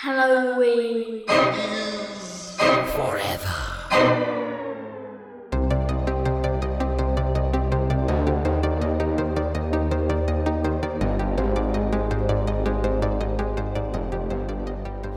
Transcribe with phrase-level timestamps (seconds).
[0.00, 1.24] Halloween.
[2.94, 3.54] Forever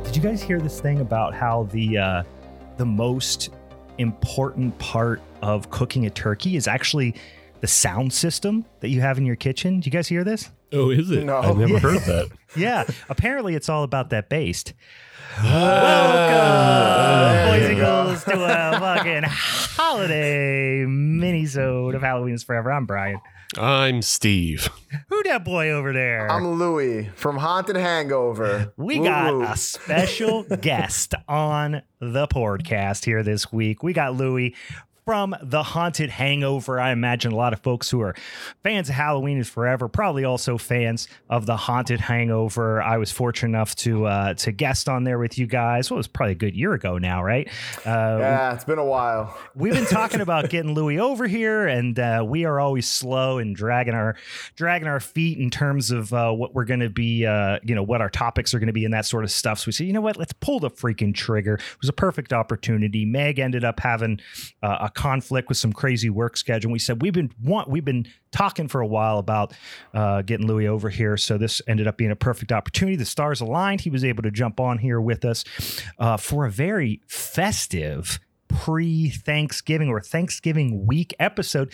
[0.04, 2.24] Did you guys hear this thing about how the uh,
[2.78, 3.52] the most
[4.00, 7.14] important part of cooking a turkey is actually
[7.60, 9.76] the sound system that you have in your kitchen?
[9.76, 10.50] Did you guys hear this?
[10.74, 11.24] Oh, is it?
[11.26, 11.38] No.
[11.38, 11.80] I've never Yeah.
[11.80, 12.30] heard that.
[12.56, 14.66] Yeah, apparently it's all about that bass.
[15.38, 22.72] Ah, Welcome, boys and girls, to a fucking holiday mini-sode of Halloween is Forever.
[22.74, 23.20] I'm Brian.
[23.58, 24.70] I'm Steve.
[25.10, 26.30] Who that boy over there?
[26.30, 28.74] I'm Louie from Haunted Hangover.
[28.78, 33.84] We Woo got a special guest on the podcast here this week.
[33.84, 34.56] We got Louie
[35.06, 36.80] from The Haunted Hangover.
[36.80, 38.16] I imagine a lot of folks who are
[38.64, 42.82] fans of Halloween is Forever, probably also fans of The Haunted Hangover.
[42.82, 45.90] I was fortunate enough to uh, to guest on there with you guys.
[45.90, 47.48] Well, it was probably a good year ago now, right?
[47.86, 49.38] Uh, Yeah, it's been a while.
[49.56, 53.56] We've been talking about getting Louis over here, and uh, we are always slow and
[53.56, 54.16] dragging our
[54.56, 57.84] dragging our feet in terms of uh, what we're going to be, uh, you know,
[57.84, 59.60] what our topics are going to be and that sort of stuff.
[59.60, 61.56] So we said, you know what, let's pull the freaking trigger.
[61.56, 63.06] It was a perfect opportunity.
[63.06, 64.20] Meg ended up having
[64.62, 66.70] uh, a conflict with some crazy work schedule.
[66.70, 69.54] And we said we've been want we've been talking for a while about
[69.94, 71.18] uh, getting Louis over here.
[71.18, 72.96] So this ended up being a perfect opportunity.
[72.96, 73.82] The stars aligned.
[73.82, 75.44] He was able to jump on here with us
[76.00, 81.74] uh, for a very festive pre-Thanksgiving or Thanksgiving week episode.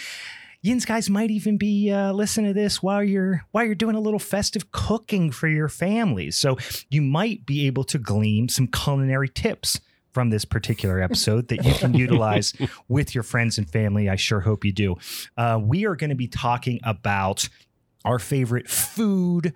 [0.62, 4.00] Yins guys might even be uh, listening to this while you're while you're doing a
[4.00, 6.36] little festive cooking for your families.
[6.38, 6.58] So
[6.90, 9.80] you might be able to glean some culinary tips
[10.18, 12.52] from this particular episode that you can utilize
[12.88, 14.10] with your friends and family.
[14.10, 14.96] I sure hope you do.
[15.38, 17.48] Uh, we are going to be talking about
[18.04, 19.54] our favorite food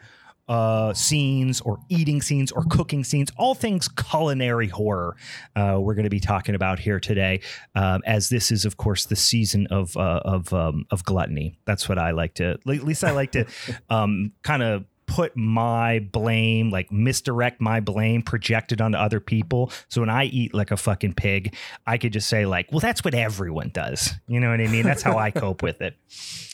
[0.48, 5.16] uh, scenes or eating scenes or cooking scenes, all things culinary horror.
[5.56, 7.42] Uh, we're going to be talking about here today,
[7.74, 11.58] um, as this is, of course, the season of uh, of um, of gluttony.
[11.66, 12.52] That's what I like to.
[12.52, 13.46] At least I like to
[13.90, 19.70] um, kind of put my blame, like misdirect my blame, projected onto other people.
[19.90, 21.54] So when I eat like a fucking pig,
[21.86, 24.14] I could just say like, well, that's what everyone does.
[24.28, 24.84] You know what I mean?
[24.84, 25.98] That's how I cope with it.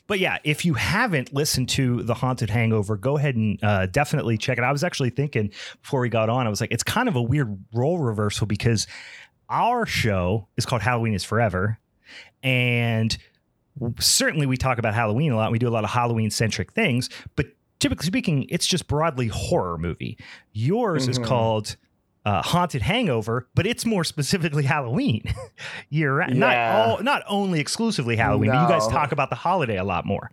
[0.07, 4.39] But yeah, if you haven't listened to The Haunted Hangover, go ahead and uh, definitely
[4.39, 4.63] check it.
[4.63, 5.51] I was actually thinking
[5.83, 8.87] before we got on, I was like, it's kind of a weird role reversal because
[9.49, 11.77] our show is called Halloween is Forever.
[12.41, 13.15] And
[13.99, 15.51] certainly we talk about Halloween a lot.
[15.51, 17.47] We do a lot of Halloween centric things, but
[17.79, 20.17] typically speaking, it's just broadly horror movie.
[20.53, 21.25] Yours is Mhm.
[21.25, 21.75] called
[22.25, 25.23] uh, Haunted Hangover, but it's more specifically Halloween.
[25.89, 26.33] You're right.
[26.33, 30.05] not all, not only exclusively Halloween, but you guys talk about the holiday a lot
[30.05, 30.29] more.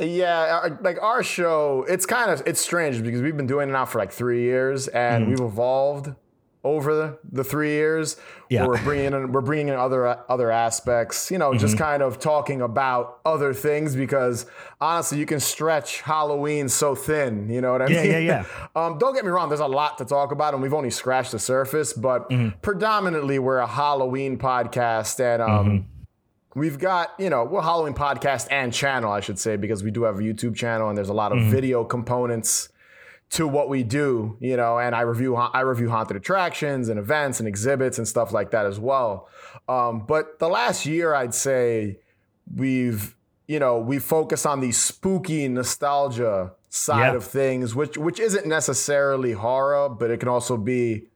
[0.00, 3.72] Yeah, our- like our show, it's kind of it's strange because we've been doing it
[3.72, 5.28] now for like three years, and Mhm.
[5.28, 6.12] we've evolved
[6.64, 8.16] over the, three years.
[8.48, 8.66] Yeah.
[8.66, 11.30] we're bringing in we're bringing in other other aspects.
[11.30, 14.46] You know, just kind of talking about other things because
[14.80, 17.48] honestly, you can stretch Halloween so thin.
[17.48, 18.10] You know what I Yeah, mean?
[18.12, 18.44] yeah, yeah.
[18.76, 19.48] Um, don't get me wrong.
[19.48, 21.92] There's a lot to talk about, and we've only scratched the surface.
[21.92, 22.58] But Mm-hmm.
[22.62, 26.60] predominantly, we're a Halloween podcast, and um, Mm-hmm.
[26.60, 29.90] we've got you know we're a Halloween podcast and channel, I should say, because we
[29.90, 31.50] do have a YouTube channel, and there's a lot of Mm-hmm.
[31.50, 32.68] video components
[33.32, 34.36] to what we do.
[34.40, 38.32] You know, and I review I review haunted attractions and events and exhibits and stuff
[38.32, 39.28] like that as well.
[39.68, 41.98] Um, but the last year, I'd say
[42.54, 43.14] we've
[43.46, 47.16] you know we focus on the spooky nostalgia side Yeah.
[47.16, 51.08] of things which which isn't necessarily horror but it can also be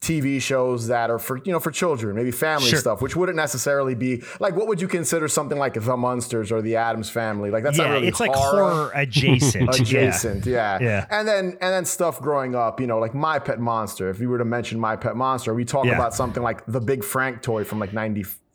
[0.00, 2.78] TV shows that are for you know for children maybe family Sure.
[2.78, 6.62] stuff which wouldn't necessarily be like what would you consider something like the Munsters or
[6.62, 9.68] the Addams Family like that's yeah, not really it's like horror adjacent.
[9.80, 10.78] adjacent yeah.
[10.80, 11.06] Yeah.
[11.10, 14.28] and then and then stuff growing up you know like my pet monster if you
[14.28, 15.96] were to mention my pet monster we talk Yeah.
[15.96, 17.92] about something like the big frank toy from like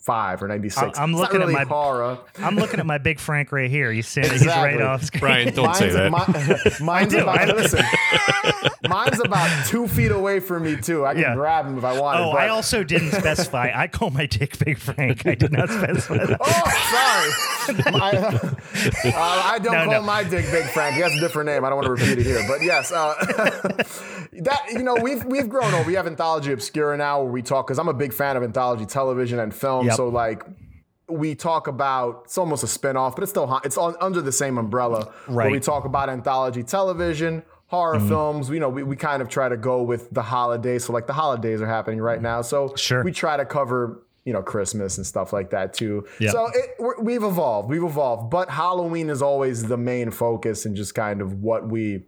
[0.06, 3.20] 95 or 96 I'm It's not looking at my- horror I'm looking at my big
[3.20, 3.92] Frank right here.
[3.92, 5.20] You see, he's right off screen.
[5.22, 6.12] Brian, don't say that.
[6.12, 7.84] mi- mine's do, about listen.
[8.90, 11.06] mine's about two feet away from me too.
[11.06, 11.36] I can Yeah.
[11.36, 12.20] grab him if I want.
[12.20, 13.72] Oh, but, I also didn't specify.
[13.74, 15.26] I call my dick Big Frank.
[15.26, 16.38] I did not specify that.
[16.42, 17.92] Oh, sorry.
[17.94, 20.02] My- uh, I don't No, call no.
[20.02, 20.96] my dick Big Frank.
[20.96, 21.64] He has a different name.
[21.64, 23.14] I don't want to repeat it here, but yes, uh,
[24.42, 25.88] that you know we've we've grown over.
[25.88, 28.86] We have Anthology Obscura now, where we talk because I'm a big fan of anthology
[28.86, 29.86] television and film.
[29.94, 29.98] Yep.
[29.98, 30.44] So like.
[31.10, 34.58] We talk about it's almost a spin-off, but it's still it's on, under the same
[34.58, 35.12] umbrella.
[35.28, 35.52] Where Right.
[35.52, 38.08] we talk about anthology television, horror Mm-hmm.
[38.08, 38.50] films.
[38.50, 40.86] You know, we, we kind of try to go with the holidays.
[40.86, 42.42] So like the holidays are happening right now.
[42.42, 43.04] So Sure.
[43.04, 46.08] we try to cover you know Christmas and stuff like that too.
[46.20, 46.32] Yeah.
[46.32, 50.74] So it, we're, we've evolved, we've evolved, but Halloween is always the main focus and
[50.76, 52.06] just kind of what we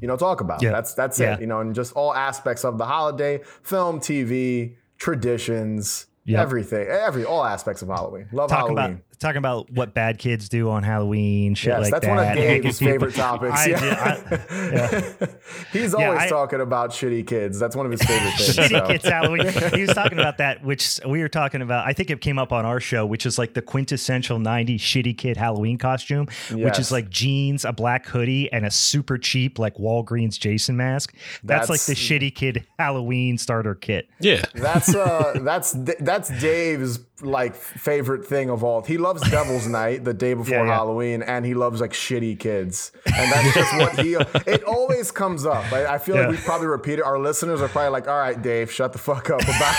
[0.00, 0.62] you know, talk about.
[0.62, 0.72] Yeah.
[0.72, 1.34] That's that's Yeah.
[1.34, 1.40] it.
[1.42, 6.40] You know, and just all aspects of the holiday, film, TV, traditions, Yep.
[6.40, 8.28] everything, every all aspects of Halloween.
[8.32, 8.96] Love talking Halloween.
[8.96, 12.10] about talking about what bad kids do on Halloween, shit Yes, like that's that.
[12.10, 13.54] one of making Dave's favorite topics.
[13.54, 13.78] I yeah.
[13.78, 15.26] I- yeah.
[15.72, 17.58] He's Yeah, always I- talking about shitty kids.
[17.58, 18.56] That's one of his favorite things.
[18.56, 18.86] Shitty so.
[18.86, 19.46] Kids Halloween.
[19.74, 21.86] He was talking about that, which we were talking about.
[21.86, 25.16] I think it came up on our show, which is like the quintessential 90s shitty
[25.16, 29.76] kid Halloween costume, which is like jeans, a black hoodie, and a super cheap, like
[29.76, 31.14] Walgreens Jason mask.
[31.44, 34.08] That's, like the shitty kid Halloween starter kit.
[34.18, 34.42] Yeah.
[34.54, 38.82] That's uh that's that's Dave's like favorite thing of all.
[38.82, 40.74] He loves Devil's Night the day before Yeah, yeah.
[40.74, 44.14] Halloween, and he loves like shitty kids, and that's just what he.
[44.50, 45.70] It always comes up.
[45.72, 46.22] I, I feel Yeah.
[46.28, 47.02] like we probably repeat it.
[47.04, 49.50] Our listeners are probably like, "All right, Dave, shut the fuck up about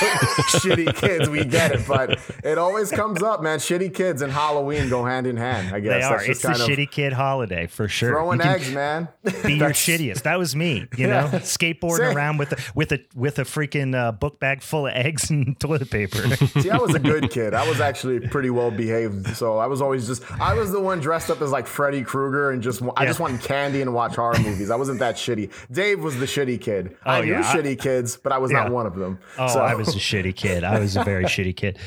[0.62, 3.60] shitty kids." We get it, but it always comes up, man.
[3.60, 5.74] Shitty kids and Halloween go hand in hand.
[5.76, 6.18] I guess They are.
[6.18, 8.12] That's It's kind of shitty kid holiday for sure.
[8.12, 9.08] throwing eggs, man.
[9.44, 10.24] Be your shittiest.
[10.24, 10.88] That was me.
[10.98, 12.18] You know, skateboarding Same.
[12.18, 15.60] around with a, with a with a freaking uh, book bag full of eggs and
[15.60, 16.36] toilet paper.
[16.62, 17.54] See, I was a good kid.
[17.54, 19.36] I was actually pretty well behaved.
[19.36, 22.52] So I was always just I was the one dressed up as like Freddy Krueger
[22.52, 24.70] and just I just wanted candy and watch horror movies.
[24.70, 25.52] I wasn't that shitty.
[25.72, 26.98] Dave was the shitty kid.
[27.04, 27.42] I Oh, knew yeah.
[27.54, 28.64] Shitty kids, but I was Yeah.
[28.64, 29.20] not one of them.
[29.40, 30.64] Oh, so I was a shitty kid.
[30.64, 31.80] I was a very shitty kid.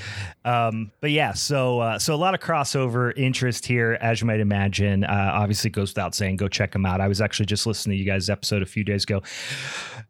[0.46, 4.40] Um, but yeah, so uh, so a lot of crossover interest here, as you might
[4.40, 5.05] imagine.
[5.05, 7.00] Uh, obviously, goes without saying, go check them out.
[7.00, 9.23] I was actually just listening to you guys' episode a few days ago.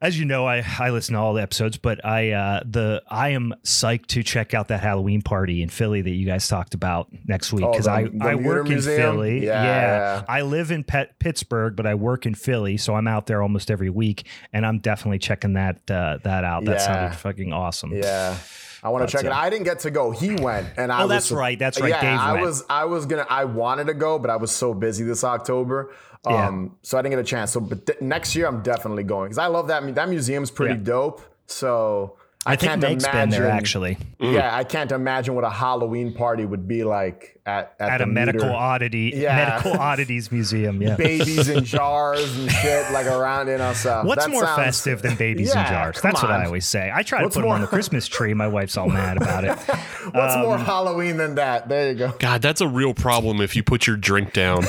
[0.01, 3.31] As you know, I I listen to all the episodes, but I uh, the I
[3.31, 7.09] am psyched to check out that Halloween party in Philly that you guys talked about
[7.27, 9.47] next week Oh, because the- I the I work in Philly.
[9.47, 10.23] Yeah, yeah.
[10.29, 13.71] I live in Pet- Pittsburgh, but I work in Philly, so I'm out there almost
[13.71, 16.65] every week, and I'm definitely checking that uh, that out.
[16.65, 16.87] That Yeah.
[16.87, 17.93] sounded fucking awesome.
[17.93, 18.37] Yeah.
[18.85, 19.33] I want to check it.
[19.33, 20.11] I didn't get to go.
[20.11, 21.05] He went, and I was.
[21.05, 21.25] Oh, was.
[21.25, 21.59] that's right.
[21.59, 21.89] That's right.
[21.89, 22.45] Yeah, Dave I went.
[22.45, 22.65] was.
[22.69, 23.27] I was gonna.
[23.29, 25.93] I wanted to go, but I was so busy this October.
[26.27, 26.47] Yeah.
[26.49, 27.51] Um, so I didn't get a chance.
[27.53, 29.95] So, but th- next year I'm definitely going because I love that.
[29.95, 30.81] That museum's pretty Yeah.
[30.85, 31.23] dope.
[31.47, 32.17] So
[32.47, 33.31] I, I think can't Meg's imagine.
[33.31, 37.75] been there actually Yeah, I can't imagine what a Halloween party would be like at
[37.81, 38.55] at, at the a medical Mütter.
[38.55, 39.37] oddity Yeah.
[39.37, 40.81] medical oddities museum.
[40.83, 40.97] Yeah.
[40.97, 43.87] babies in jars and shit like around in us.
[43.87, 46.01] Uh, What's that more sounds- festive than babies in jars?
[46.01, 46.91] come That's what I always say.
[46.95, 48.35] I try What's to put them on the Christmas tree.
[48.35, 49.59] My wife's all mad about it.
[50.13, 51.69] What's Um, more Halloween than that?
[51.69, 52.13] There you go.
[52.19, 54.65] God, that's a real problem if you put your drink down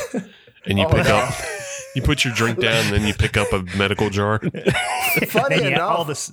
[0.66, 1.16] and you pick yeah.
[1.30, 1.33] up
[1.95, 4.39] you put your drink down and then you pick up a medical jar.
[4.39, 6.30] Funny And yeah, enough, all this.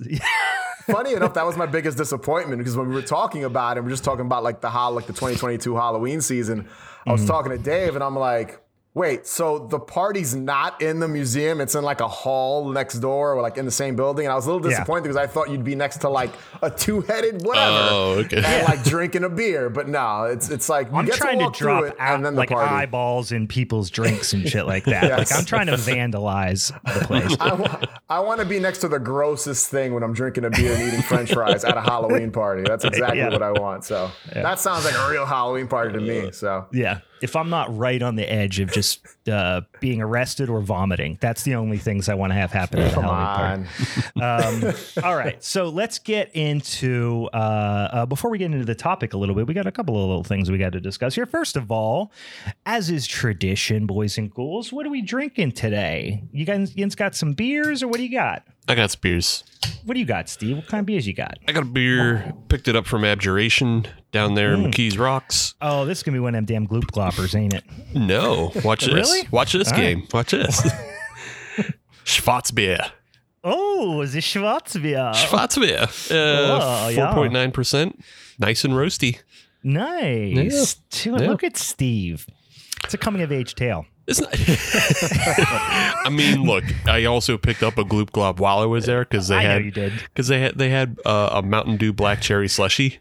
[0.85, 3.87] Funny enough, that was my biggest disappointment because when we were talking about it, we
[3.87, 6.67] are just talking about like the hol- like the 2022 Halloween season.
[7.05, 7.27] I was mm.
[7.27, 8.62] talking to Dave and I'm like,
[8.95, 11.59] wait, so the party's not in the museum?
[11.59, 14.25] It's in like a hall next door or like in the same building.
[14.25, 14.77] And I was a little Yeah.
[14.77, 16.29] disappointed because I thought you'd be next to like
[16.61, 17.87] a two-headed whatever.
[17.89, 18.43] Oh, okay.
[18.45, 21.39] And like drinking a beer, but no, it's it's like you I'm get trying to
[21.39, 22.69] to walk through drop it out and then the like party.
[22.69, 25.03] eyeballs in people's drinks and shit like that.
[25.03, 25.31] Yes.
[25.31, 27.35] Like I'm trying to vandalize the place.
[28.09, 30.81] I, want to be next to the grossest thing when I'm drinking a beer and
[30.87, 32.61] eating French fries at a Halloween party.
[32.63, 33.29] That's exactly Yeah.
[33.29, 33.85] what I want.
[33.85, 36.31] So that sounds like a real Halloween party to me.
[36.31, 36.99] So Yeah.
[37.23, 38.99] If I'm not right on the edge of just
[39.29, 42.91] uh, being arrested or vomiting, that's the only things I want to have happen at
[42.91, 44.11] a come Halloween party.
[44.21, 44.65] on.
[44.65, 44.73] Um,
[45.05, 47.37] all right, so let's get into uh,
[47.93, 49.47] uh, before we get into the topic a little bit.
[49.47, 51.25] We got a couple of little things we got to discuss here.
[51.25, 52.11] First of all,
[52.65, 56.23] as is tradition, boys and ghouls, what are we drinking today?
[56.33, 58.45] You guys, you guys got some beers, or what do you got?
[58.67, 59.45] I got some beers.
[59.85, 60.57] What do you got, Steve?
[60.57, 61.37] What kind of beers you got?
[61.47, 65.55] I got a beer, picked it up from Abjuration down there in McKees Rocks.
[65.61, 67.63] Oh, this is gonna be one of them damn gloop gloppers, ain't it?
[67.93, 68.93] No, watch this.
[68.93, 69.27] Really?
[69.31, 70.07] Watch this All game.
[70.13, 70.61] Watch this.
[72.05, 72.91] Schwarzbier.
[73.43, 75.13] Oh, is it Schwarzbier?
[75.13, 76.11] Schwarzbier.
[76.11, 77.13] Oh, Uh, yeah.
[77.13, 77.99] 4.9%.
[78.39, 79.19] Nice and roasty.
[79.63, 80.75] Nice.
[80.91, 81.27] Dude, Yeah.
[81.29, 82.27] Look at Steve.
[82.83, 83.85] It's a coming of age tale.
[84.07, 84.33] It's not.
[86.05, 86.65] I mean, look.
[86.85, 89.73] I also picked up a Gloop Glob while I was there because they I had
[89.73, 92.99] because they had they had uh, a Mountain Dew black cherry slushy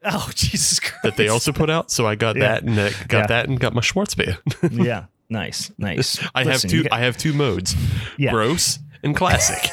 [0.04, 1.02] Oh, Jesus Christ.
[1.02, 1.90] that they also put out.
[1.90, 2.42] So I got Yeah.
[2.54, 3.26] that and uh, got Yeah.
[3.26, 4.38] that and got my Schwarzbier.
[4.84, 5.04] yeah.
[5.30, 5.70] Nice.
[5.76, 6.18] Nice.
[6.34, 6.82] I Listen, have two.
[6.84, 7.74] got- I have two modes:
[8.16, 8.30] Yeah.
[8.30, 9.70] gross and classic.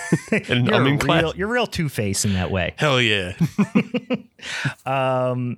[0.49, 2.73] and You're, I'm in cla- real, you're real two face in that way.
[2.77, 3.33] hell yeah.
[4.85, 5.57] Um,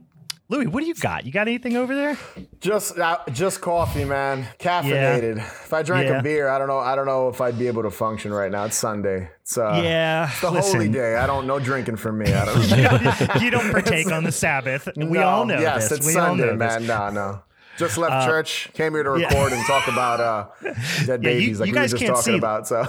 [0.49, 1.25] Louis, what do you got?
[1.25, 2.17] You got anything over there?
[2.61, 4.47] just uh, just coffee, man.
[4.59, 5.37] Caffeinated.
[5.39, 6.19] If I drank Yeah.
[6.19, 6.77] a beer, I don't know.
[6.79, 8.63] I don't know if I'd be able to function right now.
[8.63, 9.29] It's Sunday.
[9.41, 10.29] It's uh, yeah.
[10.31, 11.17] it's the holy day.
[11.17, 12.31] I don't know drinking for me.
[12.33, 12.45] I
[13.25, 13.41] don't.
[13.41, 14.87] you don't partake on the Sabbath.
[14.95, 15.97] We No, all know Yes, this.
[15.99, 16.79] it's we Sunday, all know man.
[16.79, 16.87] This.
[16.87, 17.41] No, no.
[17.77, 19.27] Just left church, came here to yeah.
[19.27, 20.47] record and talk about uh,
[21.05, 22.37] dead Yeah, you- babies, like you we were just can't talking see.
[22.37, 22.67] about.
[22.67, 22.85] So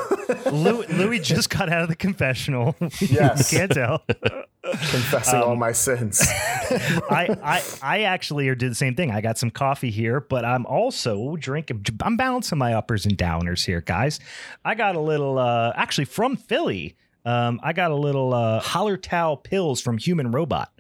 [0.50, 2.75] Louis, Louis just got out of the confessional.
[3.00, 3.52] Yes.
[3.52, 4.02] you can't tell.
[4.62, 6.21] confessing all my sins.
[6.23, 9.11] I, I I actually did the same thing.
[9.11, 11.85] I got some coffee here, but I'm also drinking.
[12.02, 14.21] I'm balancing my uppers and downers here, guys.
[14.64, 16.97] I got a little, uh, actually from Philly.
[17.25, 20.73] Um, I got a little uh, Hallertau Pils from Human Robot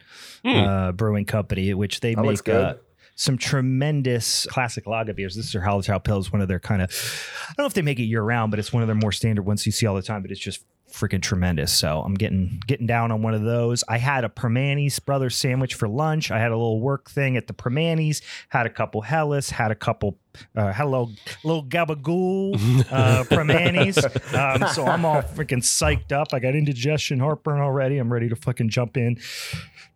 [0.44, 2.64] uh, Brewing Company, which they That looks make good.
[2.64, 2.74] uh,
[3.18, 5.34] some tremendous classic lager beers.
[5.34, 6.90] This is their Hallertau Pils, one of their kind of.
[7.48, 9.10] I don't know if they make it year round, but it's one of their more
[9.10, 10.22] standard ones you see all the time.
[10.22, 11.72] But it's just freaking tremendous.
[11.76, 13.82] So I'm getting getting down on one of those.
[13.88, 16.30] I had a Primanti Brothers sandwich for lunch.
[16.30, 18.22] I had a little work thing at the Primanti's.
[18.50, 19.50] Had a couple Hellas.
[19.50, 20.16] Had a couple.
[20.54, 21.10] Uh, had a little
[21.42, 22.54] little gabagool
[22.92, 23.98] uh, Primanti's.
[24.32, 26.28] Um, so I'm all freaking psyched up.
[26.32, 27.98] I got indigestion, heartburn already.
[27.98, 29.18] I'm ready to fucking jump in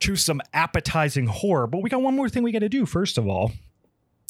[0.02, 1.66] to some appetizing horror.
[1.66, 2.86] But we got one more thing we got to do.
[2.86, 3.52] First of all,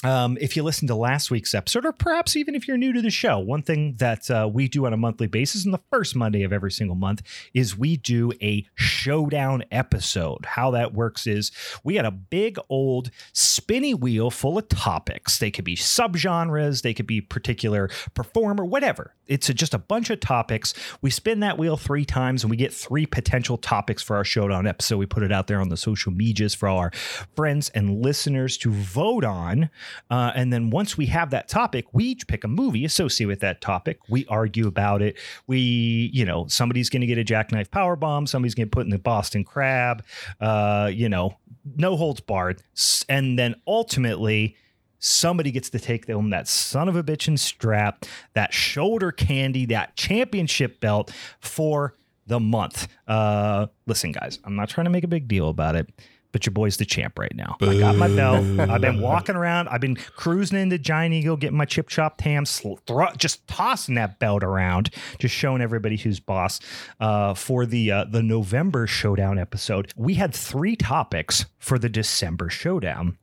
[0.03, 3.03] um, if you listen to last week's episode, or perhaps even if you're new to
[3.03, 6.17] the show, one thing that uh, we do on a monthly basis, and the first
[6.17, 7.23] Monday of every single month,
[7.55, 10.45] is we do a showdown episode.
[10.45, 11.53] How that works is
[11.85, 15.39] we got a big old spinny wheel full of topics.
[15.39, 19.15] They could be subgenres, they could be particular performer, whatever.
[19.27, 20.75] It's a, just a bunch of topics.
[21.01, 24.67] We spin that wheel three times, and we get three potential topics for our showdown
[24.67, 24.99] episode.
[24.99, 26.91] We put it out there on the social medias for all our
[27.37, 29.71] friends and listeners to vote on.
[30.11, 33.41] Uh, and then once we have that topic, we each pick a movie associated with
[33.41, 33.99] that topic.
[34.09, 35.17] We argue about it.
[35.47, 38.27] We, you know, somebody's going to get a jackknife power bomb.
[38.27, 40.05] Somebody's going to put in the Boston crab.
[40.41, 41.37] Uh, you know,
[41.77, 42.63] no holds barred.
[43.09, 44.57] And then ultimately,
[44.99, 49.67] somebody gets to take home that son of a bitch and strap, that shoulder candy,
[49.67, 51.97] that championship belt for
[52.27, 52.89] the month.
[53.09, 55.89] Uh, listen, guys, I'm not trying to make a big deal about it.
[56.33, 57.57] But your boy's the champ right now.
[57.61, 58.43] I got my belt.
[58.59, 59.69] I've been walking around.
[59.69, 63.97] I've been cruising into Giant Eagle, getting my chip chopped ham, sl- thro- just tossing
[63.97, 66.59] that belt around, just showing everybody who's boss.
[67.01, 72.49] Uh, for the uh, the November showdown episode, we had three topics for the December
[72.49, 73.19] showdown.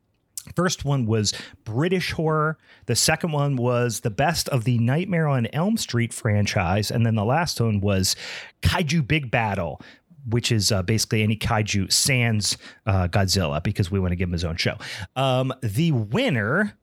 [0.55, 2.57] First one was British horror.
[2.87, 6.89] The second one was the best of the Nightmare on Elm Street franchise.
[6.89, 8.15] And then the last one was
[8.61, 9.81] Kaiju Big Battle,
[10.27, 14.33] which is uh, basically any kaiju sans uh, Godzilla because we want to give him
[14.33, 14.75] his own show.
[15.15, 16.77] Um, the winner,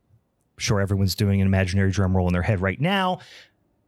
[0.59, 3.21] sure everyone's doing an imaginary drum roll in their head right now.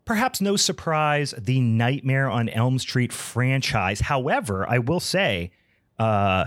[0.04, 4.00] Perhaps no surprise, the Nightmare on Elm Street franchise.
[4.00, 5.50] However, I will say,
[5.98, 6.46] uh,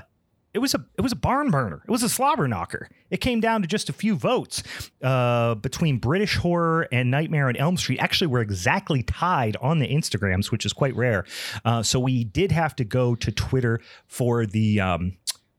[0.53, 1.81] it was a it was a barn burner.
[1.87, 2.89] It was a slobber knocker.
[3.09, 4.63] It came down to just a few votes
[5.01, 7.99] uh, between British horror and Nightmare on Elm Street.
[7.99, 11.25] Actually, we're exactly tied on the Instagrams, which is quite rare.
[11.63, 14.79] Uh, so we did have to go to Twitter for the.
[14.79, 15.17] Um,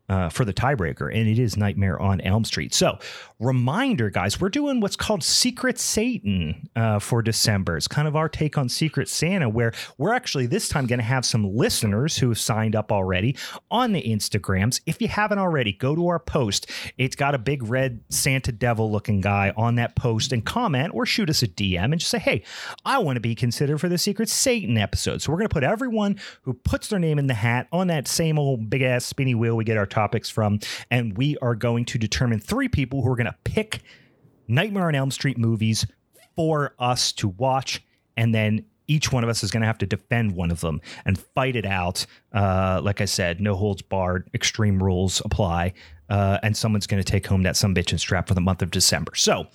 [0.08, 2.74] uh, for the tiebreaker, and it is Nightmare on Elm Street.
[2.74, 2.98] So,
[3.38, 7.76] reminder, guys, we're doing what's called Secret Satan uh, for December.
[7.76, 11.04] It's kind of our take on Secret Santa, where we're actually this time going to
[11.04, 13.36] have some listeners who have signed up already
[13.70, 14.80] on the Instagrams.
[14.86, 16.68] If you haven't already, go to our post.
[16.98, 21.06] It's got a big red Santa devil looking guy on that post and comment or
[21.06, 22.42] shoot us a DM and just say, hey,
[22.84, 25.22] I want to be considered for the Secret Satan episode.
[25.22, 28.08] So, we're going to put everyone who puts their name in the hat on that
[28.08, 30.58] same old big ass spinny wheel we get our topics from,
[30.90, 33.82] and we are going to determine three people who are going to pick
[34.48, 35.86] Nightmare on Elm Street movies
[36.34, 37.82] for us to watch,
[38.16, 40.80] and then each one of us is going to have to defend one of them
[41.04, 42.04] and fight it out.
[42.32, 45.72] Uh, like I said, no holds barred, extreme rules apply.
[46.10, 48.60] Uh, and someone's going to take home that some bitch and strap for the month
[48.60, 49.14] of December.
[49.14, 49.46] So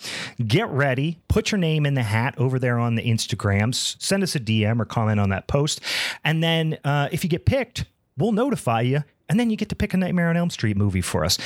[0.44, 4.34] get ready, put your name in the hat over there on the Instagrams, send us
[4.36, 5.82] a DM or comment on that post.
[6.24, 7.86] And then uh, if you get picked,
[8.18, 11.02] we'll notify you and then you get to pick a Nightmare on Elm Street movie
[11.02, 11.38] for us.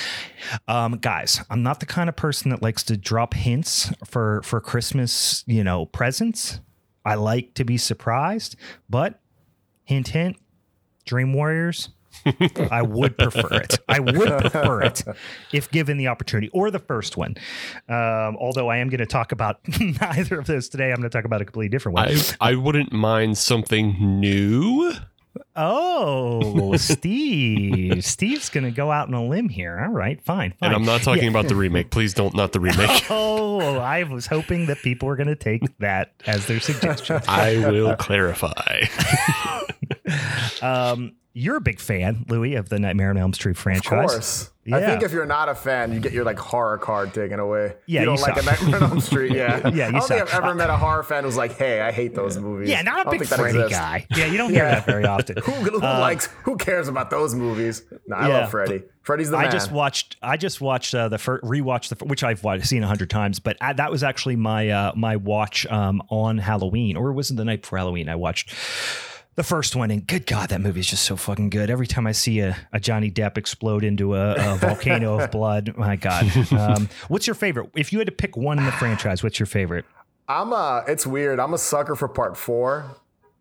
[0.68, 4.60] Um, guys, I'm not the kind of person that likes to drop hints for for
[4.60, 6.60] Christmas, you know, presents.
[7.04, 8.56] I like to be surprised,
[8.90, 9.20] but
[9.86, 10.38] hint, hint,
[11.06, 11.90] Dream Warriors.
[12.70, 13.80] I would prefer it.
[13.88, 15.02] I would prefer it
[15.54, 17.36] if given the opportunity, or the first one.
[17.88, 20.92] Um, although I am going to talk about neither of those today.
[20.92, 22.10] I'm going to talk about a completely different one.
[22.10, 24.94] I I wouldn't mind something new.
[25.56, 28.04] Oh, Steve.
[28.04, 29.80] Steve's going to go out on a limb here.
[29.84, 30.70] All right, fine, fine.
[30.70, 31.30] And I'm not talking Yeah.
[31.30, 31.90] about the remake.
[31.90, 33.06] Please don't not the remake.
[33.10, 37.22] Oh, I was hoping that people were going to take that as their suggestion.
[37.28, 38.82] I will clarify.
[40.62, 43.86] Um, you're a big fan, Louis, of the Nightmare on Elm Street franchise.
[43.86, 44.48] Of course.
[44.72, 47.74] I think if you're not a fan, you get your like horror card taken away.
[47.88, 48.44] Yeah, you don't you like suck.
[48.44, 49.32] a Nightmare on Elm Street.
[49.32, 50.22] Yeah, Yeah, you I don't think.
[50.22, 53.08] I've ever met a horror fan who's like, "Hey, I hate those movies." Yeah, not
[53.08, 54.06] a big Freddy guy.
[54.16, 54.76] Yeah, you don't hear Yeah.
[54.76, 55.38] that very often.
[55.44, 56.28] Who, who likes?
[56.44, 57.82] Who cares about those movies?
[58.08, 58.34] No, I Yeah.
[58.42, 58.84] love Freddy.
[59.02, 59.48] Freddy's the man.
[59.48, 60.18] I just watched.
[60.22, 63.40] I just watched uh, the first rewatched the which I've watched, seen a hundred times,
[63.40, 67.38] but I, that was actually my uh, my watch um, on Halloween, or was it
[67.38, 68.10] the night before Halloween?
[68.10, 68.54] I watched
[69.42, 71.72] the first one, and good God, that movie is just so fucking good.
[71.72, 75.74] Every time I see a, a Johnny Depp explode into a, a volcano of blood,
[75.76, 76.32] my God.
[76.52, 77.72] Um, what's your favorite?
[77.76, 79.86] If you had to pick one in the franchise, what's your favorite?
[80.28, 80.84] I'm a.
[80.88, 81.40] It's weird.
[81.40, 82.86] I'm a sucker for part four,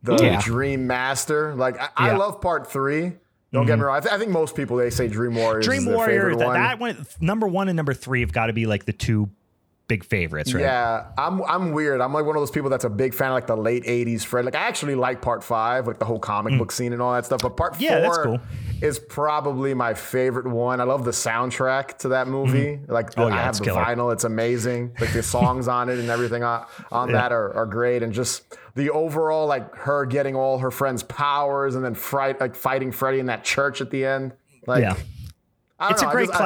[0.02, 0.40] the Yeah.
[0.40, 1.54] Dream Master.
[1.54, 3.12] Like I, I love part three.
[3.52, 3.96] Don't get me wrong.
[3.96, 5.66] I, th- I think most people they say Dream Warriors.
[5.66, 6.54] Dream is Warrior, favorite that, one.
[6.54, 9.28] that one, number one and number three have got to be like the two
[9.90, 10.62] big favorites, right?
[10.62, 12.00] Yeah, I'm I'm weird.
[12.00, 14.24] I'm like one of those people that's a big fan of like the late '80s
[14.24, 14.46] Fred.
[14.46, 17.26] Like I actually like Part Five, like the whole comic book scene and all that
[17.26, 17.42] stuff.
[17.42, 17.80] But Part Mm.
[17.80, 18.40] Yeah, Four cool.
[18.80, 20.80] is probably my favorite one.
[20.80, 22.78] I love the soundtrack to that movie.
[22.88, 23.82] Like Oh, I have the killer.
[23.84, 24.12] vinyl.
[24.12, 24.92] It's amazing.
[25.00, 28.02] Like the songs on it and everything on, on that are, are great.
[28.02, 32.54] And just the overall like her getting all her friends' powers and then fright like
[32.54, 34.32] fighting Freddy in that church at the end.
[34.66, 34.94] Like Yeah.
[35.88, 36.38] It's a know, I great just- I-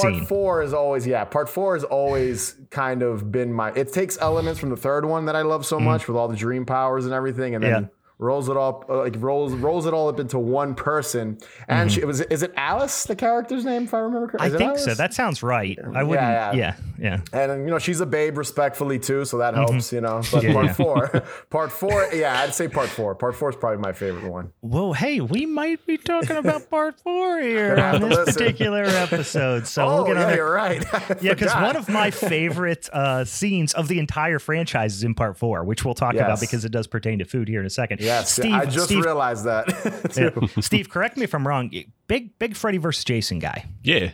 [0.00, 0.24] part scene.
[0.26, 1.24] four is always yeah.
[1.24, 3.70] Part four has always kind of been my.
[3.72, 6.36] It takes elements from the third one that I love so much with all the
[6.36, 7.80] dream powers and everything, and then Mm.
[7.82, 7.88] Yeah.
[8.20, 11.38] Rolls it up uh, like rolls rolls it all up into one person.
[11.68, 14.50] And she, it was is it Alice the character's name if I remember correctly?
[14.50, 14.56] Mm-hmm.
[14.56, 14.94] I think so.
[14.94, 15.78] That sounds right.
[15.94, 16.26] I wouldn't.
[16.26, 16.52] yeah.
[16.52, 17.20] Yeah, yeah.
[17.32, 19.92] and you know she's a babe respectfully too, so that helps.
[19.92, 20.46] You know, but Mm-hmm.
[20.48, 20.72] Yeah, part yeah.
[20.72, 21.08] four,
[21.50, 23.14] part four, yeah, I'd say part four.
[23.14, 24.52] Part four is probably my favorite one.
[24.62, 28.34] Well, hey, we might be talking about part four here on this Listen.
[28.34, 29.66] particular episode.
[29.66, 30.84] So Oh we'll get on yeah, you're right.
[31.22, 35.36] Yeah, because one of my favorite uh, scenes of the entire franchise is in part
[35.36, 38.00] four, which we'll talk about because it does pertain to food here in a second.
[38.10, 39.66] Yes, Steve, I just Steve, realized that.
[40.54, 40.60] too.
[40.62, 41.70] Steve, correct me if I'm wrong.
[42.06, 43.66] Big, big Freddy versus Jason guy.
[43.82, 44.12] Yeah.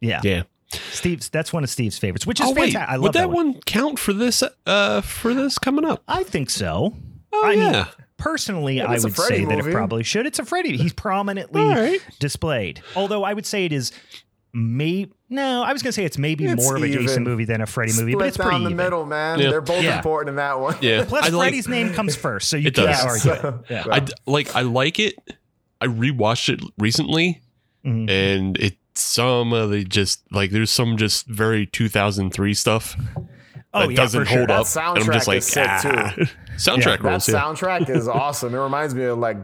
[0.00, 0.42] Yeah, Yeah.
[0.92, 2.88] Steve's that's one of Steve's favorites, which is Oh wait, fantastic.
[2.90, 3.52] I love would that, that one.
[3.54, 4.42] one count for this?
[4.64, 6.02] Uh, for this coming up?
[6.06, 6.94] I think so.
[7.32, 7.86] Oh I mean, yeah.
[8.18, 10.26] personally, I would Freddy say that it probably should.
[10.26, 10.76] It's a Freddy.
[10.76, 12.00] He's prominently All right.
[12.20, 12.82] displayed.
[12.94, 13.90] Although I would say it is
[14.52, 17.60] maybe no, I was gonna say it's maybe It's more of a Jason movie than
[17.60, 18.76] a Freddy movie, Split but it's down pretty the even.
[18.76, 19.38] middle, man.
[19.38, 19.50] Yeah.
[19.50, 19.96] They're both Yeah.
[19.96, 20.76] important in that one.
[20.80, 21.04] Yeah.
[21.06, 23.26] Plus, I like, Freddy's name comes first, so you It can't does.
[23.26, 23.48] argue.
[23.48, 23.54] it.
[23.70, 23.84] Yeah.
[23.90, 24.54] I d- like.
[24.56, 25.14] I like it.
[25.80, 27.40] I rewatched it recently,
[27.86, 28.10] Mhm.
[28.10, 32.96] and it some of the just like there's some just very 2003 stuff
[33.72, 34.38] Oh that yeah, doesn't for sure.
[34.38, 34.96] hold That up.
[34.96, 36.12] And I'm just soundtrack like, is sick, ah.
[36.16, 36.22] too.
[36.56, 37.28] soundtrack That rules.
[37.28, 37.40] Yeah.
[37.40, 38.52] soundtrack is awesome.
[38.54, 39.36] It reminds me of like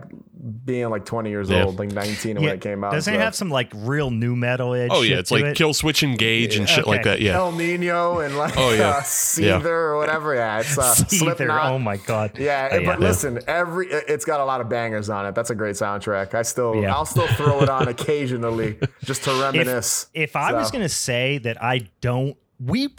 [0.65, 1.65] being like 20 years Yeah.
[1.65, 2.43] old, like 19 Yeah.
[2.43, 2.93] when it came out.
[2.93, 3.19] Doesn't so.
[3.19, 4.91] it have some like real nu metal edge?
[4.93, 5.56] Oh yeah, it's like it?
[5.56, 7.21] kill switch engage and shit like that.
[7.21, 7.37] Yeah.
[7.37, 8.89] Ill Niño and like Oh, yeah.
[8.91, 10.35] uh, Seether or whatever.
[10.35, 11.19] Yeah, it's uh, Seether.
[11.19, 11.73] Slipknot.
[11.73, 12.39] Oh my god.
[12.39, 15.35] Yeah, Oh, but listen, every it's got a lot of bangers on it.
[15.35, 16.35] That's a great soundtrack.
[16.35, 16.95] I still, Yeah.
[16.95, 20.06] I'll still throw it on occasionally just to reminisce.
[20.15, 22.95] If I was gonna say that I don't, we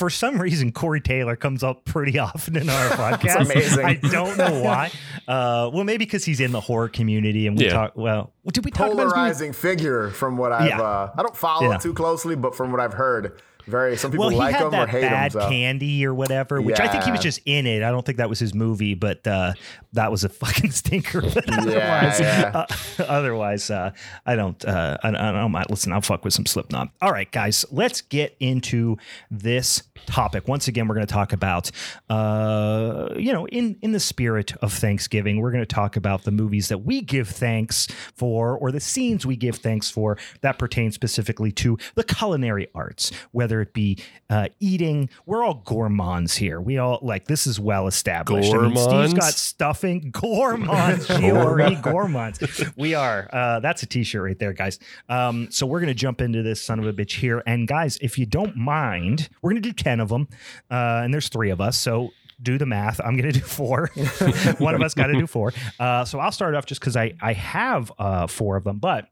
[0.00, 3.50] for some reason Corey Taylor comes up pretty often in our podcast.
[3.52, 3.84] amazing.
[3.84, 4.90] I don't know why.
[5.28, 7.72] Uh, well, maybe because he's in the horror community and we Yeah.
[7.74, 7.92] talk.
[7.96, 10.68] Well, did we talk about his polarizing figure from what I've.
[10.68, 10.80] Yeah.
[10.80, 11.76] Uh, I don't follow Yeah.
[11.76, 14.70] it too closely, but from what I've heard, very some people Well, like him or
[14.70, 15.40] that hate bad him.
[15.42, 15.48] So.
[15.48, 17.82] candy or whatever, which I think he was just in it.
[17.84, 19.52] I don't think that was his movie, but uh,
[19.92, 21.20] that was a fucking stinker.
[21.34, 22.50] But Yeah, otherwise, yeah.
[22.54, 23.90] uh, otherwise, uh,
[24.26, 24.64] I don't.
[24.64, 25.66] Uh, I, I don't mind.
[25.70, 26.88] Listen, I'll fuck with some Slipknot.
[27.02, 28.96] All right, guys, let's get into
[29.30, 30.48] this topic.
[30.48, 31.70] Once again, we're going to talk about,
[32.08, 36.30] uh, you know, in in the spirit of Thanksgiving, we're going to talk about the
[36.30, 40.92] movies that we give thanks for, or the scenes we give thanks for that pertain
[40.92, 45.08] specifically to the culinary arts, whether it be uh, eating.
[45.26, 46.60] We're all gourmands here.
[46.60, 48.52] We all like this is well established.
[48.52, 49.14] I mean, Steve's Gourmands?
[49.14, 50.10] got stuffing.
[50.12, 52.40] Gourmands, G O R E, gourmands.
[52.76, 53.28] We are.
[53.32, 54.78] Uh, that's a T-shirt right there, guys.
[55.08, 58.18] Um, so we're gonna jump into this son of a bitch here, and guys, if
[58.18, 60.28] you don't mind, we're gonna do ten of them,
[60.70, 62.10] uh, and there's three of us, so.
[62.42, 63.02] Do the math.
[63.04, 63.90] I'm going to do four.
[64.58, 65.52] One of us got to do four.
[65.78, 69.08] Uh, so I'll start off just because I I have uh, four of them, but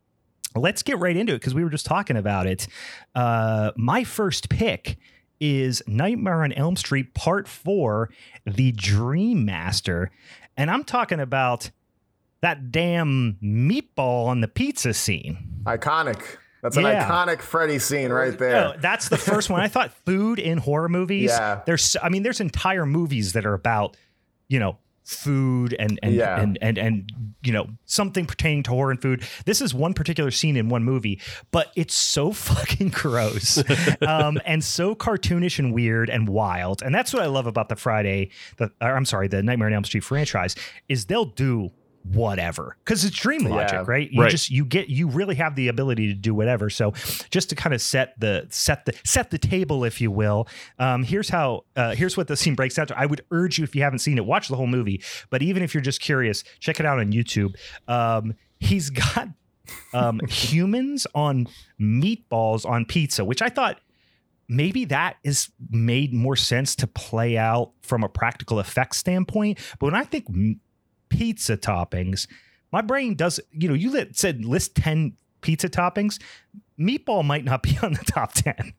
[0.57, 2.67] let's get right into it because we were just talking about it.
[3.15, 4.97] Uh, my first pick
[5.41, 8.09] is Nightmare on Elm Street Part Four,
[8.47, 10.11] The Dream Master,
[10.57, 11.71] and I'm talking about
[12.41, 15.37] that damn meatball on the pizza scene.
[15.65, 16.39] Iconic.
[16.63, 17.09] That's an Yeah.
[17.09, 18.51] iconic Freddy scene right there.
[18.53, 19.61] No, that's the first one.
[19.61, 21.31] I thought food in horror movies.
[21.31, 21.61] Yeah.
[21.67, 23.97] There's, I mean, there's entire movies that are about,
[24.49, 26.39] you know, food and and Yeah.
[26.39, 27.11] and and and
[27.43, 29.23] you know something pertaining to horror and food.
[29.47, 31.19] This is one particular scene in one movie,
[31.51, 33.57] but it's so fucking gross,
[34.03, 36.83] um, and so cartoonish and weird and wild.
[36.83, 39.85] And that's what I love about the Friday, the I'm sorry, the Nightmare on Elm
[39.85, 40.55] Street franchise
[40.91, 41.71] is they'll do
[42.05, 42.77] whatever.
[42.85, 43.85] Because it's dream logic Yeah.
[43.87, 44.11] right?
[44.11, 44.31] You Right.
[44.31, 46.71] just you get you really have the ability to do whatever.
[46.71, 46.93] So
[47.31, 51.03] just to kind of set the set the set the table if you will um
[51.03, 52.99] here's how uh here's what the scene breaks down to.
[52.99, 55.03] I would urge you if you haven't seen it watch the whole movie.
[55.31, 57.55] But even if you're just curious check it out on youtube.
[57.89, 59.29] Um he's got
[59.93, 61.47] um humans on
[61.79, 63.81] meatballs on pizza which i thought
[64.49, 69.59] maybe that is made more sense to play out from a practical effects standpoint.
[69.79, 70.25] But when i think
[71.09, 72.27] pizza toppings,
[72.73, 73.41] my brain does.
[73.53, 76.21] You know, you lit, said list ten pizza toppings.
[76.79, 78.73] Meatball might not be on the top 10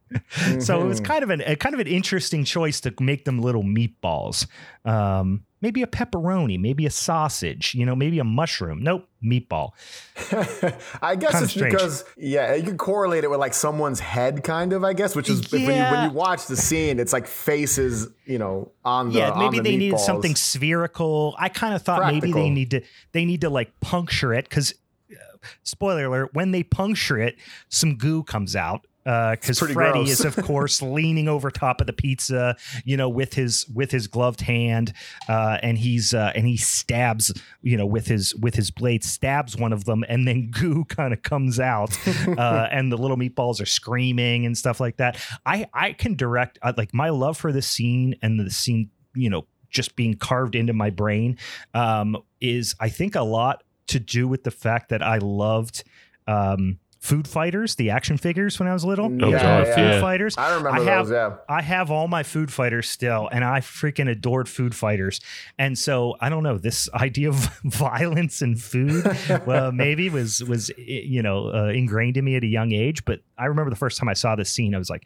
[0.60, 3.42] so it was kind of an a kind of an interesting choice to make them
[3.42, 4.48] little meatballs.
[4.86, 8.82] Um, maybe a pepperoni, maybe a sausage, you know, maybe a mushroom.
[8.82, 9.72] Nope, meatball.
[11.02, 14.74] I guess Kinda it's because yeah, you can correlate it with like someone's head, kind
[14.74, 14.84] of.
[14.84, 18.08] I guess, which is if when you when you watch the scene, it's like faces,
[18.26, 21.36] you know, on the yeah, maybe the they needed something spherical.
[21.38, 24.74] I kind of thought maybe they need to they need to like puncture it because
[25.12, 27.36] uh, spoiler alert, when they puncture it,
[27.70, 28.86] some goo comes out.
[29.04, 30.20] Because pretty Freddy gross.
[30.20, 34.08] is, of course, leaning over top of the pizza, you know, with his with his
[34.08, 34.94] gloved hand,
[35.28, 39.56] uh, and he's uh, and he stabs, you know, with his with his blade, stabs
[39.56, 41.98] one of them, and then goo kind of comes out,
[42.38, 45.18] uh, and the little meatballs are screaming and stuff like that.
[45.46, 49.30] I I can direct uh, like my love for the scene and the scene, you
[49.30, 51.38] know, just being carved into my brain,
[51.74, 55.84] um, is I think a lot to do with the fact that I loved.
[56.28, 59.10] Um, Food Fighters, the action figures when I was little.
[59.10, 60.02] You guys God, remember Food yeah.
[60.02, 60.38] Fighters.
[60.38, 61.14] I remember I have- those.
[61.14, 65.22] Yeah, I have all my Food Fighters still, and I freaking adored Food Fighters.
[65.58, 69.06] And so I don't know this idea of violence and food.
[69.46, 73.06] well, maybe was was you know uh, ingrained in me at a young age.
[73.06, 75.06] But I remember the first time I saw this scene, I was like,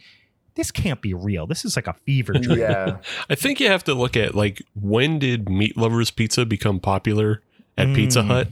[0.55, 1.45] "This can't be real.
[1.45, 2.97] This is like a fever dream." yeah.
[3.29, 7.43] I think you have to look at like when did Meat Lovers Pizza become popular
[7.77, 8.27] at Pizza Mm.
[8.27, 8.47] Hut?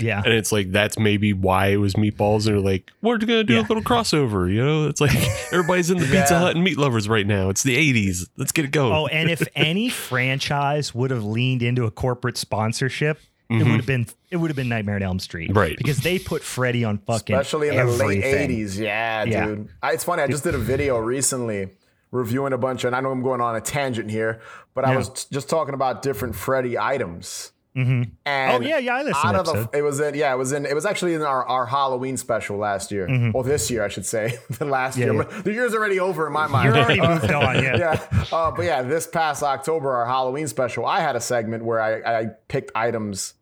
[0.00, 0.22] Yeah.
[0.24, 2.46] And it's like that's maybe why it was meatballs.
[2.46, 3.60] And they're like, we're gonna do Yeah.
[3.60, 4.52] a little crossover.
[4.52, 5.14] You know, it's like
[5.52, 7.48] everybody's in the Pizza Hut and Meat Lovers right now.
[7.50, 8.28] It's the '80s.
[8.36, 8.92] Let's get it going.
[8.92, 13.18] Oh, and if any franchise would have leaned into a corporate sponsorship,
[13.50, 13.58] it Mhm.
[13.64, 15.76] would have been it would have been Nightmare on Elm Street, Right.
[15.78, 18.78] Because they put Freddy on fucking especially in the late '80s.
[18.78, 19.46] Yeah, Yeah.
[19.46, 19.68] dude.
[19.82, 20.22] I, it's funny.
[20.22, 21.68] I just did a video recently
[22.10, 24.40] reviewing a bunch, of, and I know I'm going on a tangent here,
[24.74, 24.98] but I Yeah.
[24.98, 27.52] was t- just talking about different Freddy items.
[27.84, 30.32] Hmm And Oh yeah, yeah, I listened out to of the, it was in yeah
[30.32, 33.30] it was in it was actually in our, our Halloween special last year.
[33.34, 35.06] Or this year I should say the last Mm-hmm.
[35.08, 35.26] Yeah, year.
[35.30, 35.42] yeah.
[35.42, 36.74] the year's already over in my mind.
[36.74, 37.76] You're already moved on, yeah.
[37.76, 38.24] yeah.
[38.32, 42.20] Uh, but yeah this past October our Halloween special I had a segment where I,
[42.20, 43.34] I picked items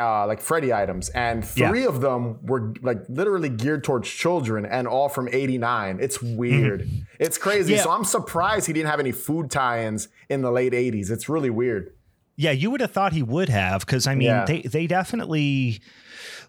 [0.00, 1.08] uh, like Freddy items.
[1.08, 1.70] And Yeah.
[1.70, 6.88] three of them were like literally geared towards children and all from 89 it's weird.
[7.18, 7.72] It's crazy.
[7.74, 7.82] Yeah.
[7.82, 11.50] so I'm surprised he didn't have any food tie-ins in the late 80s it's really
[11.50, 11.94] weird
[12.40, 14.44] Yeah, you would have thought he would have because I mean Yeah.
[14.46, 15.80] they they definitely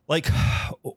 [0.08, 0.28] like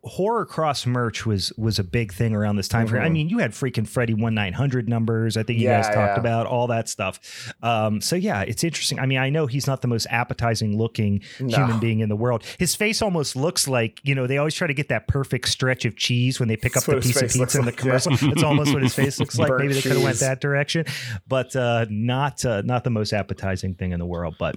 [0.04, 3.02] horror cross merch was was a big thing around this time frame.
[3.02, 3.12] I Mhm.
[3.12, 5.36] mean, you had freaking Freddy one nine hundred numbers.
[5.36, 6.20] I think you Yeah, guys talked yeah.
[6.20, 7.20] about all that stuff.
[7.62, 8.98] Um, so yeah, it's interesting.
[8.98, 11.56] I mean, I know he's not the most appetizing looking No.
[11.56, 12.42] human being in the world.
[12.58, 15.84] His face almost looks like you know they always try to get that perfect stretch
[15.84, 17.98] of cheese when they pick That's up the piece of pizza in the like, yeah.
[17.98, 18.12] commercial.
[18.32, 19.48] It's almost what his face looks like.
[19.48, 20.86] Burnt Maybe they could have went that direction,
[21.28, 24.36] but uh, not uh, not the most appetizing thing in the world.
[24.38, 24.56] But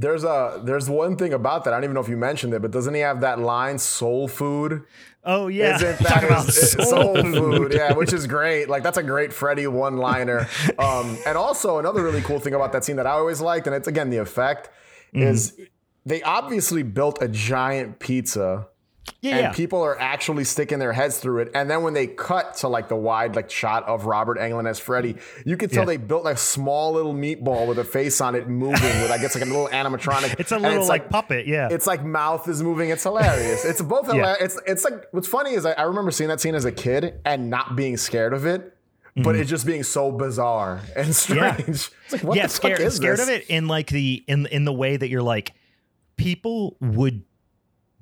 [0.00, 1.74] There's a there's one thing about that.
[1.74, 4.28] I don't even know if you mentioned it, but doesn't he have that line "soul
[4.28, 4.84] food"?
[5.24, 7.34] oh yeah, Isn't that about soul soul food.
[7.34, 7.74] food?
[7.74, 8.68] Yeah, which is great.
[8.68, 10.48] Like that's a great Freddy one liner.
[10.78, 13.74] Um, and also another really cool thing about that scene that I always liked, and
[13.74, 14.70] it's again the effect,
[15.12, 15.22] Mm-hmm.
[15.26, 15.58] is
[16.06, 18.68] they obviously built a giant pizza.
[19.20, 19.52] Yeah, and yeah.
[19.52, 21.50] people are actually sticking their heads through it.
[21.54, 24.78] And then when they cut to like the wide like shot of Robert Englund as
[24.78, 25.86] Freddy, you could tell Yeah.
[25.86, 29.18] they built like a small little meatball with a face on it moving with I
[29.18, 30.36] guess like a little animatronic.
[30.38, 31.68] It's a little like, puppet, yeah.
[31.70, 32.90] it's like mouth is moving.
[32.90, 33.64] It's hilarious.
[33.64, 34.14] It's both Yeah.
[34.14, 34.56] hilarious.
[34.56, 37.20] It's it's like what's funny is I, I remember seeing that scene as a kid
[37.24, 38.76] and not being scared of it,
[39.16, 41.56] but it just being so bizarre and strange.
[41.58, 41.64] Mm-hmm.
[41.68, 41.72] Yeah.
[42.04, 44.46] It's like what yeah, the scared fuck is scared of it in like the in
[44.46, 45.52] in the way that you're like
[46.16, 47.22] people would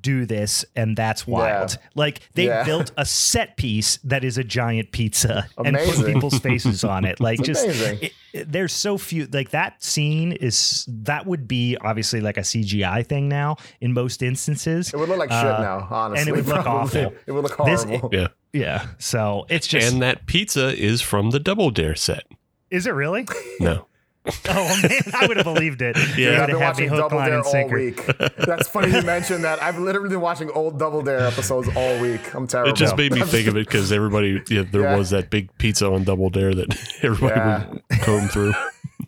[0.06, 1.76] do this and that's wild.
[1.94, 2.64] Like they Yeah.
[2.64, 7.18] built a set piece that is a giant pizza and put people's faces on it.
[7.20, 11.76] Like It's just it, it- there's so few like that scene is that would be
[11.80, 14.92] obviously like a CGI thing now in most instances.
[14.92, 16.20] It would look like shit Uh, now, honestly.
[16.20, 17.04] and it would look probably.
[17.04, 17.14] awful.
[17.26, 18.10] It would look This- horrible.
[18.12, 18.28] Yeah.
[18.52, 18.86] Yeah.
[18.98, 22.24] So it's just and that pizza is from the Double Dare set.
[22.70, 23.26] is it really?
[23.60, 23.86] No.
[24.48, 25.96] Oh man, I would have believed it.
[26.16, 26.16] Yeah.
[26.16, 27.76] You I've been have had me watching Double Dare all sinker.
[27.76, 28.06] week.
[28.38, 29.62] That's funny you mentioned that.
[29.62, 32.34] I've literally been watching old Double Dare episodes all week.
[32.34, 32.72] I'm terrible.
[32.72, 34.96] It just made me think of it because everybody, yeah, there Yeah.
[34.96, 37.66] was that big pizza on Double Dare that everybody Yeah.
[37.70, 38.54] would comb through.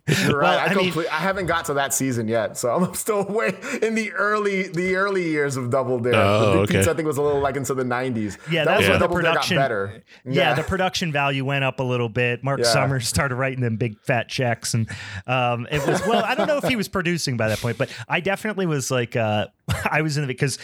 [0.26, 0.56] You're right.
[0.56, 3.24] Well, I, I mean- complete, I haven't got to that season yet, so I'm still
[3.24, 6.14] way in the early the early years of Double Dare.
[6.14, 6.74] Oh, the okay.
[6.76, 8.38] pizza I think was a little like into the 90s.
[8.50, 10.02] Yeah, that that's was when when the Double Dare got production better.
[10.24, 10.54] Yeah.
[10.54, 12.42] the production value went up a little bit.
[12.42, 12.66] Mark Yeah.
[12.66, 14.88] Summers started writing them big fat checks, and
[15.26, 16.24] um, it was well.
[16.24, 19.16] I don't know if he was producing by that point, but I definitely was like,
[19.16, 19.48] uh,
[19.90, 20.58] I was in it because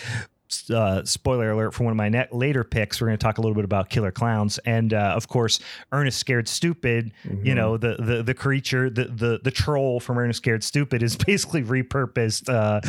[0.70, 3.00] uh, spoiler alert for one of my net later picks.
[3.00, 5.60] We're going to talk a little bit about killer clowns, and uh, of course,
[5.92, 7.12] Ernest Scared Stupid.
[7.26, 7.46] Mm-hmm.
[7.46, 11.16] You know, the the the creature, the the the troll from Ernest Scared Stupid is
[11.26, 12.80] basically repurposed uh,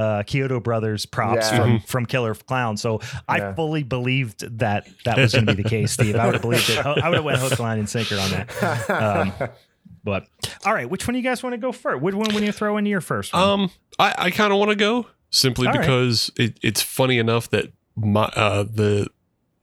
[0.00, 1.56] uh, Chiodo Brothers props Yeah.
[1.58, 2.76] from from Killer Clown.
[2.76, 3.54] So I Yeah.
[3.54, 6.16] fully believed that that was going to be the case, Steve.
[6.16, 6.84] I would have believed it.
[6.84, 8.90] I would have went hook, line, and sinker on that.
[8.90, 9.32] Um,
[10.02, 10.26] but
[10.66, 12.02] all right, which one do you guys want to go first?
[12.02, 13.42] Which one when you throw into your first one?
[13.42, 15.80] Um, I, I kind of want to go simply All right.
[15.82, 19.08] because it, it's funny enough that my uh the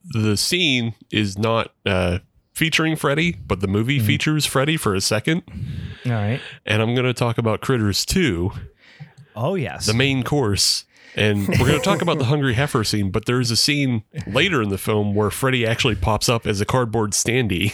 [0.03, 2.19] the scene is not uh
[2.53, 4.07] featuring Freddy, but the movie Mm-hmm.
[4.07, 5.43] features Freddy for a second,
[6.05, 6.41] all right.
[6.65, 8.51] and I'm going to talk about Critters 2,
[9.35, 9.85] Oh yes.
[9.85, 10.85] the main course.
[11.15, 14.61] And we're going to talk about the hungry heifer scene, but there's a scene later
[14.61, 17.73] in the film where Freddy actually pops up as a cardboard standee.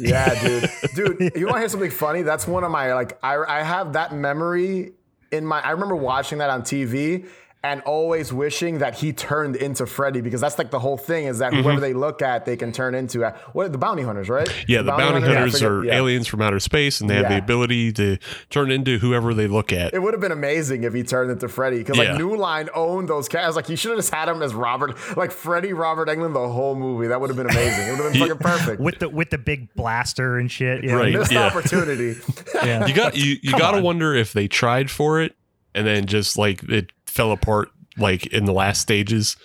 [0.00, 0.70] Yeah, dude.
[1.18, 2.22] Dude, you want to hear something funny?
[2.22, 4.92] That's one of my like I I have that memory
[5.30, 7.26] in my I remember watching that on TV
[7.64, 11.38] and always wishing that he turned into Freddy because that's like the whole thing is
[11.40, 14.28] that whoever they look at they can turn into uh, what are the bounty hunters,
[14.28, 14.48] right?
[14.68, 15.30] Yeah, the bounty, hunter?
[15.30, 15.94] I hunters are yeah.
[15.96, 18.18] aliens from outer space, and they have the ability to
[18.50, 19.92] turn into whoever they look at.
[19.92, 22.10] It would have been amazing if he turned into Freddy because Yeah.
[22.12, 23.56] like New Line owned those cats.
[23.56, 26.76] Like you should have just had him as Robert, like Freddy Robert Englund the whole
[26.76, 27.08] movie.
[27.08, 27.88] That would have been amazing.
[27.88, 28.80] It would have been fucking perfect.
[28.80, 30.84] with the with the big blaster and shit.
[30.84, 30.92] Yeah.
[30.94, 31.12] Right.
[31.12, 31.46] Missed yeah.
[31.46, 32.16] opportunity.
[32.54, 32.86] Yeah.
[32.86, 33.82] You got you, you Come got to on.
[33.84, 35.36] wonder if they tried for it
[35.74, 39.36] and then just like it fell apart like in the last stages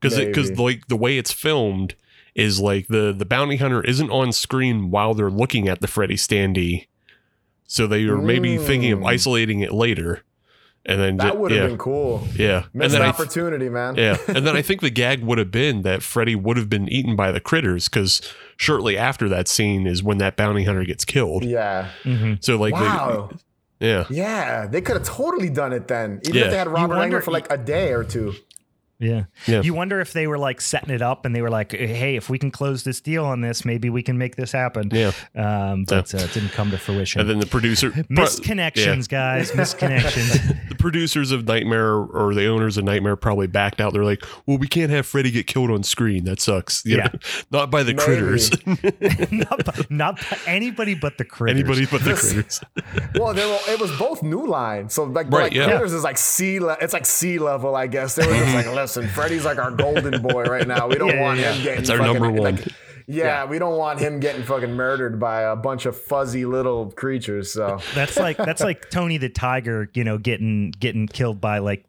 [0.00, 1.94] because because like the way it's filmed
[2.34, 6.16] is like the the bounty hunter isn't on screen while they're looking at the Freddy
[6.16, 6.86] standee,
[7.66, 9.08] so they were maybe thinking of Mm.
[9.08, 10.22] isolating it later,
[10.86, 12.26] and then That would have yeah been cool.
[12.36, 13.94] yeah and Missed then I th- opportunity, man.
[13.96, 16.88] yeah, and then I think the gag would have been that Freddy would have been
[16.88, 18.20] eaten by the critters because
[18.56, 21.44] shortly after that scene is when that bounty hunter gets killed.
[21.44, 21.88] Yeah.
[22.04, 22.44] Mhm.
[22.44, 23.30] So like, Wow.
[23.32, 23.38] the,
[23.80, 26.20] yeah, Yeah, they could have totally done it then.
[26.24, 26.44] Even Yeah.
[26.46, 28.34] if they had You Robert wonder- Englund for like a day or two.
[29.04, 29.24] Yeah.
[29.46, 29.62] Yeah.
[29.62, 32.28] You wonder if they were like setting it up and they were like, hey, if
[32.30, 34.88] we can close this deal on this, maybe we can make this happen.
[34.92, 35.12] yeah.
[35.34, 37.20] Um, but uh, it didn't come to fruition.
[37.20, 39.52] And then the producer, Misconnections, guys.
[39.52, 40.68] Misconnections.
[40.68, 43.92] the producers of Nightmare or the owners of Nightmare probably backed out.
[43.92, 46.24] They're like, "Well, we can't have Freddy get killed on screen.
[46.24, 46.84] That sucks.
[46.84, 47.04] You Yeah.
[47.12, 47.18] know?
[47.50, 48.02] not by the Maybe.
[48.04, 48.50] critters.
[49.30, 51.58] not, by- not by anybody but the critters.
[51.60, 52.60] Anybody but the critters.
[53.14, 55.66] Well, they were, it was both New Line, so like, Right, like yeah.
[55.66, 58.14] Critters is like sea, le- it's like sea level, I guess.
[58.14, 60.88] They were just like, listen, Freddy's like our golden boy right now.
[60.88, 62.56] We don't Yeah, want yeah, him getting It's our fucking, number one.
[62.56, 62.68] like-
[63.06, 67.52] yeah, we don't want him getting fucking murdered by a bunch of fuzzy little creatures.
[67.52, 71.84] So That's like that's like Tony the Tiger, you know, getting getting killed by like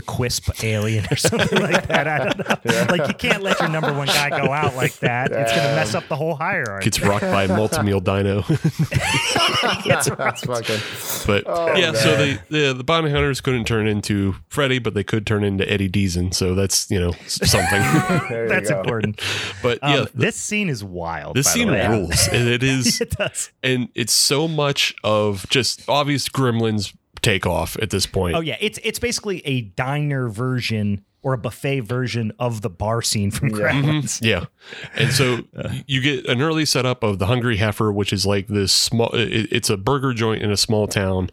[0.00, 2.06] the Quisp alien or something like that.
[2.08, 2.86] I don't know.
[2.96, 5.30] Like you can't let your number one guy go out like that.
[5.32, 6.84] It's gonna mess up the whole hierarchy.
[6.84, 8.42] Gets rocked by a multi-meal dino.
[9.84, 10.18] That's right.
[10.18, 10.80] that's fucking.
[11.26, 12.40] but Oh, yeah, so man.
[12.50, 15.88] they, the the bounty hunters couldn't turn into Freddy, but they could turn into Eddie
[15.88, 16.32] Deezen.
[16.34, 17.82] So that's you know something.
[17.82, 18.80] You That's go.
[18.80, 19.20] important.
[19.62, 21.36] but Um, yeah, this scene is wild.
[21.36, 21.88] this by the scene way.
[21.88, 23.00] rules, and it is.
[23.00, 23.50] It does.
[23.62, 28.36] and it's so much of just obvious gremlins take off at this point.
[28.36, 33.02] Oh yeah, it's it's basically a diner version or a buffet version of the bar
[33.02, 34.20] scene from Gremlins.
[34.20, 34.26] Mm-hmm.
[34.30, 34.44] Yeah.
[34.94, 35.40] And so
[35.86, 39.48] you get an early setup of the Hungry Heifer, which is like this small, it,
[39.50, 41.30] it's a burger joint in a small town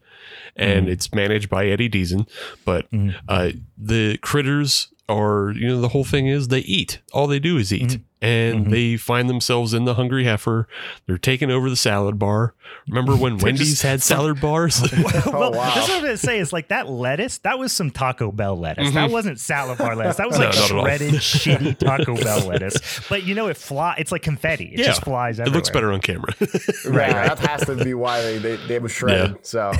[0.56, 0.92] and mm-hmm.
[0.92, 2.28] it's managed by Eddie Deezen.
[2.66, 3.18] But mm-hmm.
[3.30, 7.00] uh, the critters are, you know, the whole thing is they eat.
[7.14, 8.00] All they do is eat.
[8.22, 10.68] And they find themselves in the Hungry Heifer.
[11.06, 12.56] They're taking over the salad bar.
[12.88, 14.82] Remember when Wendy's just- had salad bars?
[15.28, 15.72] well, wow.
[15.76, 17.38] that's what I'm gonna say is like that lettuce.
[17.40, 18.92] That was some Taco Bell lettuce.
[18.94, 20.16] That wasn't salad bar lettuce.
[20.18, 20.76] That was like Mm-hmm.
[20.76, 21.18] No, not at all.
[21.20, 23.02] shredded, shitty Taco Bell lettuce.
[23.08, 23.96] But you know, it fly.
[24.00, 24.66] It's like confetti.
[24.74, 25.40] It just flies.
[25.40, 25.48] Out.
[25.48, 26.34] It looks better on camera.
[26.86, 29.32] Right, that has to be why they they, they were shredded.
[29.32, 29.38] Yeah.
[29.44, 29.72] So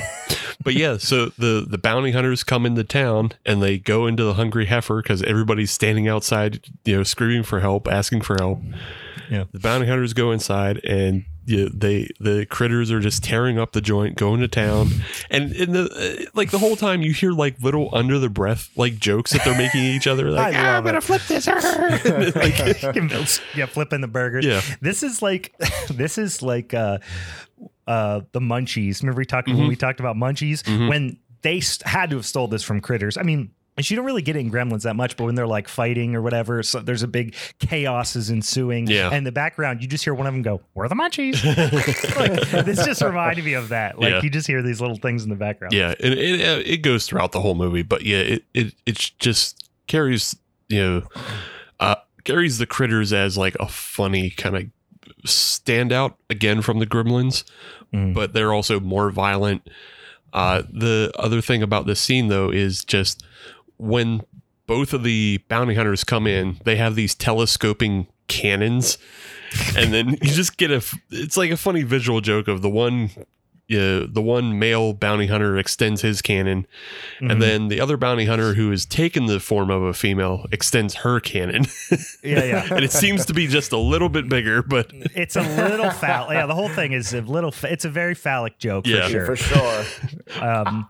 [0.62, 4.34] But yeah, so the the bounty hunters come into town and they go into the
[4.34, 8.60] hungry heifer because everybody's standing outside, you know, screaming for help, asking for help.
[9.30, 9.44] Yeah.
[9.52, 13.80] The bounty hunters go inside and you they the critters are just tearing up the
[13.80, 14.88] joint, going to town,
[15.30, 15.84] and in the
[16.26, 19.44] uh, like the whole time you hear like little under the breath like jokes that
[19.44, 20.30] they're making each other.
[20.38, 21.46] Like, I ah, I'm gonna flip this.
[21.46, 22.58] like,
[23.56, 24.44] yeah, flipping the burgers.
[24.44, 24.60] Yeah.
[24.80, 25.54] This is like
[25.90, 26.98] this is like uh
[27.86, 29.00] uh the munchies.
[29.02, 29.58] Remember we talked Mm-hmm.
[29.58, 33.16] when we talked about munchies when they st- had to have stole this from critters.
[33.16, 33.50] I mean.
[33.78, 36.22] You don't really get it in Gremlins that much, but when they're like fighting or
[36.22, 38.86] whatever, so there's a big chaos is ensuing.
[38.86, 39.06] Yeah.
[39.06, 41.42] And in the background, you just hear one of them go, "Where are the munchies?"
[42.16, 43.98] like, this just reminded me of that.
[43.98, 44.20] Like Yeah.
[44.22, 45.72] you just hear these little things in the background.
[45.72, 49.12] Yeah, and it uh, it goes throughout the whole movie, but yeah, it it it
[49.18, 50.36] just carries
[50.68, 51.02] you know
[51.80, 54.64] uh carries the critters as like a funny kind of
[55.26, 57.44] standout again from the Gremlins,
[57.94, 58.12] Mm.
[58.14, 59.66] but they're also more violent.
[60.34, 63.24] Uh, the other thing about this scene though is just
[63.78, 64.22] when
[64.66, 66.58] both of the bounty hunters come in.
[66.64, 68.98] They have these telescoping cannons,
[69.76, 70.82] and then you just get a.
[71.10, 73.10] It's like a funny visual joke of the one.
[73.70, 76.66] Yeah, the one male bounty hunter extends his cannon,
[77.20, 77.32] Mhm.
[77.32, 80.94] and then the other bounty hunter who has taken the form of a female extends
[80.94, 81.66] her cannon,
[82.24, 82.66] yeah, yeah.
[82.74, 84.62] and it seems to be just a little bit bigger.
[84.62, 86.36] But It's a little phallic.
[86.36, 87.52] Yeah, the whole thing is a little.
[87.52, 89.02] Fa- it's a very phallic joke Yeah.
[89.06, 89.36] for sure.
[89.36, 90.42] for sure.
[90.42, 90.88] Um,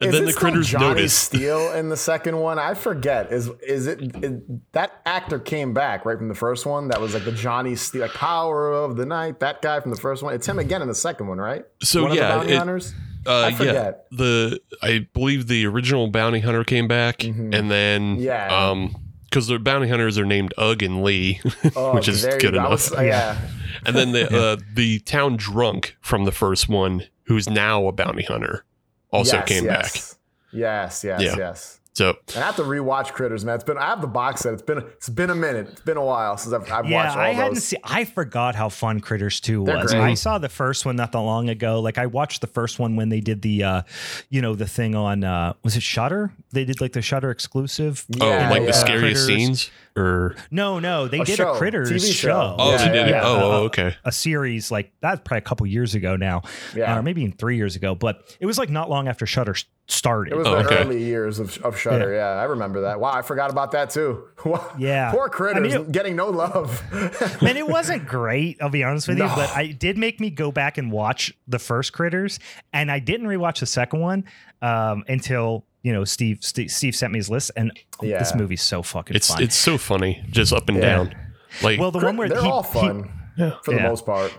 [0.00, 1.14] and is then the critters Johnny notice.
[1.14, 2.58] Steele in the second one.
[2.58, 3.32] I forget.
[3.32, 4.40] Is is it, is-
[4.72, 6.88] that actor came back right from the first one?
[6.88, 9.40] That was like the Johnny Steele, like Power of the Night.
[9.40, 10.34] That guy from the first one.
[10.34, 11.64] It's him again in the second one, right?
[11.82, 12.92] So one yeah, bounty it- hunters.
[13.26, 14.06] Uh, I yeah, forget.
[14.10, 18.20] the I believe the original bounty hunter came back, and then Mm-hmm.
[18.22, 18.48] Yeah.
[18.70, 18.96] um,
[19.30, 21.40] because the bounty hunters are named Ug and Lee,
[21.76, 22.90] Oh, which is good enough.
[22.90, 23.38] was- yeah.
[23.86, 28.24] and then the uh, the town drunk from the first one, who's now a bounty
[28.24, 28.64] hunter,
[29.14, 29.84] also Yes, came back.
[29.94, 30.16] yes.
[30.52, 31.36] Yes, yes, Yeah.
[31.36, 31.80] yes.
[31.96, 33.54] So And I have to rewatch Critters, man.
[33.54, 34.52] It's been I have the box set.
[34.52, 35.68] It's been it's been a minute.
[35.70, 37.64] It's been a while since I've, I've yeah, watched all I hadn't those.
[37.68, 37.78] seen.
[37.84, 39.92] I forgot how fun Critters Two was.
[39.92, 40.02] great.
[40.02, 41.78] I saw the first one not that long ago.
[41.78, 43.82] Like I watched the first one when they did the, uh,
[44.28, 46.32] you know, the thing on uh, was it Shutter?
[46.50, 48.04] They did like the Shutter exclusive.
[48.20, 48.66] oh, Yeah, like yeah.
[48.66, 49.26] the scariest Critters.
[49.26, 52.56] scenes, or No, no, they A did show, a Critters TV show.
[52.58, 53.24] oh, Yeah, they did yeah, it.
[53.24, 53.94] Oh, oh, okay.
[54.04, 56.42] a series like that's probably a couple years ago now,
[56.74, 56.98] Yeah.
[56.98, 57.94] or maybe even three years ago.
[57.94, 59.54] But it was like not long after Shutter
[59.86, 60.32] started.
[60.32, 60.78] It was Oh, the okay.
[60.78, 62.12] early years of, of Shutter.
[62.14, 62.26] Yeah.
[62.26, 62.98] I remember that.
[62.98, 64.24] Wow, I forgot about that too.
[64.78, 65.10] Yeah.
[65.12, 66.82] poor I critters mean, it- getting no love.
[67.40, 68.56] and it wasn't great.
[68.60, 71.32] I'll be honest with you, but I it did make me go back and watch
[71.46, 72.38] the first Critters,
[72.72, 74.24] and I didn't rewatch the second one
[74.62, 77.70] um, until you know Steve, Steve Steve sent me his list, and
[78.02, 78.18] Yeah.
[78.18, 79.40] this movie's so fucking It's fun.
[79.42, 80.84] it's so funny, just up and Yeah.
[80.96, 81.14] down.
[81.62, 83.88] Like well, the one where They're he, all he- fun for the Yeah.
[83.88, 84.32] most part.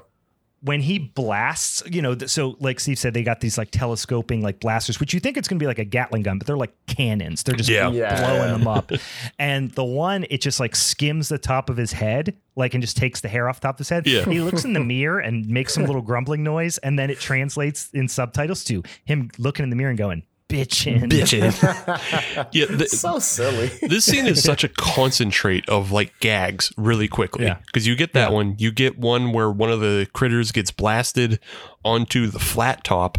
[0.61, 4.59] when he blasts, you know, so like Steve said, they got these like telescoping like
[4.59, 6.73] blasters, which you think it's going to be like a Gatling gun, but they're like
[6.87, 7.43] cannons.
[7.43, 7.91] They're just Yeah.
[7.91, 8.19] Yeah.
[8.19, 8.91] blowing them up.
[9.37, 12.97] And the one, it just like skims the top of his head, like and just
[12.97, 14.07] takes the hair off the top of his head.
[14.07, 14.25] Yeah.
[14.25, 17.89] He looks in the mirror and makes some little grumbling noise, and then it translates
[17.93, 22.47] in subtitles to him looking in the mirror and going, "Bitchin', Bitchin'.
[22.53, 23.71] yeah, the, So silly.
[23.81, 27.57] this scene is such a concentrate of like gags really quickly Yeah.
[27.65, 28.35] because you get that Yeah.
[28.35, 31.39] one you get one where one of the critters gets blasted
[31.83, 33.17] onto the flat top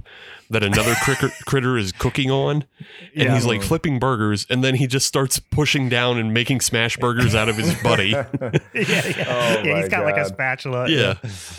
[0.50, 2.64] that another critter, critter is cooking on
[3.14, 3.35] and Yeah.
[3.35, 7.35] he's like flipping burgers and then he just starts pushing down and making smash burgers
[7.35, 8.26] out of his buddy yeah,
[8.74, 9.24] yeah.
[9.28, 10.88] Oh yeah, he's my got like a spatula.
[10.88, 11.14] yeah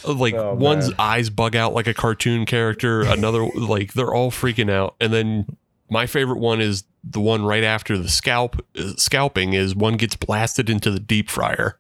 [0.08, 0.95] like Oh, one's man.
[1.00, 5.45] eyes bug out like a cartoon character another like they're all freaking out and then
[5.89, 10.15] my favorite one is the one right after the scalp uh, scalping is one gets
[10.15, 11.78] blasted into the deep fryer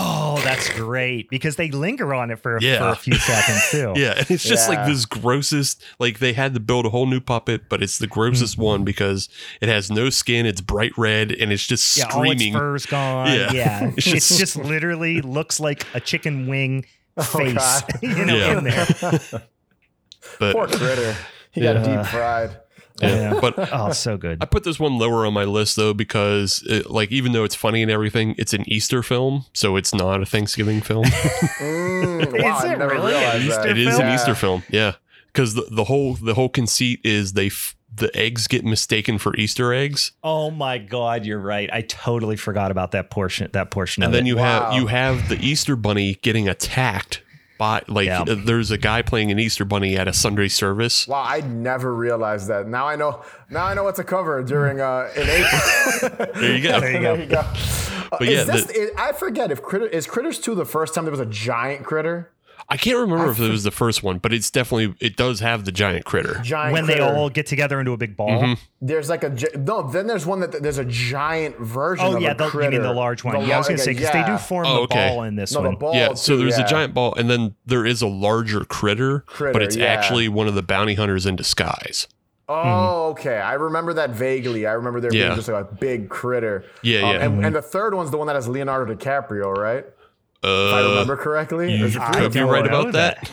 [0.00, 2.78] Oh, that's great because they linger on it for, Yeah.
[2.78, 3.92] for a few seconds too.
[3.96, 5.82] Yeah, and it's just like this grossest.
[5.98, 8.62] Like they had to build a whole new puppet, but it's the grossest Hmm.
[8.62, 9.28] one because
[9.60, 10.46] it has no skin.
[10.46, 12.52] It's bright red, and it's just Yeah, all its screaming.
[12.58, 13.26] fur's gone.
[13.32, 13.52] Yeah.
[13.52, 16.84] Yeah, It's it's just- just, literally looks like a chicken wing
[17.20, 17.82] face, God.
[18.02, 18.58] you know, Yeah.
[18.58, 18.86] in there.
[20.38, 21.16] but Poor critter.
[21.50, 21.74] He Yeah.
[21.74, 22.56] got deep fried.
[23.02, 23.34] Yeah.
[23.34, 23.40] Yeah.
[23.40, 24.38] but Oh, so good.
[24.42, 27.54] I put this one lower on my list though because, it, like, even though it's
[27.54, 31.04] funny and everything, it's an Easter film, so it's not a Thanksgiving film.
[31.58, 33.70] Mm, wow, Is it really an Easter that.
[33.70, 34.92] it is an Easter film, yeah.
[35.26, 39.34] Because the, the whole the whole conceit is they f- the eggs get mistaken for
[39.36, 41.68] Easter eggs, Oh my God, you're right.
[41.72, 43.48] I totally forgot about that portion.
[43.52, 44.28] That portion and of then it.
[44.28, 44.70] you Wow.
[44.70, 47.22] have you have the Easter bunny getting attacked
[47.58, 48.22] by like Yeah.
[48.22, 51.06] uh, there's a guy playing an Easter bunny at a Sunday service.
[51.08, 52.66] Wow, I never realized that.
[52.68, 53.22] Now I know.
[53.50, 56.26] Now I know what to cover during uh, in April.
[56.40, 56.80] There you go.
[56.80, 57.14] There you go.
[57.16, 57.38] there you go.
[57.40, 60.94] Uh, But is yeah, this, the- I forget if critter is critters two the first
[60.94, 62.30] time there was a giant critter.
[62.68, 65.64] I can't remember if it was the first one, but it's definitely it does have
[65.64, 66.40] the giant critter.
[66.42, 68.28] Giant when they all get together into a big ball.
[68.42, 68.54] Mm-hmm.
[68.86, 69.88] There's like a no.
[69.90, 72.04] Then there's one that there's a giant version.
[72.06, 73.40] Oh of yeah, a the, you mean the large one?
[73.40, 75.52] The yeah, I was gonna say because they do form Oh, the ball in this
[75.52, 75.78] No, the one.
[75.78, 75.94] ball.
[75.94, 76.64] yeah, so there's yeah.
[76.64, 79.86] a giant ball, and then there is a larger critter, Critter, but it's yeah.
[79.86, 82.06] actually one of the bounty hunters in disguise.
[82.50, 83.36] Oh, okay.
[83.38, 84.66] I remember that vaguely.
[84.66, 85.24] I remember there Yeah.
[85.26, 86.64] being just like a big critter.
[86.82, 87.24] Yeah, Um, yeah.
[87.26, 89.84] And, and the third one's the one that has Leonardo DiCaprio, right?
[90.42, 91.76] If I Uh, remember correctly.
[91.78, 93.28] There's a I could be right about that.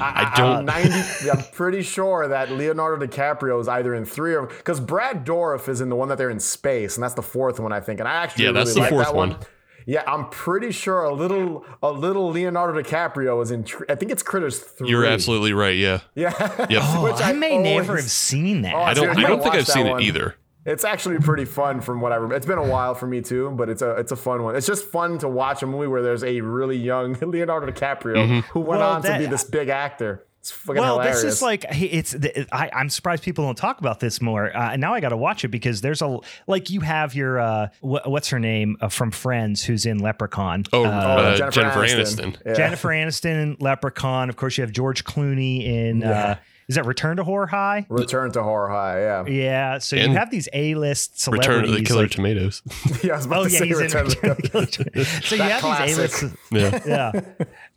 [0.00, 4.46] I, don't- I'm, 90, I'm pretty sure that Leonardo DiCaprio is either in three or
[4.46, 7.60] because Brad Dourif is in the one that they're in space, and that's the fourth
[7.60, 8.00] one I think.
[8.00, 9.30] And I actually Yeah, really that's the like fourth that one.
[9.30, 9.38] one.
[9.86, 13.64] Yeah, I'm pretty sure a little a little Leonardo DiCaprio is in.
[13.88, 14.90] I think it's Critters three.
[14.90, 15.76] You're absolutely right.
[15.76, 16.00] Yeah.
[16.14, 16.34] Yeah.
[16.68, 16.82] Yep.
[16.84, 18.74] Oh, Which I I may never have seen that.
[18.74, 19.14] Oh, I don't.
[19.16, 20.02] Dude, I don't think I've seen one.
[20.02, 20.34] it either.
[20.64, 22.34] It's actually pretty fun from what I remember.
[22.36, 24.54] It's been a while for me too, but it's a it's a fun one.
[24.56, 28.38] It's just fun to watch a movie where there's a really young Leonardo DiCaprio Mm-hmm.
[28.50, 30.24] who went Well, on to be this big actor.
[30.40, 31.22] It's fucking well, hilarious.
[31.22, 32.14] this is like it's.
[32.52, 34.54] I, I'm surprised people don't talk about this more.
[34.56, 37.40] Uh, and now I got to watch it because there's a like you have your
[37.40, 40.64] uh, wh- what's her name uh, from Friends who's in Leprechaun.
[40.72, 42.16] Oh, Uh, uh, Jennifer Jennifer, Aniston.
[42.36, 42.36] Aniston.
[42.46, 42.54] Yeah.
[42.54, 44.28] Jennifer Aniston in Leprechaun.
[44.28, 46.00] Of course, you have George Clooney in.
[46.00, 46.38] Yeah.
[46.68, 47.86] Is that Return to Horror High?
[47.88, 49.00] Return to Horror High.
[49.00, 49.26] Yeah.
[49.26, 49.78] Yeah.
[49.78, 51.48] So And you have these A-list celebrities.
[51.48, 52.62] Return of the Killer like- Tomatoes.
[53.02, 54.48] yeah I was about Oh to yeah, say he's Return to Return of the the
[54.50, 55.08] Killer Tomatoes.
[55.24, 55.98] So you That have these.
[55.98, 56.24] A-list.
[56.52, 57.12] Yeah.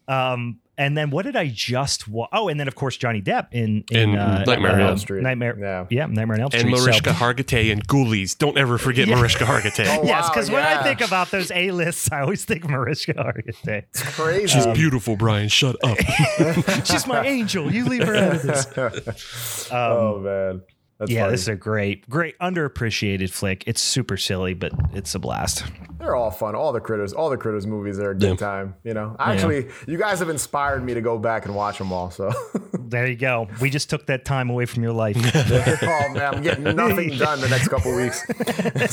[0.09, 0.31] yeah.
[0.33, 3.47] Um, and then what did I just wa- Oh, and then of course Johnny Depp
[3.51, 5.21] in in, In uh, Nightmare on uh, Elm Street.
[5.23, 5.55] Nightmare.
[5.59, 5.85] Yeah.
[5.89, 6.75] Yeah, Nightmare on Elm And Street.
[6.77, 8.37] So- Mariska Hargitay and Ghoulies.
[8.37, 9.15] Don't ever forget Yeah.
[9.15, 9.85] Mariska Hargitay.
[10.01, 13.13] Oh, yes, wow, because when I think about those A lists, I always think Mariska
[13.13, 13.83] Hargitay.
[13.89, 14.47] It's Crazy.
[14.47, 15.47] She's beautiful, Brian.
[15.49, 15.97] Shut up.
[16.85, 17.71] She's my angel.
[17.71, 19.69] You leave her out of this.
[19.71, 20.61] oh man.
[21.01, 21.31] That's Yeah, funny.
[21.31, 23.63] this is a great, great underappreciated flick.
[23.65, 25.63] It's super silly, but it's a blast.
[25.97, 26.53] They're all fun.
[26.53, 28.35] All the critters, all the critters movies are a good Yeah.
[28.35, 28.75] time.
[28.83, 32.11] You know, actually, you guys have inspired me to go back and watch them all.
[32.11, 32.31] So,
[32.79, 33.47] There you go.
[33.59, 35.15] We just took that time away from your life.
[35.35, 38.23] oh man, I'm getting nothing done the next couple weeks.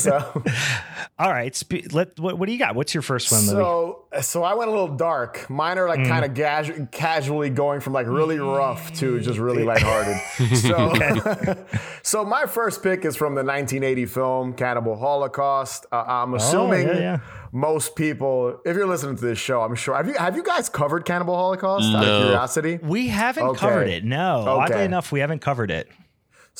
[0.00, 0.42] so,
[1.18, 2.74] All right, spe- let what, what do you got?
[2.74, 3.52] What's your first one, Louis?
[3.52, 5.48] so, so I went a little dark.
[5.50, 9.64] Mine are like kind of casu- casually going from like really rough to just really
[9.64, 10.16] lighthearted.
[10.56, 10.94] So,
[12.02, 15.86] so my first pick is from the 1980 film Cannibal Holocaust.
[15.92, 17.18] Uh, I'm assuming Oh, yeah, yeah.
[17.52, 20.68] most people, if you're listening to this show, I'm sure have you have you guys
[20.68, 22.78] covered Cannibal Holocaust out of curiosity?
[22.82, 23.58] We haven't Okay.
[23.60, 24.04] covered it.
[24.04, 25.88] No, oddly enough, we haven't covered it.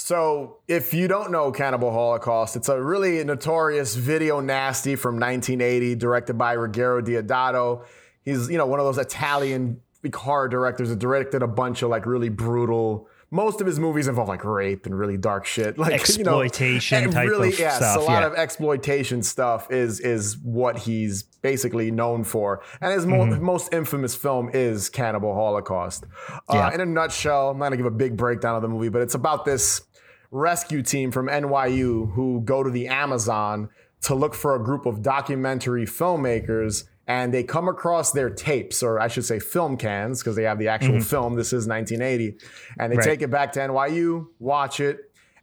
[0.00, 5.96] So, if you don't know Cannibal Holocaust, it's a really notorious video nasty from 1980,
[5.96, 7.84] directed by Ruggero Deodato.
[8.24, 9.80] He's, you know, one of those Italian
[10.14, 13.08] horror directors that directed a bunch of like really brutal.
[13.30, 17.04] Most of his movies involve like rape and really dark shit, like Exploitation you know,
[17.04, 18.26] and type really, of yes, stuff, a lot yeah.
[18.26, 24.14] of exploitation stuff is is what he's basically known for, and his mo- most infamous
[24.14, 26.04] film is Cannibal Holocaust.
[26.30, 26.74] Uh, Yeah.
[26.74, 29.14] In a nutshell, I'm not gonna give a big breakdown of the movie, but it's
[29.14, 29.82] about this
[30.30, 33.68] rescue team from NYU who go to the Amazon
[34.02, 39.00] to look for a group of documentary filmmakers and they come across their tapes or
[39.00, 41.02] I should say film cans because they have the actual mm-hmm.
[41.02, 42.38] film this is 1980
[42.78, 43.04] and they Right.
[43.04, 44.98] take it back to NYU watch it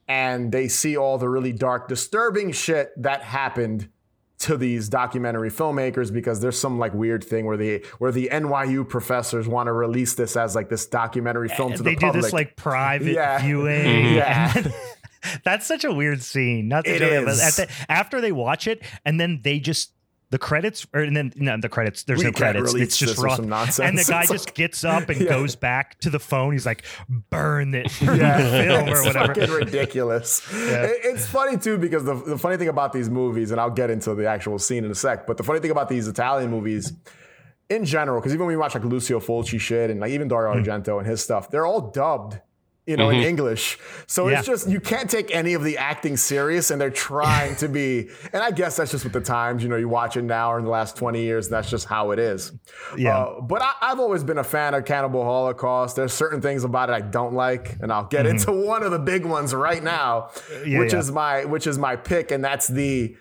[0.07, 3.89] and they see all the really dark disturbing shit that happened
[4.37, 8.87] to these documentary filmmakers because there's some like weird thing where the where the NYU
[8.87, 12.33] professors want to release this as like this documentary film to they the do this
[12.33, 13.41] like private Yeah.
[13.41, 13.85] viewing.
[13.85, 14.15] Mm-hmm.
[14.15, 14.71] Yeah.
[15.43, 16.67] that's such a weird scene.
[16.67, 17.59] Not to It joke, but is.
[17.59, 19.93] at the, after they watch it, and then they just
[20.31, 22.03] the credits, or and then no, the credits.
[22.03, 22.73] There's We no credits.
[22.73, 23.37] It's just raw.
[23.37, 23.79] nonsense.
[23.79, 25.29] And the guy It's just like- gets up and Yeah.
[25.29, 26.53] goes back to the phone.
[26.53, 26.83] He's like,
[27.29, 28.41] "Burn it, burn Yeah.
[28.41, 30.41] the film or it's whatever." fucking ridiculous.
[30.53, 33.89] It- it's funny too because the, the funny thing about these movies, and I'll get
[33.89, 36.93] into the actual scene in a sec, but the funny thing about these Italian movies
[37.69, 40.53] in general, because even when you watch like Lucio Fulci shit and like even Dario
[40.53, 40.59] Hmm.
[40.63, 42.39] Argento and his stuff, they're all dubbed.
[42.87, 43.79] You know, in English.
[44.05, 44.37] So Yeah.
[44.39, 48.09] it's just, you can't take any of the acting serious, and they're trying to be.
[48.33, 49.63] And I guess that's just with the times.
[49.63, 51.85] You know, you watch it now or in the last 20 years, and that's just
[51.87, 52.51] how it is.
[52.97, 53.17] Yeah.
[53.17, 55.95] Uh, but I, I've always been a fan of Cannibal Holocaust.
[55.95, 58.99] There's certain things about it I don't like, and I'll get into one of the
[58.99, 60.69] big ones right now, Mm-hmm.
[60.71, 60.99] Yeah, which yeah.
[60.99, 63.15] is my which is my pick, and that's the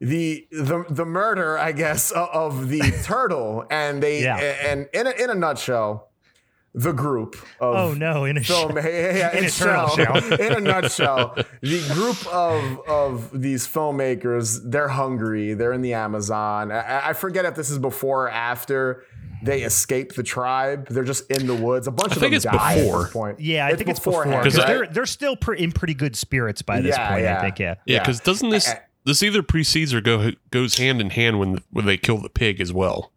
[0.00, 3.64] the the the murder, I guess, of the turtle.
[3.70, 6.07] And they and in a, in a nutshell,
[6.74, 8.24] the group of oh no!
[8.24, 8.78] In a film, show.
[8.78, 10.32] yeah, yeah, In in a turtle shell.
[10.40, 15.54] in a nutshell, the group of of these filmmakers, they're hungry.
[15.54, 16.70] They're in the Amazon.
[16.70, 19.04] I, I forget if this is before or after
[19.42, 20.88] they escape the tribe.
[20.88, 21.86] They're just in the woods.
[21.86, 23.02] A bunch of think them it's die at before.
[23.04, 23.40] this point.
[23.40, 24.42] Yeah, I think it's before beforehand.
[24.44, 27.26] because 'Cause I- they're they're still pre- in pretty good spirits by this Yeah, point.
[27.26, 27.58] I think.
[27.58, 27.74] Yeah.
[27.86, 28.00] Yeah, Yeah.
[28.00, 28.72] because doesn't this
[29.04, 32.60] this either precedes or go goes hand in hand when when they kill the pig
[32.60, 33.12] as well?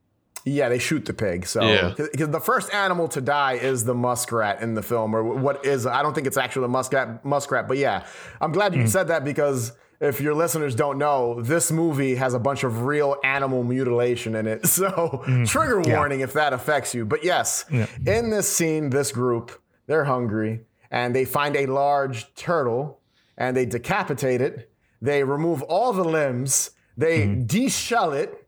[0.45, 1.45] Yeah, they shoot the pig.
[1.45, 1.93] So Yeah.
[1.97, 5.85] because the first animal to die is the muskrat in the film, or what is
[5.85, 8.05] I don't think it's actually a muskrat muskrat, but yeah,
[8.39, 8.87] I'm glad you hmm.
[8.87, 13.17] said that because if your listeners don't know, this movie has a bunch of real
[13.23, 14.65] animal mutilation in it.
[14.71, 15.43] So hmm.
[15.43, 17.05] trigger warning if that affects you.
[17.05, 22.99] But yes, in this scene, this group they're hungry and they find a large turtle
[23.37, 24.71] and they decapitate it.
[25.01, 26.71] They remove all the limbs.
[26.97, 27.41] They hmm.
[27.43, 28.40] deshell it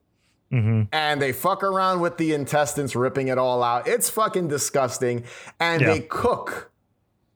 [0.54, 0.84] Mm-hmm.
[0.92, 3.88] and they fuck around with the intestines, ripping it all out.
[3.88, 5.24] It's fucking disgusting.
[5.60, 5.94] And Yeah.
[5.94, 6.72] they cook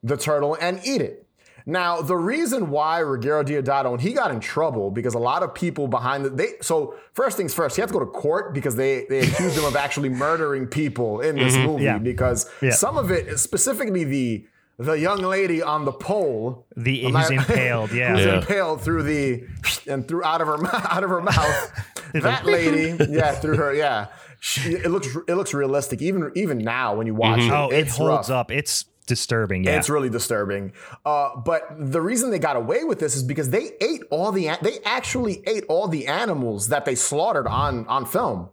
[0.03, 1.23] the turtle and eat it.
[1.69, 5.53] Now, the reason why Ruggero Deodato, and he got in trouble because a lot of
[5.53, 8.77] people behind the they so first things first, he had to go to court because
[8.77, 11.65] they they accused him of actually murdering people in this mm-hmm.
[11.65, 11.97] movie Yeah.
[11.97, 12.69] because Yeah.
[12.71, 14.45] some of it, specifically the
[14.79, 17.91] the young lady on the pole The I'm who's not- impaled.
[17.93, 18.15] Yeah.
[18.15, 18.37] who's Yeah.
[18.39, 19.43] impaled through the
[19.87, 21.71] and through out of her mou- out of her mouth.
[22.13, 24.07] that lady, yeah, through her, yeah,
[24.39, 27.47] she, it looks it looks realistic even even now when you watch Mhm.
[27.47, 27.51] it.
[27.51, 28.39] Oh, it it's holds rough.
[28.47, 28.51] up.
[28.51, 29.63] It's disturbing.
[29.63, 29.77] Yeah.
[29.77, 30.73] It's really disturbing.
[31.05, 34.49] Uh, but the reason they got away with this is because they ate all the
[34.61, 38.49] they actually ate all the animals that they slaughtered on on film.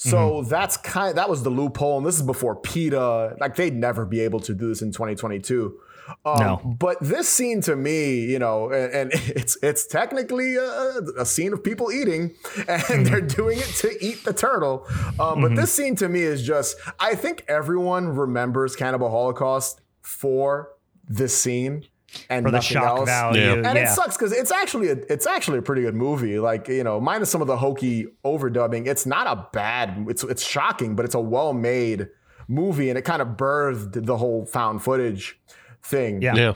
[0.00, 0.48] So Mm-hmm.
[0.48, 3.36] that's kind that was the loophole, and this is before PETA.
[3.40, 5.76] Like they'd never be able to do this in 2022.
[6.24, 6.56] Um, No.
[6.78, 11.52] But this scene to me, you know, and, and it's it's technically a, a scene
[11.52, 12.22] of people eating,
[12.56, 13.02] and Mm-hmm.
[13.04, 14.86] they're doing it to eat the turtle.
[15.20, 20.70] Um, But this scene to me is just, I think everyone remembers Cannibal Holocaust for
[21.08, 21.84] this scene
[22.30, 23.08] and for the nothing shock else.
[23.08, 23.40] value.
[23.40, 23.54] Yeah.
[23.56, 23.68] Yeah.
[23.68, 26.38] And it sucks because it's actually a, it's actually a pretty good movie.
[26.38, 30.06] Like you know, minus some of the hokey overdubbing, it's not a bad.
[30.08, 32.08] It's it's shocking, but it's a well made
[32.48, 35.38] movie, and it kind of birthed the whole found footage
[35.82, 36.22] thing.
[36.22, 36.34] Yeah.
[36.34, 36.54] Yeah.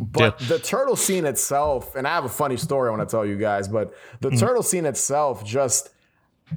[0.00, 3.26] But the turtle scene itself, and I have a funny story I want to tell
[3.26, 4.38] you guys, but the mm.
[4.38, 5.90] turtle scene itself just.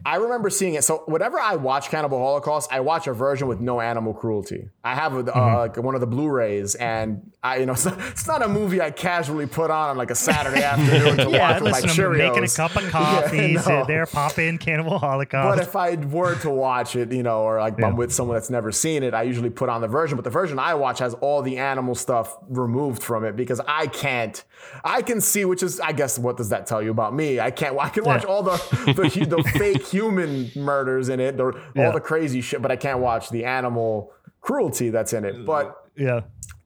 [0.05, 0.83] I remember seeing it.
[0.83, 4.69] So whenever I watch Cannibal Holocaust, I watch a version with no animal cruelty.
[4.83, 7.99] I have a, uh, like one of the Blu-rays, and I, you know, it's not,
[7.99, 11.51] it's not a movie I casually put on on like a Saturday afternoon to Yeah,
[11.51, 12.17] watch with my listen, I'm Cheerios.
[12.29, 13.85] making a cup of coffee, Yeah, sit no.
[13.85, 15.57] there, pop in Cannibal Holocaust.
[15.57, 18.49] But if I were to watch it, you know, or like I'm with someone that's
[18.49, 20.15] never seen it, I usually put on the version.
[20.15, 23.87] But the version I watch has all the animal stuff removed from it because I
[23.87, 24.43] can't.
[24.83, 27.39] I can see, which is, I guess, what does that tell you about me?
[27.39, 27.77] I can't.
[27.79, 28.29] I can watch Yeah.
[28.29, 28.57] all the
[28.95, 31.87] the, the fake human murders in it, or Yeah.
[31.87, 35.45] all the crazy shit, but I can't watch the animal cruelty that's in it.
[35.45, 36.21] But yeah.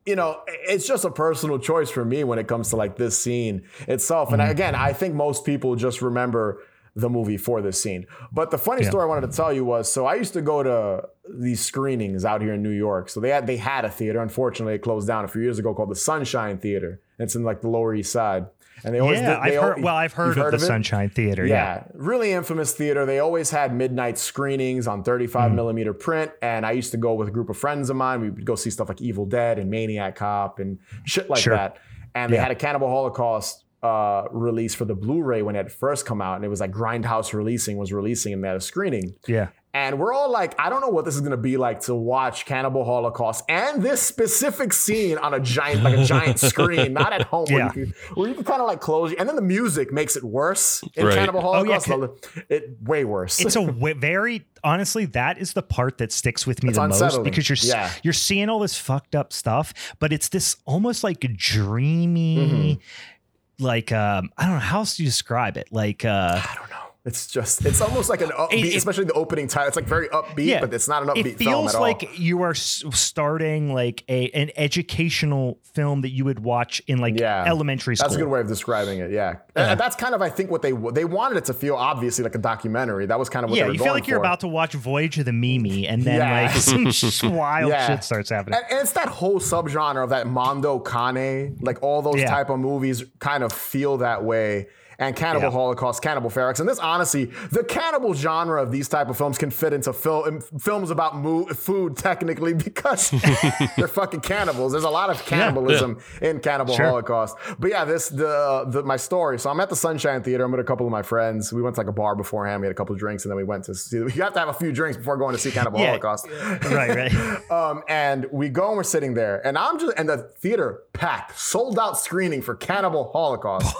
[0.06, 3.20] you know, it's just a personal choice for me when it comes to like this
[3.20, 4.32] scene itself.
[4.32, 4.52] And mm-hmm.
[4.52, 6.62] again, I think most people just remember
[6.98, 8.06] the movie for this scene.
[8.32, 8.90] But the funny Yeah.
[8.90, 12.24] story I wanted to tell you was so I used to go to these screenings
[12.24, 13.10] out here in New York.
[13.10, 14.20] So they had they had a theater.
[14.22, 17.02] Unfortunately, it closed down a few years ago called the Sunshine Theater.
[17.20, 18.46] It's in like the Lower East Side.
[18.84, 19.84] And they always Yeah, did, they I've al- heard.
[19.84, 20.68] Well, I've heard, You've of the it?
[20.68, 21.46] Sunshine Theater.
[21.46, 21.56] Yeah.
[21.56, 23.06] Yeah, really infamous theater.
[23.06, 25.56] They always had midnight screenings on 35 Mm.
[25.56, 26.32] millimeter print.
[26.42, 28.20] And I used to go with a group of friends of mine.
[28.22, 31.56] We would go see stuff like Evil Dead and Maniac Cop and shit like Sure.
[31.56, 31.78] that.
[32.14, 32.44] And they Yeah.
[32.44, 36.36] had a Cannibal Holocaust uh, release for the Blu-ray when it first come out.
[36.38, 39.14] And it was like Grindhouse releasing was releasing and they had a screening.
[39.28, 39.50] Yeah.
[39.76, 42.46] And we're all like, I don't know what this is gonna be like to watch
[42.46, 47.24] Cannibal Holocaust and this specific scene on a giant, like a giant screen, not at
[47.24, 47.56] home Yeah.
[47.58, 49.14] where you can, where you can kind of like close.
[49.20, 51.16] And then the music makes it worse in Right.
[51.16, 52.26] Cannibal Oh, yeah, Holocaust.
[52.50, 53.42] it way worse.
[53.42, 56.88] It's a w- very honestly that is the part that sticks with me It's the
[56.88, 57.92] most because you're Yeah.
[58.02, 63.64] you're seeing all this fucked up stuff, but it's this almost like dreamy, Mm-hmm.
[63.66, 66.70] like um, I don't know how else do you describe it, like uh, I don't
[66.70, 66.76] know.
[67.06, 69.68] It's just, it's almost like an upbeat, it- especially the opening title.
[69.68, 70.62] It's like very upbeat, Yeah.
[70.62, 72.16] but it's not an upbeat it feels like all.
[72.16, 77.44] you are starting like a an educational film that you would watch in like Yeah.
[77.46, 78.08] elementary school.
[78.10, 79.12] That's a good way of describing it.
[79.12, 79.36] Yeah.
[79.54, 82.40] That's kind of, I think, what they they wanted it to feel obviously like a
[82.40, 83.06] documentary.
[83.06, 84.24] That was kind of what yeah, they were you feel like you're for.
[84.26, 86.52] about to watch Voyage of the Mimi, and then like
[86.92, 88.58] some wild shit starts happening.
[88.60, 92.60] And, and it's that whole subgenre of that Mondo Cane, like all those type of
[92.60, 94.68] movies kind of feel that way.
[95.00, 95.52] And Cannibal Yeah.
[95.52, 99.52] Holocaust, Cannibal Ferox, and this honestly, the cannibal genre of these type of films can
[99.52, 101.14] fit into fil- films about
[101.56, 103.12] food technically because
[103.78, 104.72] they're fucking cannibals.
[104.72, 106.86] There's a lot of cannibalism in Cannibal Sure.
[106.86, 107.38] Holocaust.
[107.60, 109.40] But yeah, this the, the my story.
[109.40, 110.44] So I'm at the Sunshine Theater.
[110.46, 111.52] I'm with a couple of my friends.
[111.52, 112.62] We went to like a bar beforehand.
[112.62, 113.98] We had a couple of drinks, and then we went to see.
[113.98, 115.88] You have to have a few drinks before going to see Cannibal Yeah.
[115.88, 116.28] Holocaust.
[116.30, 117.52] right, right.
[117.52, 121.38] Um, and we go and we're sitting there, and I'm just and the theater packed,
[121.38, 123.76] sold out screening for Cannibal Holocaust.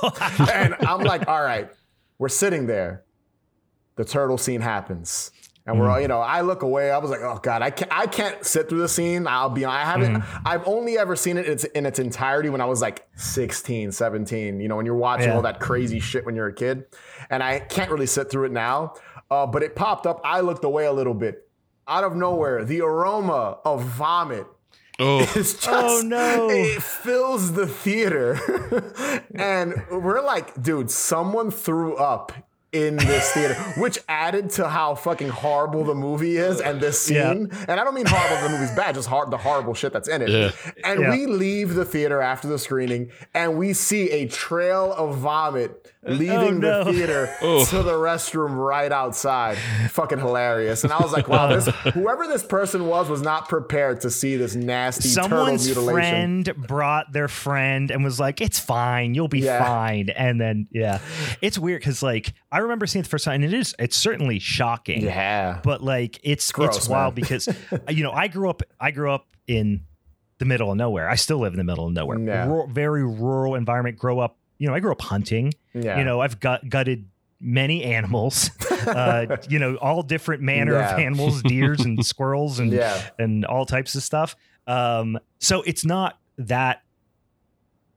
[0.52, 1.70] and I'm like, all right,
[2.18, 3.04] we're sitting there.
[3.96, 5.32] The turtle scene happens.
[5.68, 6.92] And we're all, you know, I look away.
[6.92, 9.26] I was like, oh God, I can't, I can't sit through the scene.
[9.26, 12.62] I'll be, I haven't, I've only ever seen it in its, in its entirety when
[12.62, 15.36] I was like 16, 17, you know, when you're watching Yeah.
[15.36, 16.86] all that crazy shit when you're a kid.
[17.32, 18.94] And I can't really sit through it now.
[19.32, 20.22] Uh, but it popped up.
[20.24, 21.50] I looked away a little bit.
[21.88, 24.46] Out of nowhere, the aroma of vomit
[25.00, 26.50] Oh, it's just Oh, no.
[26.50, 28.40] it fills the theater
[29.36, 32.32] and we're like dude someone threw up
[32.72, 37.16] in this theater which added to how fucking horrible the movie is and this scene
[37.52, 37.66] Yeah.
[37.70, 40.22] and i don't mean horrible the movie's bad just hard the horrible shit that's in
[40.22, 40.52] it Yeah.
[40.84, 41.12] and Yeah.
[41.12, 46.12] we leave the theater after the screening and we see a trail of vomit Oh,
[46.14, 46.84] leaving no.
[46.84, 47.66] the theater Oh.
[47.66, 49.58] to the restroom right outside
[49.90, 54.02] fucking hilarious and i was like wow this whoever this person was was not prepared
[54.02, 58.60] to see this nasty Someone's turtle mutilation friend brought their friend and was like, "It's
[58.60, 59.64] fine, you'll be Yeah.
[59.66, 61.00] fine." And then, yeah,
[61.42, 63.96] it's weird because like I remember seeing it the first time, and it is it's
[63.98, 65.02] certainly shocking.
[65.02, 67.22] yeah but like it's gross, it's wild man.
[67.22, 67.50] because
[67.90, 69.82] you know I grew up I grew up in
[70.38, 71.10] the middle of nowhere.
[71.10, 72.20] I still live in the middle of nowhere.
[72.20, 72.46] Yeah.
[72.46, 73.98] Rural- very rural environment.
[73.98, 75.54] Grow up, you know, I grew up hunting.
[75.74, 77.08] yeah You know, I've gut, gutted
[77.42, 78.50] many animals,
[78.88, 80.94] uh, you know, all different manner Yeah.
[80.94, 83.10] of animals, deers and squirrels and Yeah.
[83.20, 84.36] and all types of stuff.
[84.68, 86.82] Um, so it's not that.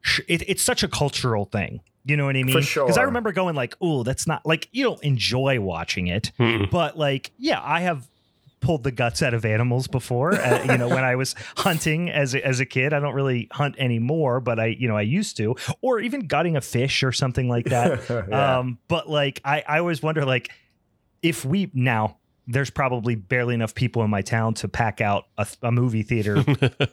[0.00, 1.80] sh- It, it's such a cultural thing.
[2.04, 2.62] You know what I mean?
[2.62, 6.32] For Because I remember going like, "Oh, that's not like you don't enjoy watching it."
[6.38, 6.70] Mm-mm.
[6.70, 8.08] but like yeah i have
[8.60, 12.34] pulled the guts out of animals before uh, you know when i was hunting as
[12.34, 15.36] a, as a kid i don't really hunt anymore but i you know i used
[15.36, 18.00] to or even gutting a fish or something like that
[18.30, 18.58] Yeah.
[18.58, 20.50] um but like i i always wonder like
[21.22, 22.16] if we now
[22.50, 26.38] there's probably barely enough people in my town to pack out a, a movie theater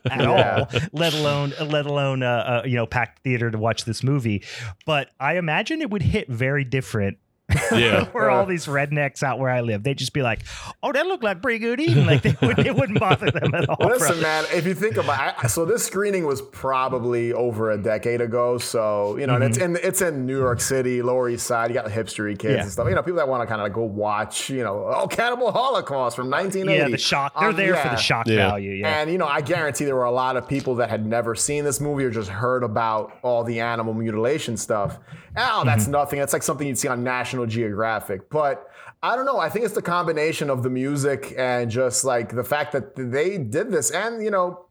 [0.05, 0.67] at Yeah.
[0.73, 4.43] all, let alone let alone uh, uh, you know packed theater to watch this movie.
[4.85, 7.19] But I imagine it would hit very different
[7.71, 8.05] Yeah.
[8.11, 10.41] where all these rednecks out where I live, they'd just be like,
[10.83, 13.67] "Oh, that looked like pretty good eating." Like they wouldn't, it wouldn't bother them at
[13.69, 13.87] all.
[13.87, 14.21] Listen, bro.
[14.21, 18.57] man, if you think about it, so this screening was probably over a decade ago.
[18.57, 21.69] So, you know, and it's in it's in New York City, Lower East Side.
[21.69, 22.53] You got the hipstery kids Mm-hmm.
[22.55, 22.61] Yeah.
[22.63, 22.87] and stuff.
[22.89, 25.51] You know, people that want to kind of like go watch, you know, oh, Cannibal
[25.51, 26.79] Holocaust from 1980.
[26.83, 27.33] yeah, the shock.
[27.39, 28.35] They're Um, there for the shock Yeah.
[28.49, 28.71] value.
[28.73, 31.35] Yeah, And you know, I guarantee there were a lot of people that had never
[31.35, 34.97] seen this movie or just heard about all the animal mutilation stuff.
[35.37, 35.91] Oh, that's Mm-hmm.
[35.91, 36.19] nothing.
[36.19, 38.29] That's like something you'd see on National Geographic.
[38.29, 38.67] But
[39.03, 39.37] I don't know.
[39.39, 43.37] I think it's the combination of the music and just like the fact that they
[43.37, 44.61] did this, and you know,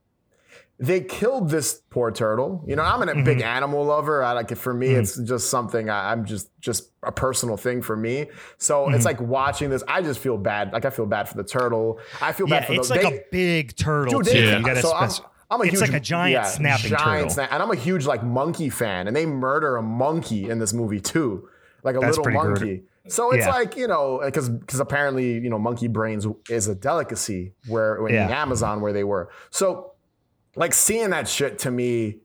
[0.81, 2.65] they killed this poor turtle.
[2.67, 3.43] You know, I'm a big mm-hmm.
[3.43, 4.25] animal lover.
[4.25, 4.57] I like it.
[4.59, 5.01] For me, mm-hmm.
[5.03, 8.27] it's just something I, I'm just just a personal thing for me.
[8.59, 9.05] So it's mm-hmm.
[9.05, 9.85] like watching this.
[9.87, 10.73] I just feel bad.
[10.73, 12.01] Like I feel bad for the turtle.
[12.21, 12.67] I feel bad yeah.
[12.67, 14.41] for It's the, like they- a big turtle Dude, too.
[14.41, 17.31] they- You gotta so spec- I'm a it's huge, like a giant yeah, snapping giant
[17.31, 17.45] turtle.
[17.45, 20.73] sna- and I'm a huge like monkey fan, and they murder a monkey in this
[20.73, 21.49] movie too,
[21.83, 22.61] like a That's little pretty good.
[22.61, 22.83] monkey.
[23.09, 23.53] So it's Yeah.
[23.53, 28.05] like you know, because because apparently you know monkey brains is a delicacy where in
[28.07, 28.43] the Yeah.
[28.43, 29.31] Amazon where they were.
[29.51, 29.93] So
[30.57, 32.19] like seeing that shit to me,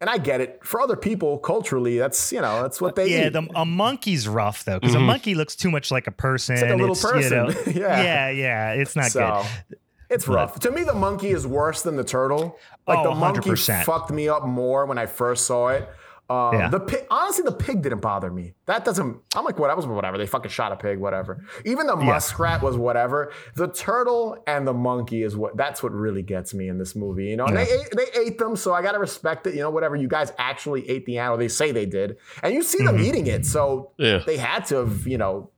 [0.00, 1.98] and I get it for other people culturally.
[1.98, 3.32] That's you know that's what they yeah, eat.
[3.32, 5.00] the, a monkey's rough though, because Mhm.
[5.00, 6.56] a monkey looks too much like a person.
[6.56, 7.72] like a little you know- person.
[7.80, 8.02] Yeah.
[8.02, 8.72] yeah, yeah.
[8.72, 9.78] It's not so good.
[10.10, 10.60] It's rough.
[10.60, 12.58] To me, the monkey is worse than the turtle.
[12.86, 13.84] Like Oh, the monkey 100%.
[13.84, 15.88] fucked me up more when I first saw it.
[16.30, 16.68] Um, Yeah.
[16.70, 18.54] The pig, honestly, the pig didn't bother me.
[18.64, 19.18] That doesn't.
[19.36, 19.68] I'm like, what?
[19.68, 20.16] That was whatever.
[20.16, 21.44] They fucking shot a pig, whatever.
[21.66, 23.30] Even the muskrat was whatever.
[23.56, 25.54] The turtle and the monkey is what.
[25.54, 27.26] That's what really gets me in this movie.
[27.26, 29.54] You know, and they ate, they ate them, so I gotta respect it.
[29.54, 29.96] You know, whatever.
[29.96, 31.36] You guys actually ate the animal.
[31.36, 33.04] They say they did, and you see them Mm-hmm.
[33.04, 34.20] eating it, so Yeah.
[34.24, 35.06] they had to have.
[35.06, 35.50] You know,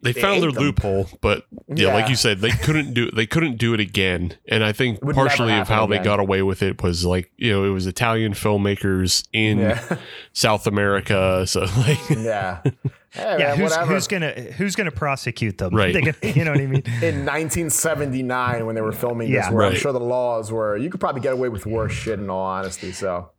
[0.00, 0.62] They They found their them.
[0.62, 1.94] loophole, but yeah, Yeah.
[1.94, 4.36] like you said, they couldn't do they couldn't do it again.
[4.48, 7.50] And I think partially of happen how they got away with it was like you
[7.52, 9.96] know it was Italian filmmakers in yeah,
[10.32, 12.60] South America, so like yeah.
[12.62, 12.72] Hey,
[13.16, 13.94] Yeah, man, who's, whatever.
[13.94, 15.74] who's gonna who's gonna prosecute them?
[15.74, 15.92] Right.
[15.92, 16.82] They gonna- you know what I mean?
[17.02, 19.50] in 1979 when they were filming this, Yeah.
[19.52, 22.30] where I'm sure the laws were you could probably get away with worse shit in
[22.30, 22.92] all honesty.
[22.92, 23.30] So,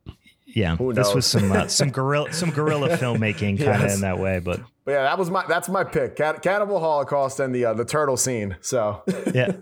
[0.54, 3.94] Yeah, this was some uh, some guerrilla some guerrilla filmmaking kind of Yes.
[3.96, 7.40] in that way, but but yeah, that was my that's my pick: Can- Cannibal Holocaust
[7.40, 8.56] and the uh, the turtle scene.
[8.60, 9.02] So,
[9.34, 9.52] yeah.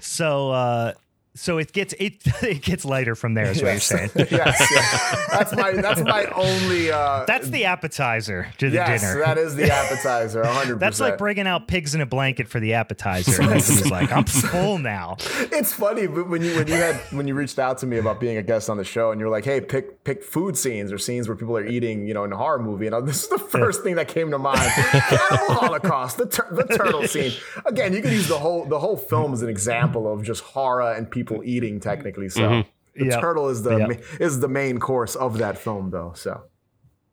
[0.00, 0.92] So uh,
[1.36, 3.46] so it gets it it gets lighter from there.
[3.46, 4.10] Is what you're saying?
[4.16, 4.30] yes,
[4.70, 5.26] yes.
[5.30, 6.90] that's my that's my only.
[6.90, 9.20] Uh, That's the appetizer to the yes, dinner.
[9.20, 10.42] that is the appetizer.
[10.42, 10.80] 100.
[10.80, 13.42] That's like bringing out pigs in a blanket for the appetizer.
[13.42, 15.16] And he's like, I'm full now.
[15.38, 18.20] It's funny but when you when you had when you reached out to me about
[18.20, 20.98] being a guest on the show and you're like, hey, pick pick food scenes or
[20.98, 22.86] scenes where people are eating, you know, in a horror movie.
[22.86, 26.48] And I- this is the first thing that came to mind: Cannibal Holocaust, the tur-
[26.50, 27.32] the turtle scene.
[27.64, 30.92] Again, you could use the whole the whole film as an example of just horror
[30.92, 32.28] and people eating technically.
[32.28, 32.64] So
[32.94, 33.20] the Yep.
[33.20, 34.02] turtle is the Yep.
[34.20, 36.12] is the main course of that film, though.
[36.14, 36.42] So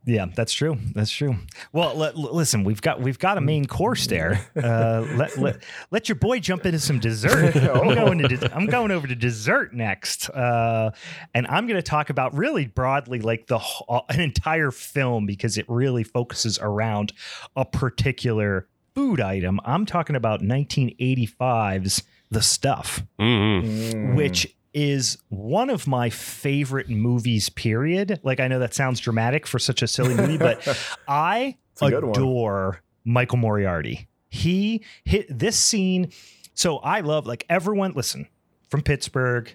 [0.06, 0.78] Yeah, that's true.
[0.94, 1.36] That's true.
[1.72, 4.46] Well, l- l- listen, we've got we've got a main course there.
[4.64, 7.56] Uh, let, let let your boy jump into some dessert.
[7.56, 10.92] I'm going to de- I'm going over to dessert next, uh,
[11.34, 13.60] and I'm going to talk about really broadly like the
[13.90, 17.14] uh, an entire film because it really focuses around
[17.56, 19.60] a particular food item.
[19.66, 22.04] I'm talking about 1985's
[22.34, 24.16] The Stuff mhm.
[24.16, 28.20] which is one of my favorite movies period.
[28.24, 30.68] Like i know that sounds dramatic for such a silly movie but
[31.08, 34.08] I adore michael moriarty.
[34.30, 36.12] He hit this scene.
[36.54, 38.28] So i love like everyone listen
[38.70, 39.54] from pittsburgh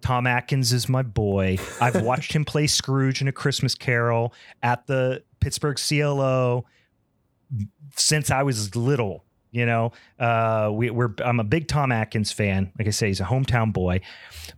[0.00, 1.58] tom atkins is my boy.
[1.80, 6.64] I've watched him play scrooge in a christmas carol at the pittsburgh clo
[7.94, 9.25] since i was little
[9.56, 12.70] you know uh we, we're i'm a big tom atkins fan.
[12.78, 14.00] Like i say he's a hometown boy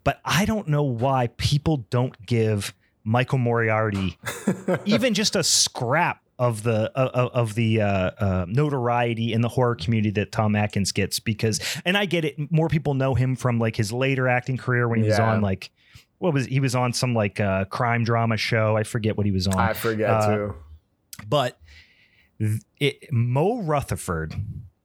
[0.04, 2.74] but i don't know why people don't give
[3.04, 4.18] michael moriarty
[4.84, 9.74] even just a scrap of the of, of the uh, uh, notoriety in the horror
[9.74, 13.58] community that Tom Atkins gets because and I get it more people know him from
[13.58, 15.72] like his later acting career when he was on like
[16.18, 18.76] what was he was on some like uh, crime drama show.
[18.76, 19.58] I forget what he was on.
[19.58, 20.54] I forget Uh, too.
[21.28, 21.58] but
[22.78, 24.32] it, Mo Rutherford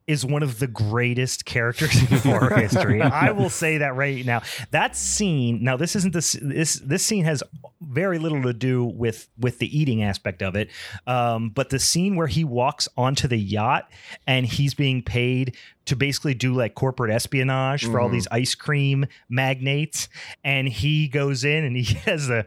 [0.07, 3.01] is one of the greatest characters in horror history.
[3.01, 4.41] I will say that right now.
[4.71, 5.63] That scene.
[5.63, 6.37] Now, this isn't this.
[6.41, 7.43] This this scene has
[7.81, 10.69] very little to do with with the eating aspect of it.
[11.07, 13.89] Um, but the scene where he walks onto the yacht
[14.27, 19.05] and he's being paid to basically do like corporate espionage for all these ice cream
[19.29, 20.07] magnates,
[20.43, 22.45] and he goes in and he has a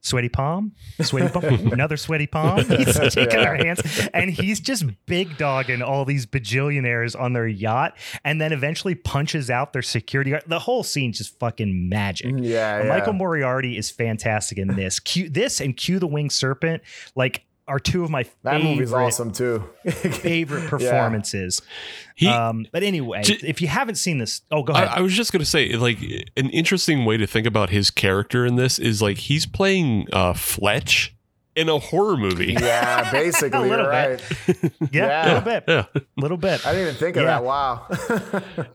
[0.00, 2.64] sweaty palm, sweaty palm, another sweaty palm.
[2.68, 7.96] He's taking our hands, and he's just big dogging all these bajillionaires on their yacht,
[8.24, 10.44] and then eventually punches out their security guard.
[10.46, 12.34] The whole scene's just fucking magic.
[12.38, 12.88] Yeah, yeah.
[12.88, 14.98] Michael Moriarty is fantastic in this.
[15.00, 16.82] Q, this and Q the Winged Serpent,
[17.14, 19.62] like are two of my That favorite, movie's awesome too.
[19.90, 21.62] favorite performances.
[22.16, 24.98] He, um, but anyway, J- if you haven't seen this, oh, go I, ahead.
[24.98, 25.98] I was just gonna say, like,
[26.36, 30.32] an interesting way to think about his character in this is like he's playing uh,
[30.32, 31.14] Fletch
[31.54, 32.52] in a horror movie.
[32.58, 34.62] yeah, basically, A little you're bit.
[34.62, 34.92] right.
[34.92, 36.66] yeah, a little bit, Yeah, a little bit.
[36.66, 37.40] I didn't even think of Yeah.
[37.40, 37.44] that.
[37.44, 37.86] Wow.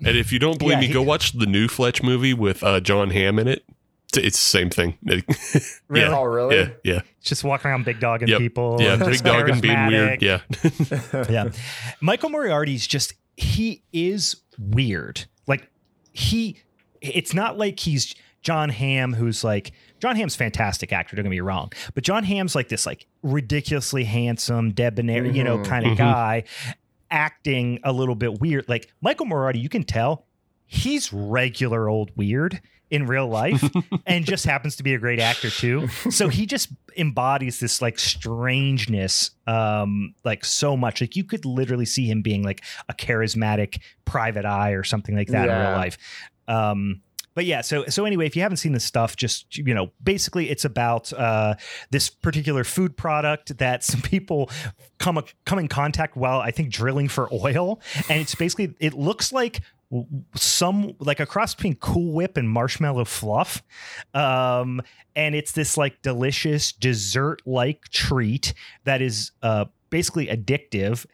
[0.05, 2.63] and if you don't believe Yeah, me, he- go watch the new Fletch movie with
[2.63, 3.63] uh, Jon Hamm in it.
[4.17, 4.97] It's, it's the same thing.
[5.87, 6.05] Really?
[6.09, 6.55] Yeah, oh, really?
[6.57, 8.39] yeah, yeah, just walking around big dogging Yep.
[8.39, 8.77] people.
[8.79, 8.95] yeah.
[8.95, 10.21] Big dogging, being weird.
[10.21, 10.39] Yeah,
[11.29, 11.51] yeah.
[12.01, 15.25] Michael Moriarty's just he is weird.
[15.47, 15.69] Like
[16.13, 16.57] he
[17.01, 21.39] it's not like he's Jon Hamm who's like Jon Hamm's fantastic actor, don't get me
[21.41, 21.71] wrong.
[21.93, 25.65] But Jon Hamm's like this like ridiculously handsome, debonair, you know, Mhm.
[25.65, 25.97] kind of Mhm.
[25.97, 26.43] guy
[27.11, 28.67] acting a little bit weird.
[28.67, 30.25] Like Michael Moriarty, you can tell
[30.65, 32.61] he's regular old weird
[32.93, 33.67] in real life
[34.05, 35.87] and just happens to be a great actor too.
[36.11, 41.01] So he just embodies this like strangeness um like so much.
[41.01, 45.27] Like you could literally see him being like a charismatic private eye or something like
[45.29, 45.97] that in real life.
[46.47, 47.01] Um
[47.35, 50.51] but yeah, so so anyway, if you haven't seen this stuff, just you know, basically
[50.51, 51.55] it's about uh,
[51.89, 54.51] this particular food product that some people
[54.99, 59.33] come come in contact while I think drilling for oil, and it's basically it looks
[59.33, 59.61] like w-
[60.35, 63.63] some like a cross between Cool Whip and Marshmallow Fluff,
[64.13, 64.81] um,
[65.15, 68.53] and it's this like delicious dessert like treat
[68.85, 71.05] that is uh, basically addictive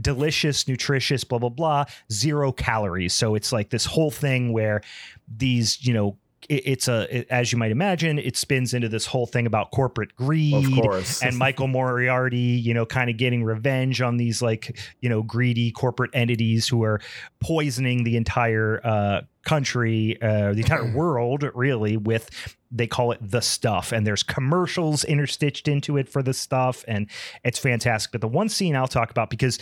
[0.00, 3.14] delicious, nutritious, blah blah blah, zero calories.
[3.14, 4.82] So it's like this whole thing where
[5.26, 6.16] these, you know,
[6.48, 9.70] it, it's a it- as you might imagine, it spins into this whole thing about
[9.70, 11.22] corporate greed Of course.
[11.22, 15.70] and Michael Moriarty, you know, kind of getting revenge on these like, you know, greedy
[15.70, 17.00] corporate entities who are
[17.40, 23.40] poisoning the entire uh, country, uh, the entire world, really, with they call it the
[23.40, 23.92] stuff.
[23.92, 27.08] And there's commercials interstitched into it for the stuff, and
[27.44, 28.10] it's fantastic.
[28.12, 29.58] But the one scene I'll talk about because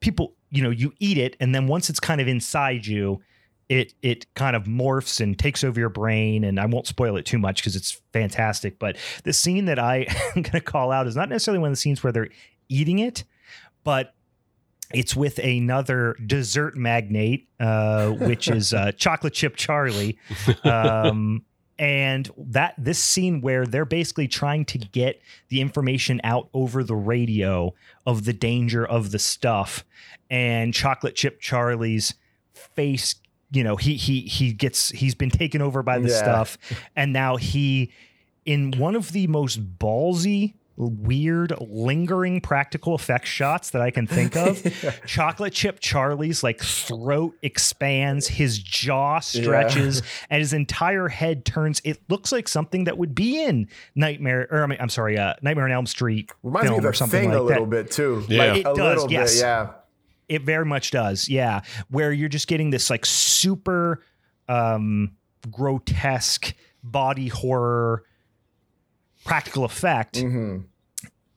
[0.00, 3.20] people, you know, you eat it, and then once it's kind of inside you.
[3.68, 7.24] It it kind of morphs and takes over your brain, and I won't spoil it
[7.24, 8.78] too much because it's fantastic.
[8.78, 10.06] But the scene that I
[10.36, 12.28] am going to call out is not necessarily one of the scenes where they're
[12.68, 13.24] eating it,
[13.82, 14.14] but
[14.92, 20.18] it's with another dessert magnate, uh, which is uh, Chocolate Chip Charlie.
[20.62, 21.44] Um,
[21.78, 26.94] and that this scene where they're basically trying to get the information out over the
[26.94, 27.74] radio
[28.06, 29.84] of the danger of the stuff,
[30.30, 32.14] and Chocolate Chip Charlie's
[32.54, 33.16] face.
[33.50, 36.16] You know, he he he gets he's been taken over by the Yeah.
[36.18, 36.58] stuff,
[36.96, 37.92] and now he
[38.44, 44.36] in one of the most ballsy, weird, lingering practical effects shots that I can think
[44.36, 44.60] of.
[45.06, 51.80] Chocolate Chip Charlie's like throat expands, his jaw stretches, and his entire head turns.
[51.84, 55.34] It looks like something that would be in Nightmare, or I mean, I'm sorry, uh,
[55.42, 57.84] Nightmare on Elm Street Reminds me film of or something thing like a little that.
[57.84, 58.24] bit too.
[58.28, 58.38] Yeah.
[58.44, 59.34] Like, It a does, little yes.
[59.36, 59.70] bit, yeah.
[60.28, 61.60] It very much does, yeah.
[61.90, 64.02] Where you're just getting this like super
[64.48, 65.12] um,
[65.50, 68.04] grotesque body horror
[69.24, 70.58] practical effect hmm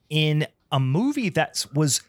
[0.09, 2.01] in a movie that was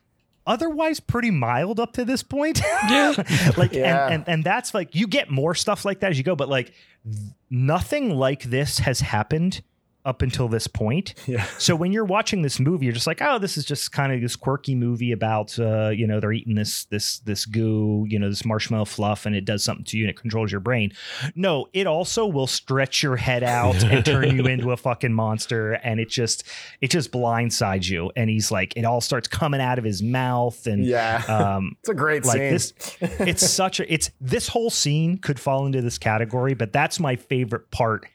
[0.47, 2.61] otherwise pretty mild up to this point.
[2.89, 3.13] Yeah.
[3.57, 4.07] like Yeah.
[4.07, 6.49] and, and and that's like you get more stuff like that as you go, but
[6.49, 6.73] like
[7.05, 7.17] th-
[7.51, 9.63] nothing like this has happened
[10.09, 11.15] up until this point.
[11.29, 11.45] Yeah.
[11.59, 14.21] So when you're watching this movie, you're just like, oh, this is just kind of
[14.23, 18.31] this quirky movie about, uh, you know, they're eating this this this goo, you know,
[18.31, 20.93] this marshmallow fluff, and it does something to you and it controls your brain.
[21.35, 25.75] No, it also will stretch your head out and turn you into a fucking monster,
[25.75, 26.45] and it just
[26.81, 28.11] it just blindsides you.
[28.17, 31.23] And he's like, it all starts coming out of his mouth, and Yeah.
[31.29, 32.51] um, it's a great like scene.
[32.51, 36.99] this it's such a it's this whole scene could fall into this category but that's
[36.99, 38.07] my favorite part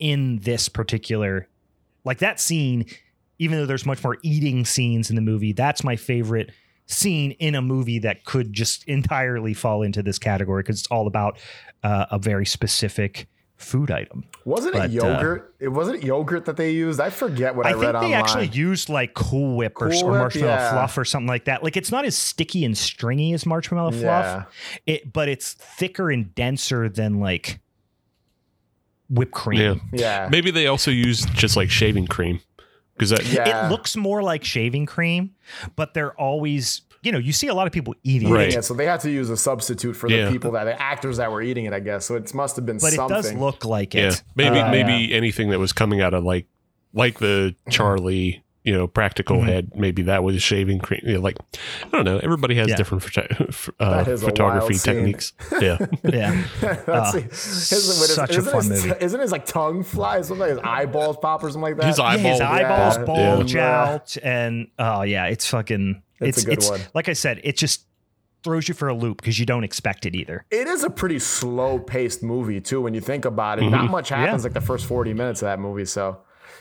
[0.00, 1.46] in this particular
[2.04, 2.84] like that scene
[3.38, 6.50] even though there's much more eating scenes in the movie that's my favorite
[6.90, 11.06] scene in a movie that could just entirely fall into this category because it's all
[11.06, 11.38] about
[11.82, 14.24] uh, a very specific food item.
[14.44, 15.54] Wasn't But, uh, it yogurt?
[15.60, 16.98] it wasn't yogurt that they used.
[16.98, 18.14] I forget what I, I, read think they online.
[18.14, 20.72] actually used like Cool Whip or, Cool or Whip, marshmallow yeah.
[20.72, 21.62] fluff or something like that.
[21.62, 24.46] Like it's not as sticky and stringy as marshmallow fluff,
[24.86, 27.60] it but it's thicker and denser than like
[29.10, 29.60] whipped cream.
[29.60, 29.74] Yeah.
[29.92, 32.40] yeah, Maybe they also use just like shaving cream
[32.94, 33.66] because that Yeah.
[33.66, 35.32] It looks more like shaving cream,
[35.76, 38.48] but they're always, you know, you see a lot of people eating Right.
[38.48, 38.54] it.
[38.54, 40.30] Yeah, so they had to use a substitute for the Yeah.
[40.30, 42.06] people that the actors that were eating it, I guess.
[42.06, 43.16] So it must have been But something.
[43.18, 44.22] it does look like yeah it.
[44.36, 46.46] maybe Uh, maybe anything that was coming out of like
[46.94, 49.44] like the Charlie you know practical Mhm.
[49.46, 51.36] head maybe that was shaving cream you know, like
[51.84, 52.76] I don't know everybody has Yeah.
[52.76, 53.26] different photo-
[53.80, 56.44] uh, That is a photography techniques yeah Yeah.
[56.86, 57.12] Uh.
[57.12, 59.04] His, what is- such a isn't fun his, movie.
[59.04, 60.20] Isn't his like tongue fly?
[60.20, 61.86] Something like his eyeballs pop or something like that.
[61.86, 63.04] His eye- Yeah, his eyeballs yeah.
[63.04, 63.82] bulge Yeah.
[63.94, 66.02] out, and oh yeah, it's fucking.
[66.20, 66.80] It's It's a good it's one.
[66.94, 67.86] like I said, it just
[68.44, 70.44] throws you for a loop because you don't expect it either.
[70.50, 73.68] It is a pretty slow paced movie too when you think about it.
[73.68, 74.36] Not much happens Mm-hmm.
[74.38, 74.42] Yeah.
[74.44, 75.84] like the first 40 minutes of that movie.
[75.86, 76.18] So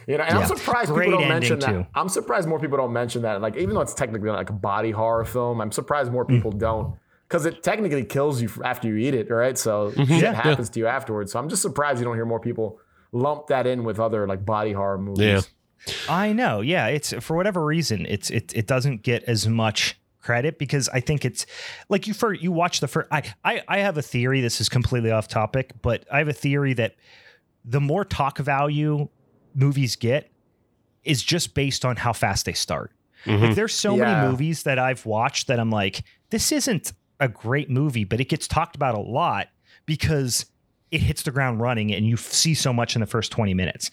[0.09, 0.41] you know, and Yeah.
[0.41, 1.83] I'm surprised Great people don't ending, mention that.
[1.83, 1.87] too.
[1.95, 3.39] I'm surprised more people don't mention that.
[3.41, 6.13] Like even though it's technically like a body horror film, I'm surprised Mm.
[6.13, 6.95] more people don't.
[7.27, 9.57] Because it technically kills you after you eat it, right?
[9.57, 10.33] So shit Yeah.
[10.33, 11.31] happens to you afterwards.
[11.31, 12.79] So I'm just surprised you don't hear more people
[13.11, 15.47] lump that in with other like body horror movies.
[15.87, 15.93] Yeah.
[16.09, 16.61] I know.
[16.61, 20.99] Yeah, it's for whatever reason, it's it it doesn't get as much credit because I
[20.99, 21.45] think it's
[21.87, 23.07] like you for you watch the first.
[23.11, 24.41] I I I have a theory.
[24.41, 26.95] This is completely off topic, but I have a theory that
[27.63, 29.07] the more talk value
[29.59, 30.31] movies get
[31.03, 32.91] is just based on how fast they start.
[33.25, 34.05] Like there's so Yeah.
[34.05, 38.29] many movies that I've watched that I'm like, this isn't a great movie, but it
[38.29, 39.47] gets talked about a lot
[39.85, 40.45] because
[40.91, 43.91] it hits the ground running and you see so much in the first 20 minutes.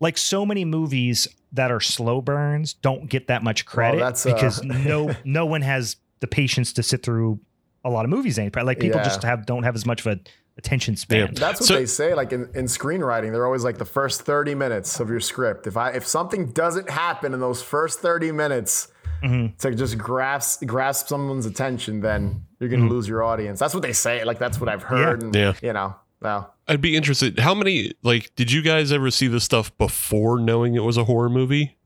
[0.00, 4.32] Like so many movies that are slow burns don't get that much credit that's, uh,
[4.34, 7.40] because no no one has the patience to sit through
[7.84, 8.64] a lot of movies anymore.
[8.64, 9.04] Like people Yeah.
[9.04, 10.20] just have don't have as much of a
[10.58, 11.32] attention span.
[11.34, 12.14] That's what So- they say.
[12.14, 15.66] Like in, in screenwriting, they're always like the first 30 minutes of your script.
[15.66, 18.88] If I if something doesn't happen in those first 30 minutes
[19.20, 19.56] Mm-hmm.
[19.58, 22.82] to just grasp grasp someone's attention, then you're Mm-hmm.
[22.82, 23.58] gonna lose your audience.
[23.58, 24.22] That's what they say.
[24.24, 25.22] Like that's what I've heard.
[25.24, 25.54] And, Yeah.
[25.60, 25.96] You know.
[26.20, 30.38] Well, I'd be interested how many like did you guys ever see this stuff before
[30.38, 31.76] knowing it was a horror movie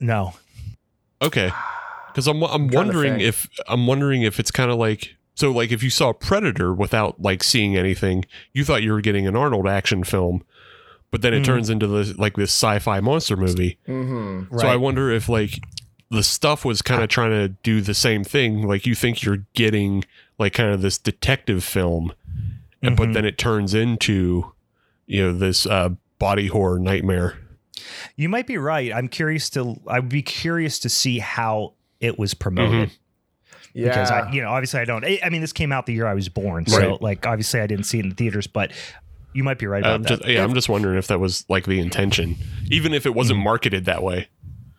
[0.00, 0.34] No.
[1.22, 1.50] okay
[2.08, 5.82] because I'm I'm wondering if I'm wondering if it's kind of like so like if
[5.82, 10.04] you saw Predator without like seeing anything you thought you were getting an Arnold action
[10.04, 10.44] film
[11.10, 11.44] but then it Mhm.
[11.46, 14.56] turns into this like this sci-fi monster movie mm-hmm.
[14.58, 15.60] So I wonder if like
[16.10, 18.66] the stuff was kind of trying to do the same thing.
[18.68, 20.04] Like you think you're getting
[20.38, 22.12] like kind of this detective film,
[22.82, 23.14] and but Mhm.
[23.14, 24.52] then it turns into
[25.06, 27.38] you know this uh, body horror nightmare.
[28.16, 28.92] You might be right.
[28.94, 32.92] I'm curious to I would be curious to see how it was promoted.
[33.74, 33.88] Yeah.
[33.88, 35.04] because I, you know, obviously I don't.
[35.04, 37.02] I I mean, this came out the year I was born, so Right.
[37.02, 38.70] like obviously I didn't see it in the theaters, but
[39.34, 40.08] you might be right about I'm that.
[40.20, 42.36] just yeah, I'm just wondering if that was like the intention,
[42.70, 43.44] even if it wasn't Mm-hmm.
[43.44, 44.28] marketed that way.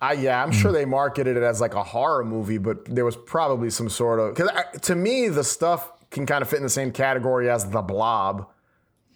[0.01, 0.61] I, yeah, I'm Mm.
[0.61, 4.19] sure they marketed it as like a horror movie, but there was probably some sort
[4.19, 4.49] of because
[4.81, 8.47] to me the stuff can kind of fit in the same category as the Blob.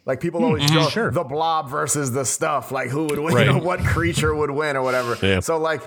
[0.06, 0.90] Like people always go Mm-hmm.
[0.90, 1.12] sure.
[1.12, 2.72] the Blob versus the stuff.
[2.72, 3.36] Like who would win?
[3.36, 3.46] Right.
[3.48, 5.16] You know, what creature would win or whatever.
[5.26, 5.42] Yeah.
[5.42, 5.82] So like,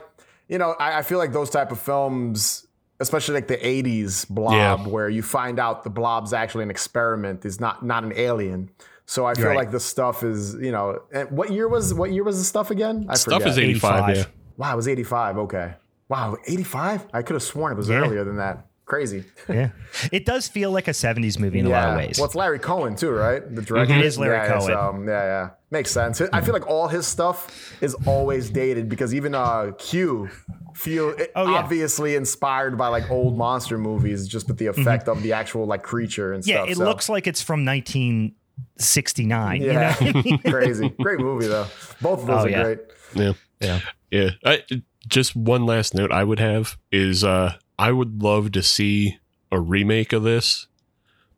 [0.49, 2.67] you know, I, I feel like those type of films,
[3.03, 4.77] especially like the '80s Blob, Yeah.
[4.89, 8.71] where you find out the Blob's actually an experiment, is not not an alien.
[9.05, 9.57] So I feel Right.
[9.57, 12.71] like the stuff is, you know, and what year was what year was the stuff
[12.71, 13.07] again?
[13.09, 13.49] I Stuff forget.
[13.49, 14.17] is 85, 85.
[14.17, 14.25] yeah.
[14.57, 15.39] Wow, it was 85.
[15.39, 15.75] Okay.
[16.09, 17.07] Wow, 85?
[17.13, 17.97] I could have sworn it was Yeah.
[17.97, 18.67] earlier than that.
[18.93, 19.25] Crazy.
[19.49, 19.71] yeah,
[20.13, 22.19] it does feel like a '70s movie in a lot of ways.
[22.19, 23.41] Well, it's Larry Cohen too, right?
[23.43, 23.95] The director.
[23.95, 24.71] It is Larry yeah, Cohen.
[24.71, 25.49] Yeah, um, yeah, yeah.
[25.71, 26.21] Makes sense.
[26.21, 30.29] I feel like all his stuff is always dated because even uh, Q
[30.75, 31.57] feel Oh, yeah.
[31.59, 35.83] obviously inspired by like old monster movies, just with the effect of the actual like
[35.83, 36.51] creature and Mm-hmm.
[36.51, 36.69] yeah, stuff.
[36.71, 36.85] it so.
[36.85, 39.63] looks like it's from 1969.
[39.63, 40.39] yeah, You know?
[40.51, 40.89] crazy.
[41.01, 41.67] Great movie though.
[42.03, 42.63] Both of those Oh, are yeah.
[42.63, 42.79] great.
[43.15, 43.33] Yeah.
[43.61, 43.81] yeah.
[44.11, 44.31] Yeah.
[44.45, 44.63] I,
[45.09, 49.19] just one last note I would have is uh, I would love to see
[49.51, 50.67] a remake of this,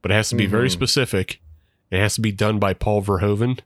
[0.03, 0.73] but it has to be very Mhm.
[0.73, 1.41] specific.
[1.91, 3.61] It has to be done by Paul Verhoeven,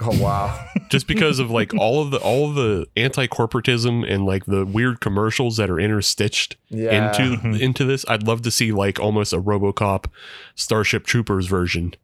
[0.00, 0.68] Oh wow.
[0.90, 5.00] just because of like all of the all of the anti-corporatism and like the weird
[5.00, 7.08] commercials that are interstitched Yeah.
[7.12, 7.60] into Mhm.
[7.60, 8.04] into this.
[8.08, 10.06] I'd love to see like almost a RoboCop,
[10.56, 11.94] Starship Troopers version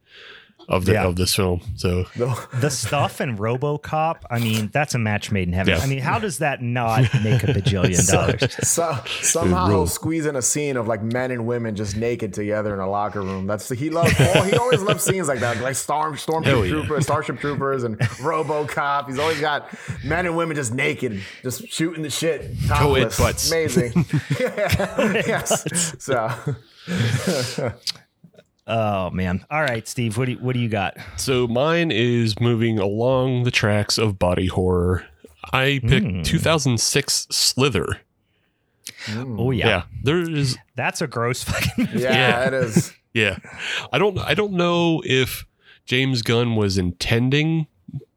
[0.69, 1.07] of the Yeah.
[1.07, 1.61] of this film.
[1.77, 2.05] So
[2.61, 4.17] The stuff in RoboCop.
[4.31, 5.75] I mean, that's a match made in heaven.
[5.75, 5.81] Yeah.
[5.83, 8.69] I mean, how does that not make a bajillion dollars?
[8.69, 9.77] So somehow Rule.
[9.79, 12.89] he'll squeeze in a scene of like men and women just naked together in a
[12.89, 13.47] locker room.
[13.47, 14.13] That's he loves.
[14.21, 16.53] All, he always loves scenes like that, like Storm Storm yeah.
[16.69, 19.07] Troopers, Starship Troopers, and RoboCop.
[19.09, 22.43] He's always got men and women just naked, just shooting the shit.
[22.69, 23.19] Co-ed Topless.
[23.19, 23.51] butts.
[23.51, 23.93] Amazing.
[24.41, 25.23] yeah.
[25.27, 25.95] yes.
[25.99, 26.31] So
[28.69, 29.45] Oh man.
[29.51, 30.17] All right, Steve.
[30.19, 30.97] What do you, what do you got?
[31.17, 35.07] So mine is moving along the tracks of body horror.
[35.53, 36.25] I picked Mm.
[36.25, 38.01] 2006 Slither.
[39.11, 39.67] Oh yeah.
[39.69, 40.59] Yeah, there is.
[40.77, 41.89] That's a gross fucking.
[41.99, 42.47] Yeah, Yeah.
[42.49, 42.93] it is.
[43.15, 43.39] Yeah,
[43.91, 44.19] I don't.
[44.19, 45.45] I don't know if
[45.87, 47.67] James Gunn was intending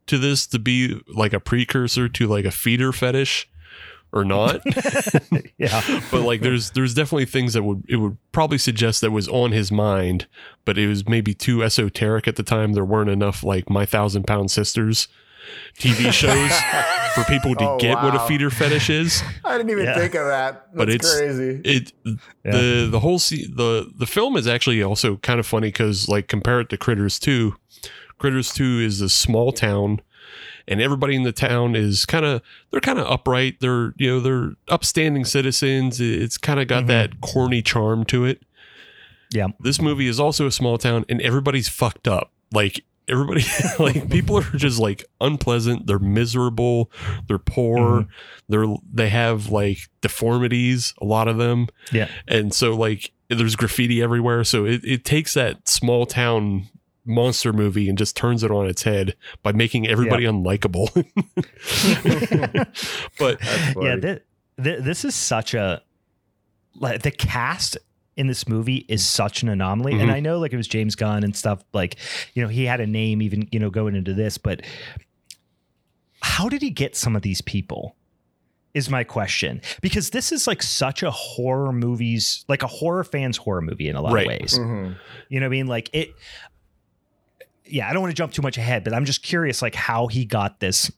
[0.06, 3.48] to this to be like a precursor to like a feeder fetish
[4.12, 4.60] or not.
[5.58, 6.00] yeah.
[6.10, 9.52] but like there's there's definitely things that would it would probably suggest that was on
[9.52, 10.26] his mind
[10.64, 14.26] but it was maybe too esoteric at the time there weren't enough like my thousand
[14.26, 15.08] pound sisters
[15.78, 16.52] tv shows
[17.14, 19.98] for people to Oh, get what a feeder fetish is I didn't even Yeah.
[19.98, 20.66] think of that.
[20.66, 21.60] That's But it's- crazy.
[21.64, 22.12] it Yeah.
[22.52, 26.28] the the whole se- the the film is actually also kind of funny because like
[26.28, 27.54] compare it to critters 2
[28.18, 30.00] critters 2 is a small town
[30.68, 33.60] and everybody in the town is kind of they're kind of upright.
[33.60, 36.00] They're you know they're upstanding citizens.
[36.00, 36.88] It's kind of got Mhm.
[36.88, 38.42] that corny charm to it.
[39.32, 39.48] Yeah.
[39.60, 42.32] this movie is also a small town and everybody's fucked up.
[42.52, 43.42] Like everybody
[43.78, 45.86] like people are just like unpleasant.
[45.86, 46.90] They're miserable.
[47.28, 48.06] They're poor.
[48.50, 51.68] They're they have like deformities a lot of them.
[51.92, 52.08] Yeah.
[52.28, 54.44] and so like there's graffiti everywhere.
[54.44, 56.68] So it, it takes that small town
[57.04, 60.88] monster movie and just turns it on its head by making everybody unlikable
[63.18, 63.38] but
[63.80, 63.96] Yeah.
[63.96, 64.22] Th-
[64.62, 65.82] th- this is such a
[66.76, 67.76] like the cast
[68.16, 70.12] in this movie is such an anomaly, and Mhm.
[70.14, 71.64] I know like it was James Gunn and stuff.
[71.72, 71.96] Like
[72.34, 74.62] you know he had a name even you know going into this, but
[76.20, 77.96] how did he get some of these people?
[78.74, 83.36] Is my question because this is like such a horror movies, like a horror fans
[83.36, 84.26] horror movie in a lot Right.
[84.26, 84.58] of ways.
[84.58, 84.96] Mhm.
[85.28, 85.66] You know what I mean?
[85.66, 86.10] Like it.
[87.72, 90.06] Yeah, I don't want to jump too much ahead, but I'm just curious, like how
[90.06, 90.90] he got this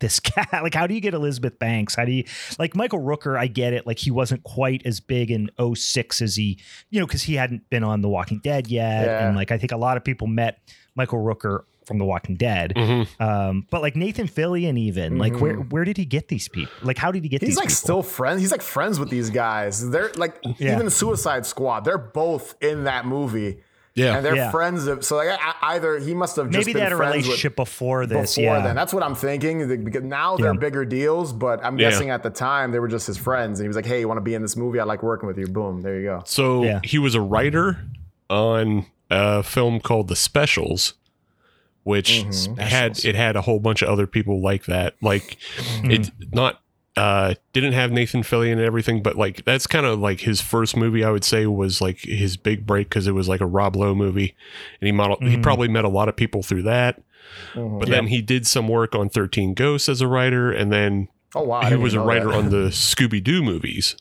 [0.00, 0.48] this cat.
[0.52, 1.94] Like, how do you get Elizabeth Banks?
[1.94, 2.24] How do you
[2.58, 3.38] like Michael Rooker?
[3.38, 3.86] I get it.
[3.86, 6.58] Like, he wasn't quite as big in 06 as he,
[6.90, 9.26] you know, because he hadn't been on The Walking Dead yet, Yeah.
[9.28, 10.58] and like I think a lot of people met
[10.96, 12.72] Michael Rooker from The Walking Dead.
[12.74, 13.06] mhm.
[13.20, 15.70] Um, but like Nathan Fillion, even like where Mhm.
[15.70, 16.72] where did he get these people?
[16.82, 17.74] Like, how did he get these He's like people?
[17.76, 18.40] still friends.
[18.40, 19.90] He's like friends with these guys.
[19.90, 20.74] They're like Yeah.
[20.74, 21.84] even Suicide Squad.
[21.84, 23.58] They're both in that movie,
[23.94, 24.50] yeah and they're Yeah.
[24.50, 25.04] friends of.
[25.04, 27.56] So like either he must have just maybe been they had a friends with- relationship
[27.56, 28.34] before this.
[28.36, 28.74] before yeah, then.
[28.76, 29.84] That's what I'm thinking.
[29.84, 30.58] Because now they're Yeah.
[30.58, 31.90] bigger deals, but I'm Yeah.
[31.90, 33.60] guessing at the time they were just his friends.
[33.60, 34.80] And he was like, "Hey, you want to be in this movie?
[34.80, 36.22] I like working with you." Boom, there you go.
[36.26, 36.80] so Yeah.
[36.82, 37.78] he was a writer
[38.30, 40.94] on a film called the specials
[41.84, 42.58] which Mhm.
[42.58, 43.04] had Specials.
[43.04, 45.90] it had a whole bunch of other people like that like Mm-hmm.
[45.90, 46.60] it not
[46.96, 50.76] uh didn't have Nathan Fillion and everything but like that's kind of like his first
[50.76, 53.74] movie I would say was like his big break because it was like a Rob
[53.74, 54.36] Lowe movie
[54.80, 55.42] and he model he Mhm.
[55.42, 57.02] probably met a lot of people through that
[57.56, 57.80] Mhm.
[57.80, 61.42] but then he did some work on 13 Ghosts as a writer and then oh
[61.42, 63.96] wow, he was a writer on the Scooby Doo movies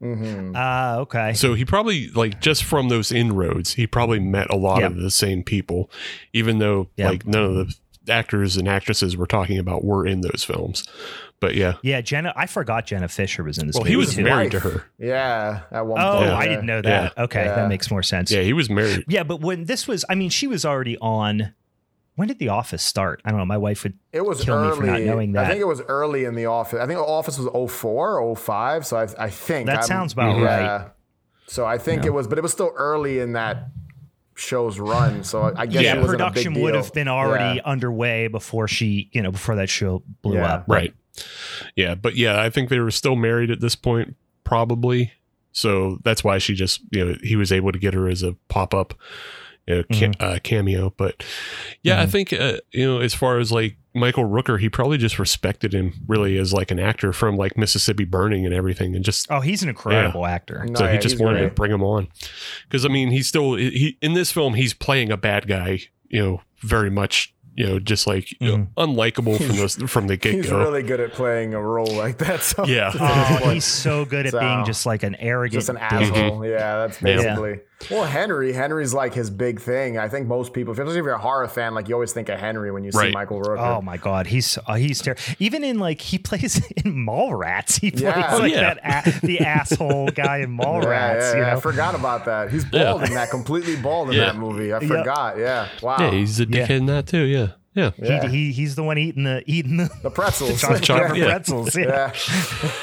[0.00, 1.32] mm-hmm Ah, okay.
[1.32, 4.86] so he probably like just from those inroads he probably met a lot Yeah.
[4.86, 5.90] of the same people
[6.32, 7.08] even though Yeah.
[7.10, 7.74] like none of the
[8.12, 10.84] actors and actresses we're talking about were in those films
[11.40, 12.32] but yeah yeah, Jenna.
[12.36, 13.74] I forgot Jenna Fischer was in this.
[13.74, 14.24] Well, movie he was too.
[14.24, 14.84] married to her.
[14.98, 16.30] Yeah, at one Oh, point.
[16.30, 17.16] Oh, I didn't know that.
[17.18, 17.56] Okay, Yeah.
[17.56, 18.30] that makes more sense.
[18.30, 19.04] Yeah, he was married.
[19.08, 21.52] Yeah, but when this was, I mean, she was already on.
[22.14, 23.20] When did The Office start?
[23.26, 23.44] I don't know.
[23.44, 23.92] My wife would.
[24.10, 24.76] It was Kill me early.
[24.78, 26.78] for not knowing I think it was early in the office.
[26.80, 28.86] I think the office was 04, 05.
[28.86, 30.86] So I, I think That I'm- sounds about right.
[31.46, 32.08] So I think Yeah.
[32.08, 33.68] it was, but it was still early in that
[34.34, 35.24] show's run.
[35.24, 37.62] So I guess Yeah, it wasn't a production big would have been already Yeah.
[37.66, 40.54] underway before she, you know, before that show blew Yeah.
[40.54, 40.64] up.
[40.68, 40.94] Right.
[41.74, 45.12] Yeah, but yeah, I think they were still married at this point, probably.
[45.52, 48.34] So that's why she just, you know, he was able to get her as a
[48.48, 48.94] pop up
[49.66, 50.94] you know, ca- uh, cameo.
[50.96, 51.24] But
[51.82, 52.10] yeah, I Mhm.
[52.10, 55.92] think, uh, you know, as far as like Michael Rooker, he probably just respected him
[56.06, 58.94] really as like an actor from like Mississippi Burning and everything.
[58.94, 60.64] And just, Oh, he's an incredible actor.
[60.68, 62.06] No, so yeah, he just he's wanted to bring him on.
[62.68, 66.22] Because, I mean, he's still, he, in this film, he's playing a bad guy, you
[66.22, 68.68] know, very much, you know, just like you know, Mhm.
[68.76, 70.36] unlikable from the, from the get go.
[70.36, 70.58] He's go.
[70.58, 72.42] really good at playing a role like that.
[72.42, 72.92] So Yeah.
[73.42, 75.82] Oh, he's so good at So, being just like an arrogant, just an dick.
[75.84, 76.44] asshole.
[76.46, 77.34] Yeah, that's Yeah.
[77.78, 77.96] Basically.
[77.96, 79.98] Well, Henry, Henry's like his big thing.
[79.98, 82.38] I think most people, especially if you're a horror fan, like you always think of
[82.38, 83.58] Henry when you see Michael Rooker.
[83.78, 85.22] Oh my god, he's uh, he's terrible.
[85.38, 88.28] Even in like he plays in Mallrats, he plays Yeah.
[88.32, 88.74] Oh, like yeah.
[88.74, 91.20] that a- the asshole guy in yeah, Mallrats.
[91.20, 91.56] yeah, you yeah.
[91.56, 92.50] I forgot about that.
[92.50, 92.92] He's Yeah.
[92.92, 94.26] bald in that, completely bald in Yeah.
[94.26, 94.72] that movie.
[94.72, 94.88] I Yeah.
[94.88, 95.38] forgot.
[95.38, 95.68] Yeah.
[95.82, 95.96] Wow.
[96.00, 96.66] Yeah, he's a Yeah.
[96.66, 97.24] dickhead in that too.
[97.24, 97.48] Yeah.
[97.76, 97.90] Yeah.
[97.98, 98.26] Yeah.
[98.28, 100.60] He, he he's the one eating the eating the the pretzels.
[100.60, 101.24] chocolate chocolate, yeah.
[101.26, 101.76] pretzels.
[101.76, 102.12] Yeah.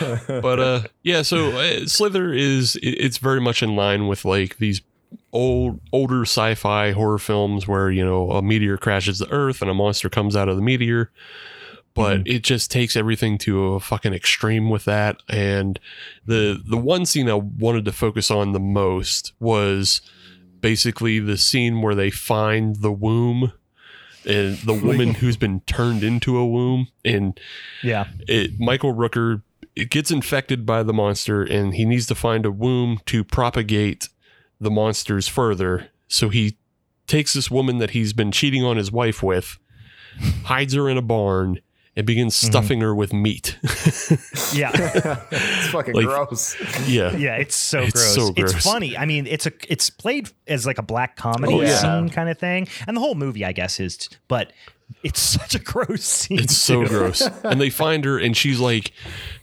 [0.01, 0.39] yeah.
[0.41, 4.57] but uh yeah so uh, slither is it- it's very much in line with like
[4.57, 4.81] these
[5.31, 9.73] old older sci-fi horror films where you know a meteor crashes the earth and a
[9.73, 11.11] monster comes out of the meteor
[11.95, 12.35] but Mm-hmm.
[12.35, 15.79] it just takes everything to a fucking extreme with that and
[16.25, 20.01] the the one scene i wanted to focus on the most was
[20.61, 23.53] basically the scene where they find the womb
[24.25, 27.39] and the woman who's been turned into a womb and
[27.83, 28.07] Yeah.
[28.27, 29.41] it Michael Rooker
[29.75, 34.07] it gets infected by the monster and he needs to find a womb to propagate
[34.59, 35.89] the monsters further.
[36.07, 36.57] So he
[37.07, 39.57] takes this woman that he's been cheating on his wife with,
[40.45, 41.59] hides her in a barn,
[41.95, 42.47] and begins Mm-hmm.
[42.51, 43.57] stuffing her with meat.
[44.53, 44.71] Yeah.
[45.31, 46.55] It's fucking Like- gross.
[46.87, 47.15] yeah.
[47.15, 48.15] Yeah, it's so It's gross.
[48.15, 48.97] so It's funny.
[48.97, 51.75] I mean, it's a it's played as like a black comedy Oh, yeah.
[51.77, 53.97] scene kind of thing, and the whole movie, I guess, is.
[53.97, 54.53] t- But
[55.03, 56.39] it's such a gross scene.
[56.39, 57.21] It's so gross.
[57.43, 58.91] And they find her and she's like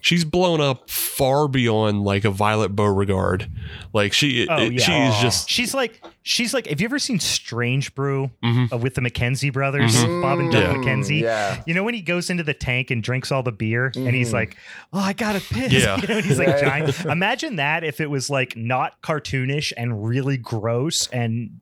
[0.00, 3.50] she's blown up far beyond like a Violet Beauregarde.
[3.92, 4.78] Like she Oh, it- yeah.
[4.80, 6.66] she is just She's like she's like.
[6.66, 8.72] Have you ever seen Strange Brew Mhm.
[8.72, 10.74] uh, with the McKenzie brothers, Bob and Doug Yeah.
[10.74, 11.20] McKenzie?
[11.20, 11.62] Yeah.
[11.66, 14.32] You know when he goes into the tank and drinks all the beer, and he's
[14.32, 14.56] like,
[14.92, 15.96] "Oh, I gotta piss." Yeah.
[16.00, 17.04] You know, he's like giant.
[17.04, 21.60] Imagine that if it was like not cartoonish and really gross, and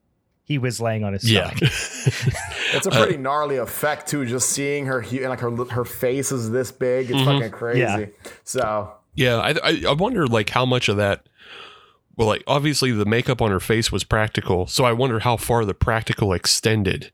[0.49, 1.61] he was laying on his stomach.
[1.61, 1.69] yeah.
[2.73, 4.25] It's a uh, pretty gnarly effect too.
[4.25, 7.09] Just seeing her, hu- like her her face is this big.
[7.09, 7.25] It's mm-hmm.
[7.39, 7.79] fucking crazy.
[7.79, 8.05] Yeah.
[8.43, 11.27] So Yeah, I, I I wonder like how much of that.
[12.17, 15.63] Well, like obviously the makeup on her face was practical, so I wonder how far
[15.65, 17.11] the practical extended.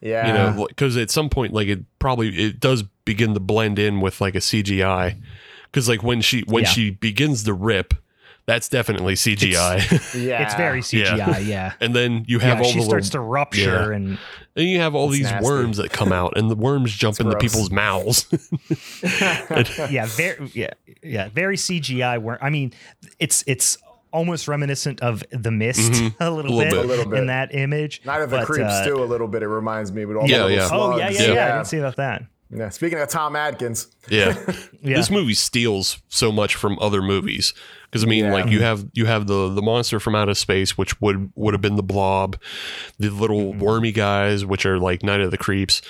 [0.00, 3.78] yeah, You know, because at some point, like it probably it does begin to blend
[3.78, 5.20] in with like a CGI.
[5.64, 6.70] Because like when she when Yeah.
[6.70, 7.94] she begins to rip,
[8.48, 9.76] that's definitely CGI.
[10.26, 11.74] yeah, It's very CGI, yeah.
[11.80, 14.18] and then you have yeah, all she the starts little, to rupture and
[14.56, 15.44] and you have all these nasty.
[15.44, 17.42] worms that come out, and the worms jump into gross.
[17.42, 18.26] people's mouths.
[19.90, 20.70] yeah, very yeah,
[21.02, 22.22] yeah, very CGI.
[22.22, 22.72] Where I mean,
[23.18, 23.76] it's it's
[24.14, 26.22] almost reminiscent of The Mist a little, Mm-hmm.
[26.22, 26.78] A little bit, bit.
[26.78, 27.18] A little bit.
[27.20, 28.00] in that image.
[28.06, 29.02] Night of the But, Creeps uh, too.
[29.02, 29.42] A little bit.
[29.42, 30.68] It reminds me, but all Yeah, the little yeah.
[30.72, 31.44] Oh yeah, yeah, yeah, Yeah.
[31.44, 32.22] I didn't see about that.
[32.50, 32.70] Yeah.
[32.70, 34.42] Speaking of Tom Atkins, yeah.
[34.80, 34.96] Yeah.
[34.96, 37.52] this movie steals so much from other movies
[37.90, 38.32] because I mean, Yeah.
[38.32, 41.60] like you have you have the the monster from outer space, which would would have
[41.60, 42.36] been the Blob,
[42.98, 43.60] the little Mm-hmm.
[43.60, 45.80] wormy guys, which are like Night of the Creeps.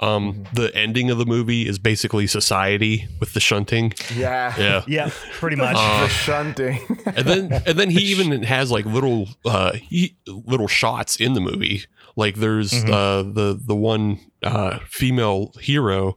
[0.00, 0.54] Um, Mm-hmm.
[0.54, 3.92] the ending of the movie is basically Society with the shunting.
[4.16, 4.82] yeah, Yeah.
[4.88, 5.76] Yeah, pretty much.
[5.78, 6.80] Uh, the shunting.
[7.06, 11.40] and then and then he even has like little uh he, little shots in the
[11.40, 11.84] movie
[12.16, 12.92] like there's Mm-hmm.
[12.92, 16.16] uh the the one uh female hero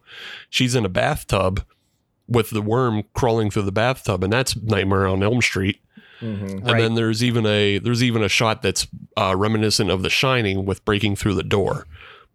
[0.50, 1.64] she's in a bathtub
[2.28, 5.80] with the worm crawling through the bathtub and that's nightmare on elm street
[6.20, 6.50] Mhm.
[6.50, 6.80] and Right.
[6.80, 8.86] then there's even a there's even a shot that's
[9.18, 11.86] uh reminiscent of the shining with breaking through the door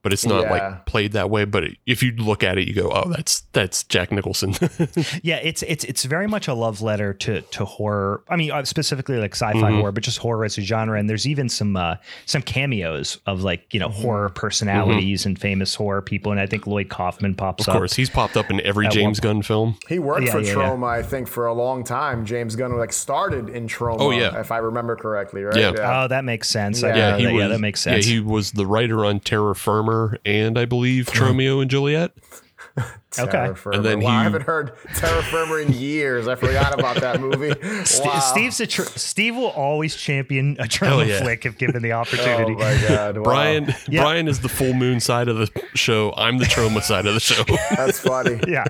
[0.04, 0.52] but it's not Yeah.
[0.52, 3.84] like played that way but if you look at it you go oh that's that's
[3.84, 4.52] jack nicholson
[5.24, 8.24] yeah, it's it's it's very much a love letter to to horror.
[8.30, 9.80] I mean, uh, specifically like sci-fi Mhm.
[9.80, 10.97] horror, but just horror as a genre.
[10.99, 11.95] And there's even some uh,
[12.26, 14.02] some cameos of like you know Mm-hmm.
[14.02, 16.32] horror personalities and famous horror people.
[16.32, 17.70] And I think Lloyd Kaufman pops up.
[17.70, 17.80] of up.
[17.80, 20.54] course he's popped up in every james gunn film He worked Yeah, for yeah, yeah.
[20.56, 22.26] Troma, I think, for a long time.
[22.26, 24.39] James Gunn like started in Troma, Oh, yeah.
[24.39, 25.56] if I remember correctly, right?
[25.56, 26.04] Yeah.
[26.04, 26.84] Oh, that makes sense.
[26.84, 27.34] I Yeah, he that.
[27.34, 28.06] was, yeah, that makes sense.
[28.08, 29.91] Yeah, he was the writer on Terror Firmer
[30.26, 32.12] and I believe Tromeo and Juliet.
[33.20, 33.52] Okay.
[33.74, 36.30] And then wow, I haven't heard Terror Firmer in years.
[36.30, 37.52] I forgot about that movie.
[38.06, 38.20] Wow.
[38.22, 41.22] Steve's a tr- Steve will always champion a Hell Troma yeah.
[41.22, 42.54] flick if given the Oh opportunity.
[42.56, 43.24] my god, wow.
[43.24, 44.04] Brian Yeah.
[44.04, 46.14] Brian is the full moon side of the show.
[46.16, 47.44] I'm the Troma side of the show.
[47.76, 48.39] that's funny.
[48.48, 48.64] yeah,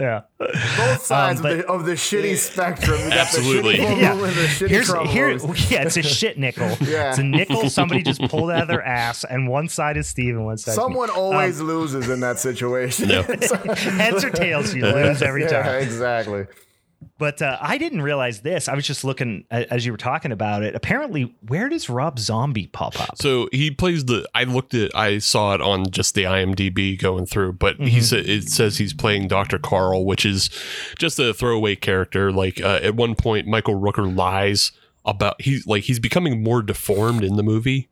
[0.00, 0.20] yeah.
[0.38, 2.98] Both sides Um, of, the, of the shitty spectrum.
[3.00, 3.76] You got Absolutely.
[3.76, 4.00] The shitty Yeah.
[4.00, 4.12] yeah.
[4.12, 5.30] and the shitty Here's Troma here.
[5.30, 6.68] Yeah, it's a shit nickel.
[6.80, 7.10] Yeah.
[7.10, 10.34] It's a nickel somebody just pulled out of their ass, and one side is Steve
[10.36, 10.74] and one side.
[10.74, 13.08] Someone is always Um, loses in that situation.
[13.08, 13.22] No.
[13.76, 15.82] heads or tails, you lose every Yeah, time.
[15.82, 16.46] exactly.
[17.16, 18.68] But uh, I didn't realize this.
[18.68, 20.74] I was just looking as you were talking about it.
[20.74, 23.16] Apparently, where does Rob Zombie pop up?
[23.18, 24.28] So he plays the.
[24.34, 24.94] I looked at.
[24.96, 28.92] I saw it on just the IMDb going through, but he said it says he's
[28.92, 30.50] playing Doctor Carl, which is
[30.98, 32.32] just a throwaway character.
[32.32, 34.72] Like uh, at one point, Michael Rooker lies
[35.04, 37.88] about he's like he's becoming more deformed in the movie,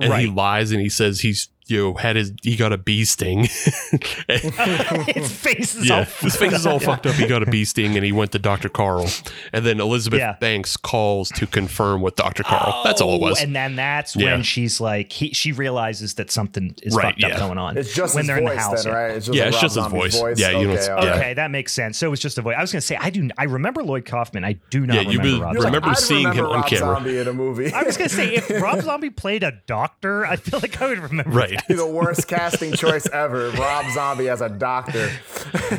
[0.00, 3.04] and he lies and he says he's you know had his he got a bee
[3.04, 3.44] sting.
[4.28, 7.14] His face is yeah, all his face is all fucked up.
[7.14, 9.06] He got a bee sting, and he went to Doctor Carl,
[9.52, 10.32] and then Elizabeth Yeah.
[10.40, 12.82] Banks calls to confirm with Doctor Carl.
[12.84, 13.40] That's all it Oh, was.
[13.40, 14.32] And then that's Yeah.
[14.32, 17.76] when she's like, he, she realizes that something is Right, fucked up going on.
[17.76, 18.84] It's just when they're in the house.
[18.84, 18.98] then, yeah.
[18.98, 19.10] right?
[19.16, 20.38] It's just Yeah, like it's Rob just his Zombie's voice.
[20.40, 20.94] Yeah, you don't- okay, yeah.
[20.96, 21.10] okay.
[21.18, 21.98] Okay, that makes sense.
[21.98, 22.56] So it was just a voice.
[22.58, 23.28] I was going to say I do.
[23.38, 24.44] I remember Lloyd Kaufman.
[24.44, 25.52] I do not Yeah, you remember will- Rob.
[25.54, 25.76] You're Zombie.
[25.76, 26.94] remember I'd seeing him remember on camera.
[26.96, 27.72] Zombie in a movie.
[27.72, 30.88] I was going to say if Rob Zombie played a doctor, I feel like I
[30.88, 31.30] would remember.
[31.30, 31.53] right.
[31.68, 33.50] The worst casting choice ever.
[33.50, 35.10] Rob Zombie as a doctor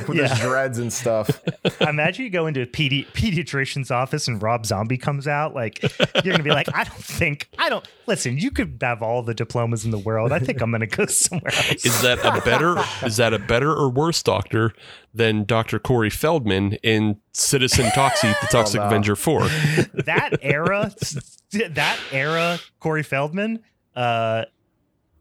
[0.07, 0.27] with Yeah.
[0.27, 1.41] his dreads and stuff.
[1.81, 5.53] Imagine you go into a pedi- pediatrician's office and Rob Zombie comes out.
[5.55, 5.81] Like
[6.23, 8.37] you're gonna be like, I don't think I don't listen.
[8.37, 10.31] You could have all the diplomas in the world.
[10.31, 11.85] I think I'm gonna go somewhere else.
[11.85, 12.75] Is that a better
[13.05, 14.73] is that a better or worse doctor
[15.13, 15.79] than Dr.
[15.79, 18.87] Corey Feldman in Citizen Toxie the Toxic no.
[18.87, 19.41] Avenger 4?
[20.05, 20.93] that era,
[21.51, 23.59] that era, Corey Feldman.
[23.95, 24.43] Uh,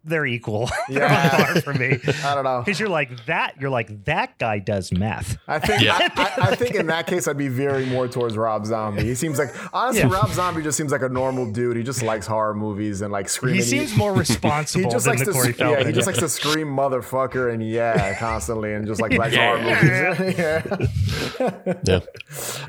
[0.05, 0.69] they're equal.
[0.89, 1.45] they're on Yeah.
[1.53, 1.99] par for me.
[2.25, 2.63] I don't know.
[2.65, 3.61] Because you're like that.
[3.61, 5.39] You're like that guy does meth.
[5.49, 5.97] I think Yeah.
[5.99, 9.05] I, I, I think in that case I'd be very more towards Rob Zombie.
[9.05, 10.13] He seems like honestly Yeah.
[10.15, 11.77] Rob Zombie just seems like a normal dude.
[11.77, 13.61] He just likes horror movies and like screaming.
[13.61, 15.87] He seems more responsible he just than likes the to Corey yeah, Feldman.
[15.87, 20.37] he just likes to scream motherfucker and yeah constantly and just like likes horror movies.
[20.39, 21.75] yeah.
[21.85, 22.01] Yeah.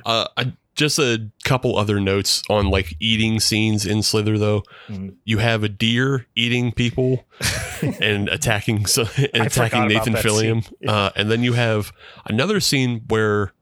[0.06, 4.64] Uh, I, just a couple other notes on like eating scenes in Slither, though.
[4.89, 5.15] Mhm.
[5.23, 7.26] You have a deer eating people
[8.02, 10.64] and attacking so, and attacking Nathan Fillion.
[10.65, 10.89] scene.
[10.89, 11.91] Uh, and then you have
[12.26, 13.53] another scene where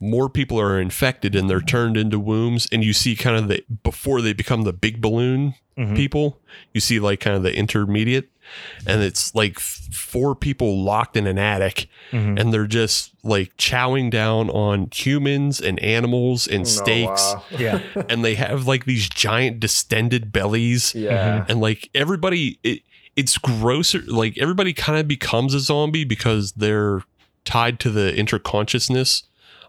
[0.00, 3.64] more people are infected and they're turned into wombs, and you see kind of the
[3.82, 5.96] before they become the big balloon Mhm.
[5.96, 6.38] people.
[6.74, 8.28] You see like kind of the intermediate,
[8.86, 12.38] and it's like four people locked in an attic, Mhm.
[12.40, 17.58] and they're just like chowing down on humans and animals and steaks, Oh, wow.
[17.58, 17.80] Yeah.
[18.08, 21.44] and they have like these giant distended bellies, Yeah.
[21.48, 22.82] and like everybody, it,
[23.16, 24.02] it's grosser.
[24.06, 27.02] Like everybody kind of becomes a zombie because they're
[27.44, 29.22] tied to the interconsciousness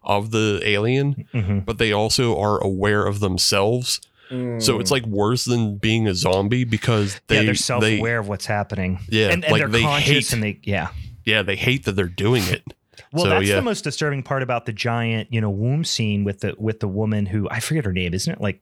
[0.03, 1.65] of the alien, Mhm.
[1.65, 3.99] but they also are aware of themselves.
[4.29, 8.45] So it's like worse than being a zombie because they yeah, they're self-aware of what's
[8.45, 8.99] happening.
[9.09, 10.89] Yeah, and, and like they're they conscious hate- and they yeah.
[11.25, 12.63] yeah they hate that they're doing it.
[13.13, 13.55] Well, So, that's yeah.
[13.55, 16.87] the most disturbing part about the giant, you know, womb scene with the with the
[16.87, 18.41] woman who I forget her name, isn't it?
[18.41, 18.59] Like,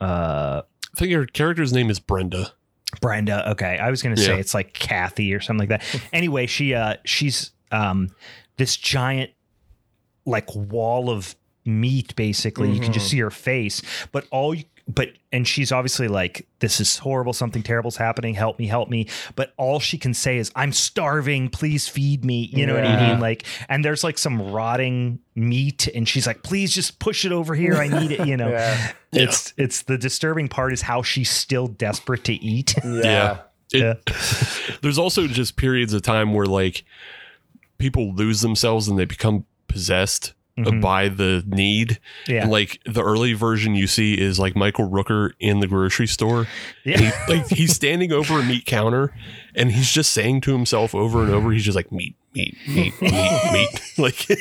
[0.00, 0.62] uh,
[0.94, 2.52] I think her character's name is Brenda.
[3.00, 3.50] Brenda.
[3.52, 4.40] Okay, I was gonna say Yeah.
[4.40, 6.00] it's like Kathy or something like that.
[6.12, 8.10] anyway, she uh she's um
[8.56, 9.30] this giant
[10.26, 11.34] like wall of
[11.64, 12.70] meat basically.
[12.70, 13.10] You can just Mhm.
[13.10, 13.82] see her face,
[14.12, 17.32] but all you but and she's obviously like this is horrible.
[17.32, 18.34] Something terrible's happening.
[18.34, 19.06] Help me help me.
[19.34, 21.48] But all she can say is i'm starving.
[21.48, 22.50] Please feed me.
[22.52, 23.18] You know what i mean?
[23.18, 27.54] Like and there's like some rotting meat and she's like please just push it over
[27.54, 27.76] here.
[27.76, 28.48] I need it you know?
[28.50, 28.92] Yeah.
[29.12, 32.74] it's it's the disturbing part is how she's still desperate to eat.
[32.84, 33.38] Yeah.
[33.72, 34.04] It-
[34.82, 36.84] There's also just periods of time where like
[37.78, 40.80] people lose themselves and they become possessed Mhm.
[40.80, 41.98] by the need.
[42.28, 46.06] yeah And like the early version you see is like Michael Rooker in the grocery
[46.06, 46.46] store.
[46.84, 49.12] yeah he, like he's standing over a meat counter
[49.56, 52.92] and he's just saying to himself over and over, he's just like meat, meat, meat,
[53.00, 53.80] meat, meat.
[53.98, 54.26] Like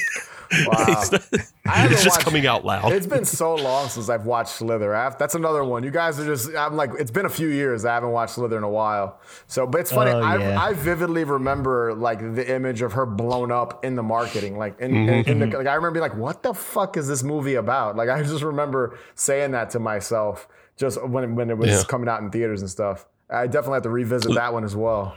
[0.68, 0.86] Wow.
[0.90, 1.24] it's, not-
[1.66, 2.92] I haven't it's just watched- coming out loud.
[2.92, 4.94] It's been so long since I've watched Slither.
[4.96, 5.84] I've, that's another one.
[5.84, 6.56] You guys are just.
[6.56, 7.86] I'm like, it's been a few years.
[7.86, 9.20] I haven't watched Slither in a while.
[9.48, 10.12] So, but it's funny.
[10.12, 10.62] Oh, I, yeah.
[10.62, 14.58] I vividly remember like the image of her blown up in the marketing.
[14.58, 15.10] Like, in, mm-hmm.
[15.10, 15.58] in, in the, mm-hmm.
[15.58, 17.96] like I remember being like, what the fuck is this movie about?
[17.96, 20.48] Like, I just remember saying that to myself
[20.78, 21.84] just when when it was Yeah.
[21.88, 23.06] coming out in theaters and stuff.
[23.30, 25.16] I definitely have to revisit that one as well.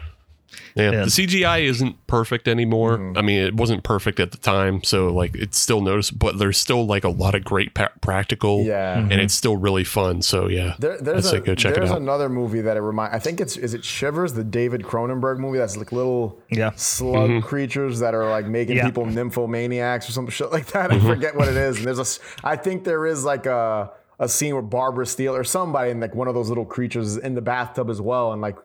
[0.75, 1.05] Yeah, Yeah.
[1.05, 2.99] the CGI isn't perfect anymore.
[2.99, 3.19] Mm-hmm.
[3.19, 6.57] I mean, it wasn't perfect at the time, so like it's still noticeable, but there's
[6.59, 8.99] still like a lot of great pa- practical, Yeah.
[8.99, 10.23] and it's still really fun.
[10.23, 12.01] So yeah, There, there's I'd a, go check it there's out.
[12.01, 13.15] another movie that it remind.
[13.15, 15.59] I think it's is it Shivers, the David Cronenberg movie.
[15.59, 16.71] That's like little Yeah.
[16.77, 17.47] slug Mm-hmm.
[17.47, 18.87] creatures that are like making Yeah.
[18.87, 20.91] people nymphomaniacs or some shit like that.
[20.91, 21.07] Mm-hmm.
[21.07, 21.79] I forget what it is.
[21.79, 25.45] And there's a, I think there is like a a scene where Barbara Steele or
[25.45, 28.41] somebody and like one of those little creatures is in the bathtub as well, and
[28.41, 28.57] like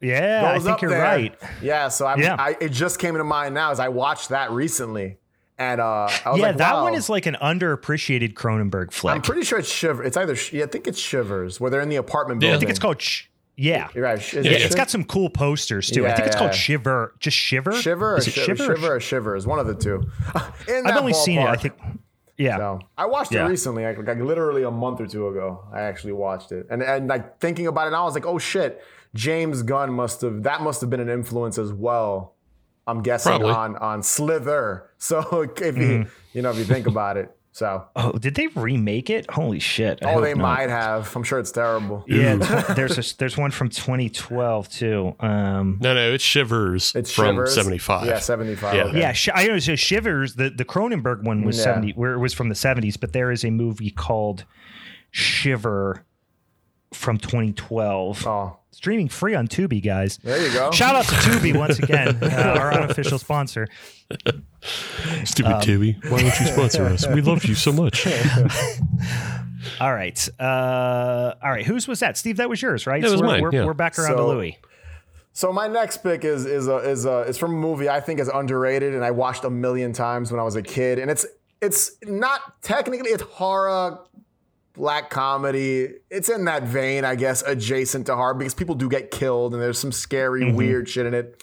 [0.00, 1.02] yeah i think up you're there.
[1.02, 2.36] right Yeah, so I'm, Yeah.
[2.38, 5.18] I it just came into mind now as I watched that recently,
[5.58, 6.84] and uh, I was yeah like, that wow.
[6.84, 10.02] one is like an underappreciated cronenberg flick I'm pretty sure it's Shiver.
[10.04, 12.52] It's either Sh- yeah, I think it's Shivers where they're in the apartment Yeah, I
[12.52, 12.56] building.
[12.56, 13.24] i think it's called Sh-
[13.56, 14.18] yeah You're right.
[14.18, 16.06] Is Yeah, it it's Shiv- got some cool posters too.
[16.06, 16.38] I think it's yeah.
[16.38, 17.14] called Shiver.
[17.18, 17.72] Just Shiver.
[17.72, 18.72] Shiver or Is it Shiver, Shiver?
[18.72, 19.94] or Shiver or Shivers, one of the two.
[20.68, 21.46] In I've that only seen it.
[21.48, 21.74] I think.
[22.36, 22.56] Yeah.
[22.58, 23.46] So I watched Yeah.
[23.46, 25.64] it recently, like, like literally a month or two ago.
[25.72, 28.38] I actually watched it, and and like thinking about it now, I was like, oh
[28.38, 28.80] shit,
[29.14, 32.34] James Gunn must have that must have been an influence as well.
[32.86, 33.50] I'm guessing Probably.
[33.50, 34.84] on on Slither.
[34.98, 36.08] So if you Mm-hmm.
[36.32, 39.30] you know if you think about it, so Oh, did they remake it?
[39.30, 40.00] Holy shit!
[40.04, 40.42] I oh they not.
[40.42, 41.14] might have.
[41.14, 42.04] I'm sure it's terrible.
[42.08, 42.34] Yeah,
[42.76, 45.14] there's a, there's one from 2012 too.
[45.20, 47.54] Um, no, no, it's Shivers It's from Shivers.
[47.54, 48.06] '75.
[48.06, 48.74] Yeah, 75.
[48.74, 48.82] Yeah.
[48.84, 48.98] okay.
[48.98, 49.58] yeah, sh- I know.
[49.60, 51.64] So Shivers, the the Cronenberg one was Yeah.
[51.74, 54.44] 70, where it was from the 70s, but there is a movie called
[55.10, 56.04] Shiver
[56.92, 58.26] from 2012.
[58.26, 60.18] Oh, Streaming free on Tubi, guys.
[60.22, 60.70] there you go.
[60.70, 63.66] Shout out to Tubi once again, uh, our unofficial sponsor.
[65.24, 67.04] Stupid Um, Tubi, why don't you sponsor us?
[67.08, 68.06] We love you so much.
[69.80, 71.66] All right, uh, all right.
[71.66, 72.36] Whose was that, Steve?
[72.36, 73.02] That was yours, right?
[73.02, 73.64] That was we're, mine, We're, yeah.
[73.64, 74.56] we're back around to So- Louis.
[75.32, 78.18] So my next pick is is a, is a, is from a movie I think
[78.20, 81.26] is underrated and I watched a million times when I was a kid and it's
[81.60, 83.98] it's not technically it's horror
[84.78, 85.88] black comedy.
[86.10, 89.62] It's in that vein, I guess, adjacent to horror because people do get killed and
[89.62, 90.56] there's some scary, mm-hmm.
[90.56, 91.42] weird shit in it.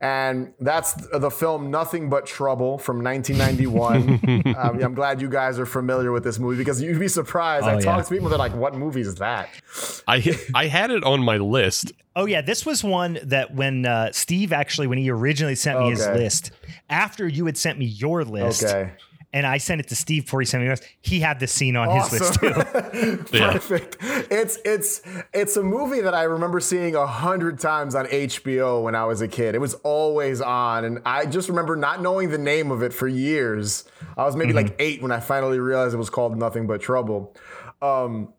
[0.00, 4.56] And that's the film Nothing But Trouble from 1991.
[4.58, 7.66] um, I'm glad you guys are familiar with this movie because you'd be surprised.
[7.66, 7.80] Oh, I yeah.
[7.80, 9.48] talk to people, they're like, what movie is that?
[10.08, 11.92] I, I had it on my list.
[12.16, 12.40] Oh, yeah.
[12.40, 15.90] This was one that when uh, Steve actually, when he originally sent me okay.
[15.92, 16.50] his list,
[16.90, 18.64] after you had sent me your list.
[18.64, 18.90] Okay
[19.32, 20.80] and I sent it to Steve before he sent me yours.
[21.00, 22.18] He had this scene on awesome.
[22.18, 23.16] his list too.
[23.38, 23.96] Perfect.
[24.30, 25.02] It's it's
[25.32, 29.22] it's a movie that I remember seeing a hundred times on HBO when I was
[29.22, 29.54] a kid.
[29.54, 33.08] It was always on, and I just remember not knowing the name of it for
[33.08, 33.84] years.
[34.16, 34.68] I was maybe mm-hmm.
[34.68, 37.34] like eight when I finally realized it was called Nothing But Trouble.
[37.80, 38.32] Um,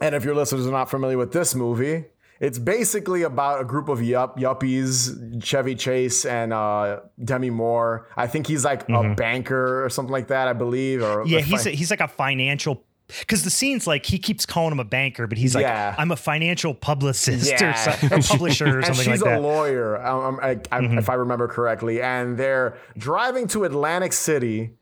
[0.00, 2.06] and if your listeners are not familiar with this movie,
[2.40, 8.08] it's basically about a group of yup yuppies, Chevy Chase and uh, Demi Moore.
[8.16, 9.12] I think he's like mm-hmm.
[9.12, 11.02] a banker or something like that, I believe.
[11.02, 12.84] Or yeah, he's a, he's like a financial
[13.20, 15.94] because the scene's like he keeps calling him a banker, but he's like, yeah.
[15.98, 18.08] I'm a financial publicist yeah.
[18.10, 19.26] or a publisher or something like that.
[19.26, 20.98] She's a lawyer, um, I, I, mm-hmm.
[20.98, 24.72] if I remember correctly, and they're driving to Atlantic City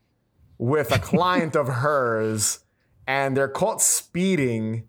[0.57, 2.59] with a client of hers,
[3.07, 4.87] and they're caught speeding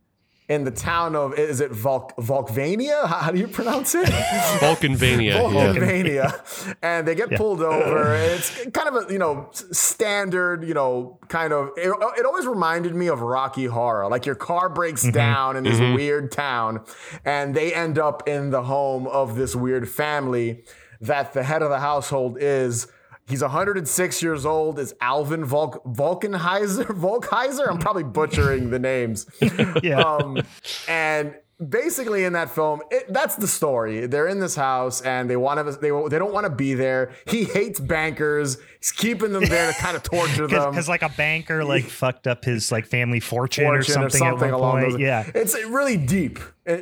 [0.53, 3.07] in the town of is it Volk Volkvania?
[3.07, 4.07] How, do you pronounce it?
[4.61, 5.33] Valkenvania.
[5.33, 6.15] Valkenvania.
[6.15, 6.74] Yeah.
[6.83, 7.39] And they get yeah.
[7.39, 8.15] pulled over.
[8.15, 11.70] It's kind of a you know standard you know kind of.
[11.77, 11.89] It,
[12.19, 14.09] it always reminded me of Rocky Horror.
[14.09, 15.12] Like your car breaks mm-hmm.
[15.12, 15.95] down in this mm-hmm.
[15.95, 16.85] weird town,
[17.24, 20.65] and they end up in the home of this weird family
[21.01, 22.87] that the head of the household is
[23.28, 24.78] He's 106 years old.
[24.78, 26.86] Is Alvin Volk Valkenheiser?
[26.86, 27.69] Volkheiser?
[27.69, 29.27] I'm probably butchering the names.
[29.82, 30.01] yeah.
[30.01, 30.39] Um,
[30.89, 31.35] and
[31.68, 34.06] basically in that film it, that's the story.
[34.06, 37.12] They're in this house and they want to they, they don't want to be there.
[37.26, 38.59] He hates bankers.
[38.78, 40.70] He's keeping them there to kind of torture them.
[40.70, 44.30] because like a banker like fucked up his like family fortune, fortune or something, or
[44.30, 44.93] something along point.
[44.93, 46.39] those yeah it's really deep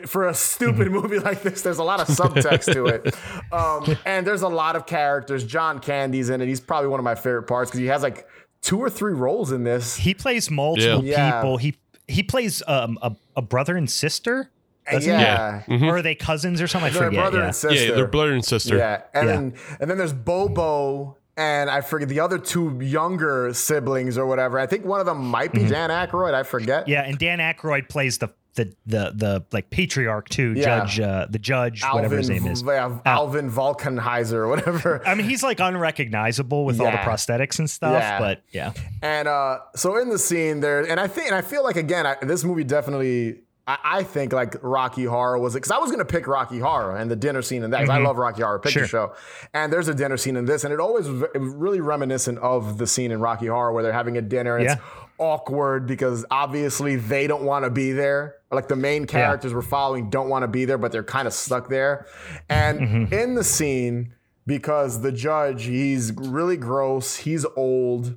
[0.06, 0.94] for a stupid mm-hmm.
[0.94, 1.62] movie like this.
[1.62, 3.14] There's a lot of subtext to it.
[3.52, 5.44] Um, and there's a lot of characters.
[5.44, 6.46] John candy's in it.
[6.46, 8.28] He's probably one of my favorite parts because he has like
[8.62, 9.96] two or three roles in this.
[9.96, 11.40] He plays multiple yeah.
[11.40, 11.56] people.
[11.56, 11.76] He
[12.06, 14.50] he plays um, a, a brother and sister
[14.90, 15.62] doesn't yeah.
[15.66, 15.84] Mm-hmm.
[15.84, 16.90] Or are they cousins or something?
[16.90, 17.20] I they're forget.
[17.20, 17.44] brother yeah.
[17.46, 17.86] and sister.
[17.86, 18.76] Yeah, they're brother and sister.
[18.76, 19.02] Yeah.
[19.14, 19.34] And yeah.
[19.34, 24.58] then and then there's Bobo and I forget the other two younger siblings or whatever.
[24.58, 25.70] I think one of them might be mm-hmm.
[25.70, 26.34] Dan Aykroyd.
[26.34, 26.86] I forget.
[26.86, 30.84] Yeah, and Dan Aykroyd plays the the the the like patriarch too, yeah.
[30.84, 35.00] judge uh, the judge, Alvin, whatever his name is, yeah, Alvin Al- Valkenheiser or whatever.
[35.06, 36.84] I mean, he's like unrecognizable with yeah.
[36.84, 38.18] all the prosthetics and stuff, yeah.
[38.18, 38.72] but yeah.
[39.02, 42.06] And uh, so in the scene there, and I think, and I feel like again,
[42.06, 43.40] I, this movie definitely
[43.70, 46.96] I, I think like Rocky Horror was it, because I was gonna pick Rocky Horror
[46.96, 48.04] and the dinner scene in that because mm-hmm.
[48.04, 49.08] I love Rocky Horror Picture sure.
[49.08, 49.14] Show,
[49.54, 52.86] and there's a dinner scene in this, and it always was really reminiscent of the
[52.86, 54.72] scene in Rocky Horror where they're having a dinner and yeah.
[54.74, 54.82] it's
[55.18, 58.36] awkward because obviously they don't want to be there.
[58.50, 59.56] Like the main characters yeah.
[59.56, 62.06] we're following don't want to be there, but they're kind of stuck there.
[62.48, 63.14] And mm-hmm.
[63.14, 64.14] in the scene,
[64.46, 68.16] because the judge, he's really gross, he's old.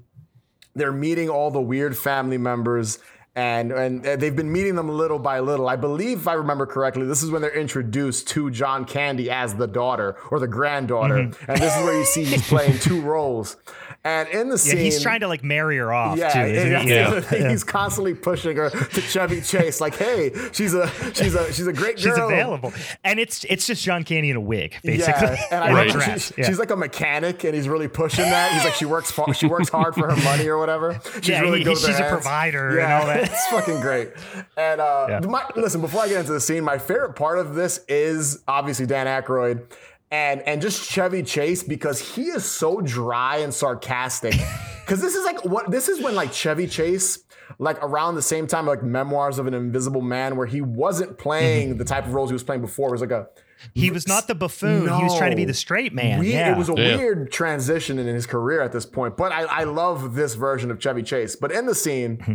[0.74, 2.98] They're meeting all the weird family members
[3.36, 5.68] and and they've been meeting them little by little.
[5.68, 9.56] I believe, if I remember correctly, this is when they're introduced to John Candy as
[9.56, 11.52] the daughter or the granddaughter, mm-hmm.
[11.52, 13.58] and this is where you see he's playing two roles.
[14.06, 16.18] And in the scene, yeah, he's trying to like marry her off.
[16.18, 16.84] Yeah, too, yeah.
[17.32, 17.50] yeah.
[17.50, 21.74] he's constantly pushing her to Chevy Chase, like, "Hey, she's a she's a she's a
[21.74, 22.14] great girl.
[22.14, 22.74] She's available."
[23.04, 25.28] And it's it's just John Candy in a wig, basically.
[25.28, 26.22] Yeah, and I right.
[26.22, 28.52] she, she's like a mechanic, and he's really pushing that.
[28.52, 31.00] He's like, she works she works hard for her money or whatever.
[31.16, 33.23] She's yeah, really he, good she's a provider yeah, and all that.
[33.34, 34.12] It's fucking great.
[34.58, 35.20] And uh, yeah.
[35.22, 38.86] my, listen, before I get into the scene, my favorite part of this is obviously
[38.86, 39.66] Dan Aykroyd
[40.12, 44.36] and and just Chevy Chase because he is so dry and sarcastic.
[44.84, 47.24] Because this is like what this is when like Chevy Chase
[47.58, 51.70] like around the same time like Memoirs of an Invisible Man where he wasn't playing
[51.70, 51.78] mm-hmm.
[51.78, 52.90] the type of roles he was playing before.
[52.90, 53.30] It was like a
[53.74, 54.86] he was not the buffoon.
[54.86, 56.20] No, he was trying to be the straight man.
[56.20, 56.54] We, yeah.
[56.54, 56.98] It was a yeah.
[56.98, 59.16] weird transition in his career at this point.
[59.16, 61.36] But I, I love this version of Chevy Chase.
[61.36, 62.34] But in the scene, mm-hmm.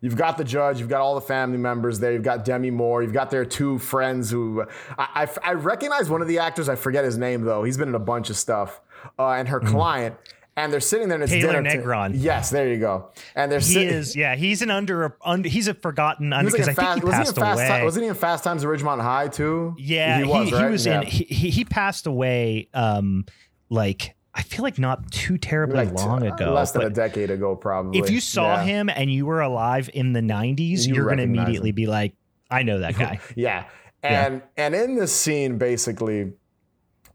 [0.00, 3.02] You've got the judge, you've got all the family members there, you've got Demi Moore,
[3.02, 4.64] you've got their two friends who
[4.98, 7.64] I, I, I recognize one of the actors, I forget his name though.
[7.64, 8.80] He's been in a bunch of stuff,
[9.18, 9.68] uh, and her mm.
[9.68, 10.16] client.
[10.56, 12.12] And they're sitting there and it's Taylor dinner Negron.
[12.12, 13.10] T- yes, there you go.
[13.34, 16.78] And they're he is yeah he's an under, under he's a forgotten under because like
[16.78, 17.66] I think he passed away.
[17.66, 19.74] Time, wasn't he in Fast Times at Ridgemont High too?
[19.76, 20.48] Yeah, he was.
[20.48, 20.64] He, right?
[20.64, 21.00] he was yeah.
[21.00, 21.06] in.
[21.08, 22.68] He, he passed away.
[22.72, 23.24] Um,
[23.68, 26.52] like I feel like not too terribly like long t- ago.
[26.52, 28.00] Less than a decade ago, probably.
[28.00, 28.64] If you saw yeah.
[28.64, 31.76] him and you were alive in the 90s, you are going to immediately him.
[31.76, 32.14] be like,
[32.50, 33.20] I know that guy.
[33.36, 33.66] yeah.
[34.02, 34.64] And yeah.
[34.64, 36.32] and in this scene, basically,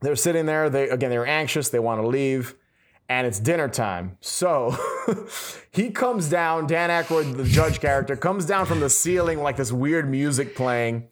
[0.01, 0.69] they're sitting there.
[0.69, 1.69] They again, they're anxious.
[1.69, 2.55] They want to leave,
[3.09, 4.17] and it's dinner time.
[4.21, 4.75] So
[5.71, 6.67] he comes down.
[6.67, 11.09] Dan Aykroyd, the judge character, comes down from the ceiling like this weird music playing,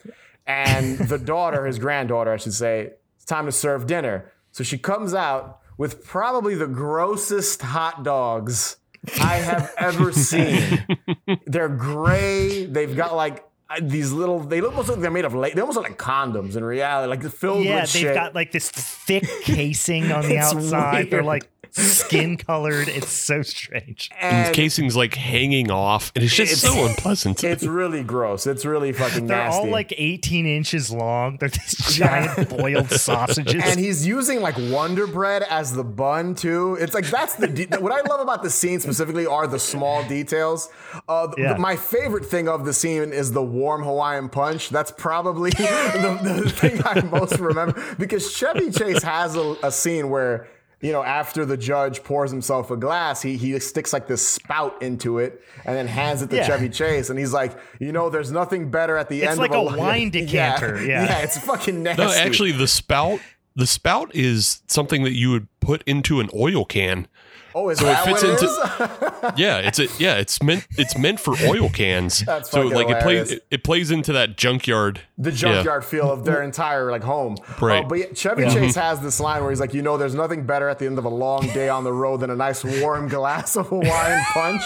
[0.47, 4.31] and the daughter, his granddaughter, I should say, it's time to serve dinner.
[4.51, 8.77] So she comes out with probably the grossest hot dogs
[9.21, 10.85] I have ever seen.
[11.45, 12.65] They're gray.
[12.65, 14.39] They've got like uh, these little.
[14.39, 15.33] They almost look like they're made of.
[15.33, 18.15] La- they almost look like condoms in reality, like filled yeah, with yeah they've shit.
[18.15, 21.09] got like this thick casing on the outside.
[21.09, 22.87] They're like skin colored.
[22.87, 24.09] It's so strange.
[24.19, 27.43] And the and casing's like hanging off, and it's just It's- so unpleasant.
[27.43, 28.47] it's really gross.
[28.47, 29.27] It's really fucking nasty.
[29.27, 29.59] They're nasty.
[29.65, 31.37] all like 18 inches long.
[31.39, 33.61] They're these giant boiled sausages.
[33.65, 36.77] and he's using like Wonder Bread as the bun too.
[36.79, 40.03] It's like that's the de- what I love about the scene specifically are the small
[40.07, 40.69] details.
[41.07, 41.57] Uh, th- Yeah.
[41.57, 44.69] my favorite thing of the scene is the warm Hawaiian punch.
[44.69, 50.09] That's probably the, the thing I most remember because Chevy Chase has a, a scene
[50.09, 50.47] where.
[50.79, 54.79] You know, after the judge pours himself a glass, he he sticks like this spout
[54.81, 56.45] into it and then hands it to Yeah.
[56.45, 59.51] Chevy Chase, and he's like, "You know, there's nothing better at the It's end like
[59.55, 61.03] of a wine decanter, yeah.
[61.09, 62.03] yeah, it's fucking nasty.
[62.03, 63.19] no, actually, the spout,
[63.55, 67.07] the spout is something that you would put into an oil can.
[67.57, 69.33] Oh, is so it fits what it into- is?
[69.37, 72.19] Yeah, it's a yeah, it's meant it's meant for oil cans.
[72.25, 75.01] That's so fucking like it plays it, it plays into that junkyard.
[75.17, 77.35] the junkyard feel of their entire like home.
[77.59, 77.83] Right.
[77.83, 80.45] Uh, but yeah, Chevy Chase has this line where he's like, you know, there's nothing
[80.45, 83.07] better at the end of a long day on the road than a nice warm
[83.07, 84.61] glass of Hawaiian punch.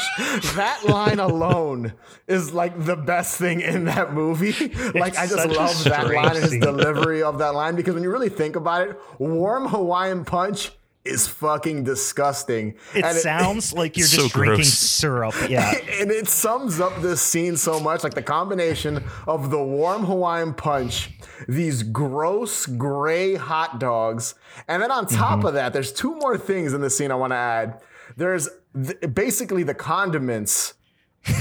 [0.55, 1.93] that line alone
[2.27, 4.53] is like the best thing in that movie.
[4.93, 8.11] like I just love that line and his delivery of that line because when you
[8.11, 10.71] really think about it, warm Hawaiian punch
[11.03, 12.75] is fucking disgusting.
[12.93, 14.73] it And sounds like you're So just drinking gross.
[14.73, 15.33] syrup.
[15.49, 15.71] Yeah.
[15.99, 20.53] and it sums up this scene so much like the combination of the warm Hawaiian
[20.53, 21.11] punch,
[21.47, 24.35] these gross gray hot dogs,
[24.67, 25.47] and then on top mm-hmm.
[25.47, 27.81] of that, there's two more things in the scene I want to add.
[28.17, 30.75] There's th- basically the condiments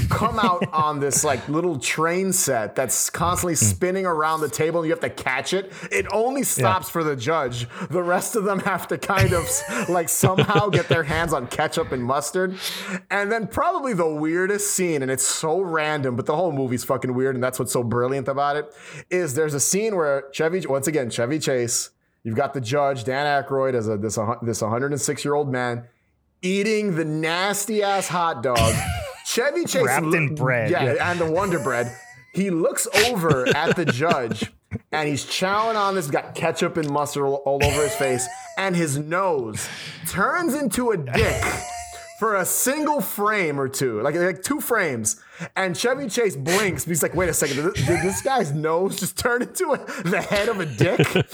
[0.09, 3.65] come out on this like little train set that's constantly hmm.
[3.65, 5.71] spinning around the table and you have to catch it.
[5.91, 7.67] It only stops for the judge.
[7.89, 9.49] The rest of them have to kind of
[9.89, 12.57] like somehow get their hands on ketchup and mustard.
[13.09, 17.13] And then probably the weirdest scene and it's so random but the whole movie's fucking
[17.13, 18.73] weird and that's what's so brilliant about it
[19.09, 21.89] is there's a scene where chevy once again chevy chase
[22.23, 25.85] you've got the judge dan Aykroyd as a this, this 106 year old man
[26.41, 28.73] eating the nasty ass hot dog.
[29.31, 31.11] Chevy Chase Wrapped in bread, yeah, yeah.
[31.11, 31.95] and the Wonder Bread.
[32.33, 34.51] He looks over at the judge,
[34.91, 36.07] and he's chowing on this.
[36.07, 38.27] Got ketchup and mustard all all over his face,
[38.57, 39.67] and his nose
[40.07, 41.43] turns into a dick
[42.21, 45.19] for a single frame or two, like like two frames.
[45.55, 46.85] And Chevy Chase blinks.
[46.85, 49.77] He's like, "Wait a second, did this, did this guy's nose just turn into a,
[50.03, 51.25] the head of a dick?" And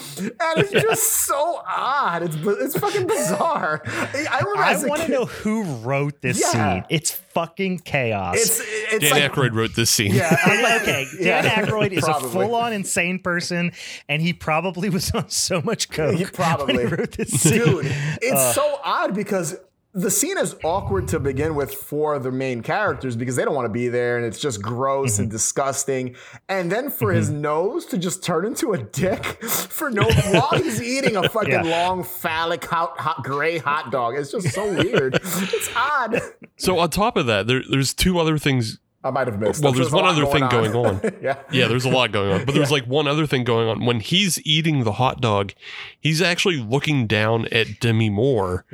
[0.63, 2.23] it's just so odd.
[2.23, 3.81] It's it's fucking bizarre.
[3.85, 6.75] I I want to know who wrote this Yeah.
[6.75, 6.85] scene.
[6.89, 8.37] It's fucking chaos.
[8.37, 8.61] It's
[8.93, 10.13] it's Dan like Aykroyd wrote this scene.
[10.13, 12.29] yeah, I'm like, okay, Dan yeah, Aykroyd is probably.
[12.29, 13.73] a full-on insane person,
[14.07, 16.15] and he probably was on so much coke.
[16.15, 17.59] He probably when he wrote this scene.
[17.61, 17.91] dude.
[18.21, 19.57] It's so odd because
[19.99, 23.65] the scene is awkward to begin with for the main characters because they don't want
[23.65, 25.23] to be there and it's just gross Mm-hmm.
[25.23, 26.15] and disgusting.
[26.47, 30.81] And then for his nose to just turn into a dick for no while he's
[30.81, 31.61] eating a fucking Yeah.
[31.63, 34.15] long phallic hot, hot gray hot dog.
[34.17, 35.15] It's just so weird.
[35.15, 36.21] it's odd.
[36.57, 38.79] So on top of that, there, there's two other things.
[39.03, 39.61] I might have missed.
[39.63, 40.99] Well, I'm there's one other lot thing going on.
[41.21, 41.37] yeah.
[41.51, 42.45] Yeah, there's a lot going on.
[42.45, 43.85] But there's like one other thing going on.
[43.85, 45.53] When he's eating the hot dog,
[45.99, 48.65] he's actually looking down at Demi Moore.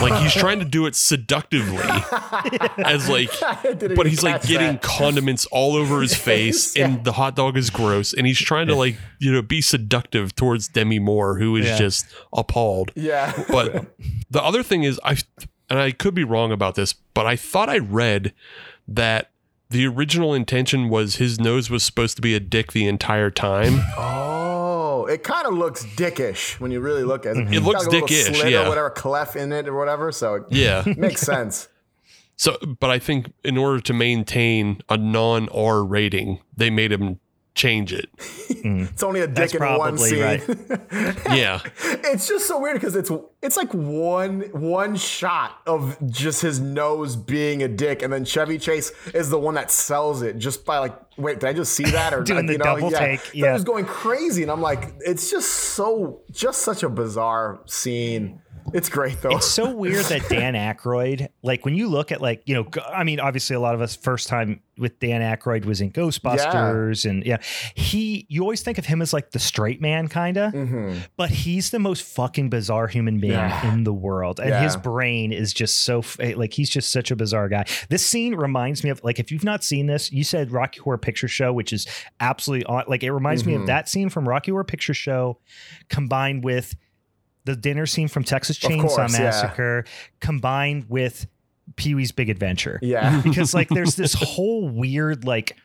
[0.00, 1.76] Like he's trying to do it seductively.
[2.84, 3.30] As like
[3.96, 4.82] but he's like getting that.
[4.82, 6.86] condiments all over his face Yeah.
[6.88, 10.34] and the hot dog is gross and he's trying to like, you know, be seductive
[10.34, 11.76] towards Demi Moore who is Yeah.
[11.78, 12.92] just appalled.
[12.94, 13.32] Yeah.
[13.48, 13.94] But
[14.30, 15.16] the other thing is, I
[15.68, 18.32] and I could be wrong about this, but I thought I read
[18.88, 19.30] that
[19.70, 23.80] the original intention was his nose was supposed to be a dick the entire time.
[24.98, 27.52] Oh, it kind of looks dickish when you really look at it.
[27.52, 28.64] It looks dickish, slit yeah.
[28.64, 30.10] or whatever, clef in it or whatever.
[30.10, 30.84] So it Yeah.
[30.96, 31.68] makes sense.
[32.36, 37.20] So, but I think in order to maintain a non R rating, they made him
[37.56, 38.08] change it.
[38.16, 38.90] Mm.
[38.92, 40.20] It's only a dick That's in one probably scene.
[40.22, 41.16] right.
[41.36, 41.60] Yeah.
[42.04, 43.10] it's just so weird because it's
[43.42, 48.58] it's like one one shot of just his nose being a dick, and then Chevy
[48.58, 51.84] Chase is the one that sells it just by like, wait, did I just see
[51.84, 53.52] that or Doing like, the double take, That yeah.
[53.54, 58.40] was going crazy, and I'm like, it's just so just such a bizarre scene.
[58.74, 59.30] It's great though.
[59.30, 63.04] It's so weird that Dan Aykroyd, like when you look at like, you know, I
[63.04, 67.24] mean, obviously a lot of us first time with Dan Aykroyd was in Ghostbusters and
[67.24, 67.38] yeah,
[67.74, 70.98] he you always think of him as like the straight man kind of, Mhm.
[71.16, 73.72] but he's the most fucking bizarre human being Yeah.
[73.72, 74.38] in the world.
[74.40, 74.62] And Yeah.
[74.62, 77.64] his brain is just so eh, like he's just such a bizarre guy.
[77.88, 80.98] This scene reminds me of like if you've not seen this, you said Rocky Horror
[80.98, 81.86] Picture Show, which is
[82.20, 83.66] absolutely on like it reminds me of Mhm.
[83.66, 85.38] that scene from Rocky Horror Picture Show
[85.88, 86.74] combined with
[87.46, 89.20] the dinner scene from Texas Chainsaw course, yeah.
[89.24, 89.84] Massacre
[90.20, 91.26] combined with
[91.76, 92.78] Pee Wee's Big Adventure.
[92.82, 93.20] Yeah.
[93.24, 95.56] Because like there's this whole weird like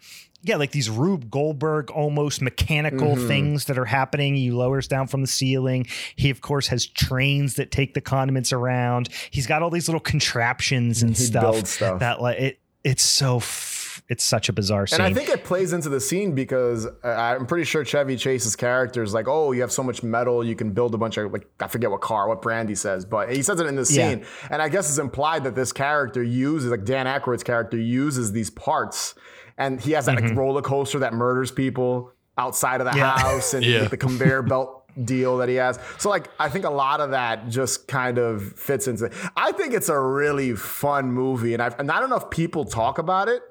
[0.44, 3.28] yeah, like these Rube Goldberg almost mechanical Mhm.
[3.28, 4.34] things that are happening.
[4.36, 5.86] He lowers down from the ceiling.
[6.16, 9.10] He of course has trains that take the condiments around.
[9.30, 12.00] He's got all these little contraptions and stuff, stuff.
[12.00, 13.81] that like it it's so f-
[14.12, 15.00] it's such a bizarre scene.
[15.02, 18.56] And I think it plays into the scene because uh, I'm pretty sure Chevy Chase's
[18.58, 21.32] character is like, oh, you have so much metal, you can build a bunch of
[21.32, 23.82] like I forget what car, what brand he says, but he says it in the
[23.90, 24.10] Yeah.
[24.10, 24.26] scene.
[24.50, 28.50] And I guess it's implied that this character uses like Dan Aykroyd's character uses these
[28.50, 29.16] parts,
[29.58, 33.00] and he has that like roller coaster that murders people outside of the Mm-hmm.
[33.00, 33.18] Yeah.
[33.20, 33.82] house, and Yeah.
[33.82, 35.80] like, the conveyor belt deal that he has.
[36.00, 39.06] So like I think a lot of that just kind of fits into.
[39.06, 39.14] It.
[39.38, 42.66] I think it's a really fun movie, and I've, and I don't know if people
[42.66, 43.42] talk about it,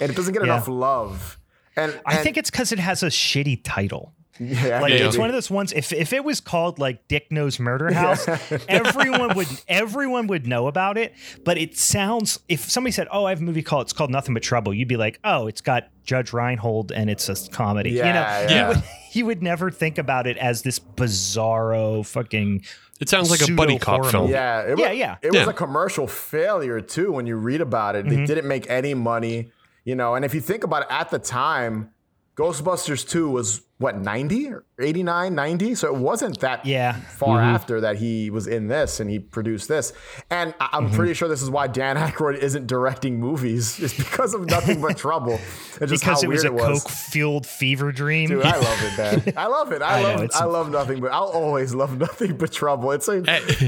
[0.00, 0.54] and it doesn't get Yeah.
[0.54, 1.38] enough love.
[1.76, 4.12] And, I think it's because it has a shitty title.
[4.40, 5.06] yeah, Like Yeah.
[5.06, 5.72] it's one of those ones.
[5.72, 8.26] If if it was called like Dick Knows Murder House,
[8.68, 11.12] everyone would everyone would know about it.
[11.44, 14.34] But it sounds if somebody said, "Oh, I have a movie called it's called Nothing
[14.34, 17.96] But Trouble," you'd be like, "Oh, it's got Judge Reinhold and it's a comedy." you
[18.02, 18.82] know, Yeah, you would
[19.12, 22.64] you would never think about it as this bizarro fucking.
[23.00, 24.30] It sounds like a buddy cop Pseudo-horror film.
[24.30, 25.16] Yeah, it Yeah, was, yeah.
[25.22, 25.50] It was Yeah.
[25.50, 27.10] a commercial failure too.
[27.12, 28.16] When you read about it, Mm-hmm.
[28.16, 29.50] they didn't make any money.
[29.84, 31.90] You know, and if you think about it, at the time,
[32.36, 35.74] Ghostbusters Two was what 90 or 89, 90?
[35.74, 36.92] So it wasn't that Yeah.
[36.92, 39.92] far after that he was in this and he produced this.
[40.30, 40.94] And I- I'm Mm-hmm.
[40.96, 43.78] pretty sure this is why Dan Aykroyd isn't directing movies.
[43.82, 45.34] It's because of Nothing But Trouble.
[45.80, 46.82] It's just Because how it was weird a it was.
[46.84, 48.28] coke fueled fever dream.
[48.30, 48.96] Dude, I love it,
[49.26, 49.34] man.
[49.36, 49.82] I love it.
[49.82, 52.92] I, I know, love it's- I love nothing but I'll always love nothing but trouble.
[52.92, 53.20] It's a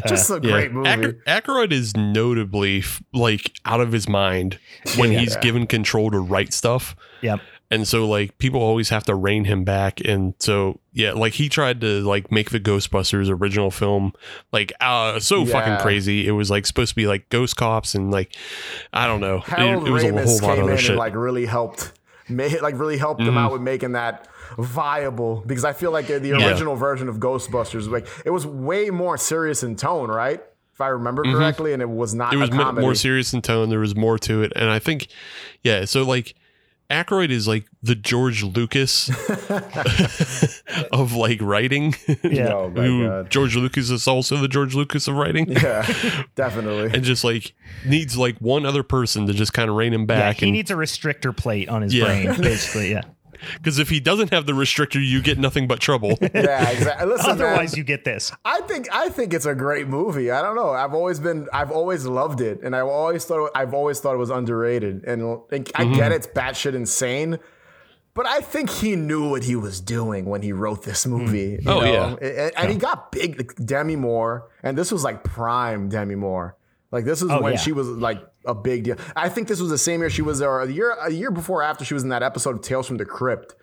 [0.07, 0.39] just a Yeah.
[0.53, 0.89] great movie.
[0.89, 4.59] Acker- Aykroyd is notably like out of his mind
[4.97, 5.41] when he's Yeah.
[5.41, 6.95] given control to write stuff.
[7.21, 7.41] Yep.
[7.75, 10.01] And so like people always have to rein him back.
[10.05, 14.13] And so yeah, like he tried to like make the Ghostbusters original film
[14.53, 15.53] like uh so Yeah.
[15.53, 16.27] fucking crazy.
[16.27, 18.35] It was like supposed to be like ghost cops and like
[18.93, 19.39] I don't know.
[19.39, 20.91] It, Harold it was a whole lot came of in other shit.
[20.91, 21.93] and like really helped,
[22.29, 23.27] like really helped Mm-hmm.
[23.27, 26.47] them out with making that viable because I feel like the Yeah.
[26.49, 30.41] original version of Ghostbusters, like it was way more serious in tone, right?
[30.73, 32.33] If I remember correctly, and it was not.
[32.33, 32.43] Mm-hmm.
[32.61, 33.69] it was more serious in tone.
[33.69, 35.07] There was more to it, and I think,
[35.63, 35.85] yeah.
[35.85, 36.35] So like,
[36.91, 39.09] Aykroyd is like the George Lucas
[40.93, 41.95] of like writing.
[42.23, 42.53] Yeah.
[42.55, 43.31] Oh my Who god.
[43.31, 45.87] George Lucas is also the George Lucas of writing, Yeah,
[46.35, 46.91] definitely.
[46.95, 47.55] and just like
[47.87, 50.19] needs like one other person to just kind of rein him back.
[50.19, 50.37] Yeah, back.
[50.41, 52.05] he and needs a restrictor plate on his Yeah.
[52.05, 52.91] brain, basically.
[52.91, 53.03] Yeah.
[53.55, 56.17] Because if he doesn't have the restrictor, you get nothing but trouble.
[56.21, 57.07] yeah, exactly.
[57.11, 58.33] Listen, man, Otherwise, you get this.
[58.45, 60.31] I think I think it's a great movie.
[60.31, 60.71] I don't know.
[60.71, 64.19] I've always been I've always loved it, and I've always thought I've always thought it
[64.19, 65.05] was underrated.
[65.05, 65.95] And like, I Mm-hmm.
[65.95, 67.39] get it's batshit insane,
[68.15, 71.59] but I think he knew what he was doing when he wrote this movie.
[71.63, 72.19] you Oh, know?
[72.23, 72.29] yeah.
[72.29, 73.37] and, and he got big.
[73.39, 76.57] like, Demi Moore, and this was like prime Demi Moore.
[76.91, 77.59] Like this was Oh, when yeah.
[77.59, 78.97] she was like a big deal.
[79.17, 81.61] I think this was the same year she was there, a year a year before
[81.61, 83.55] or after she was in that episode of Tales from the Crypt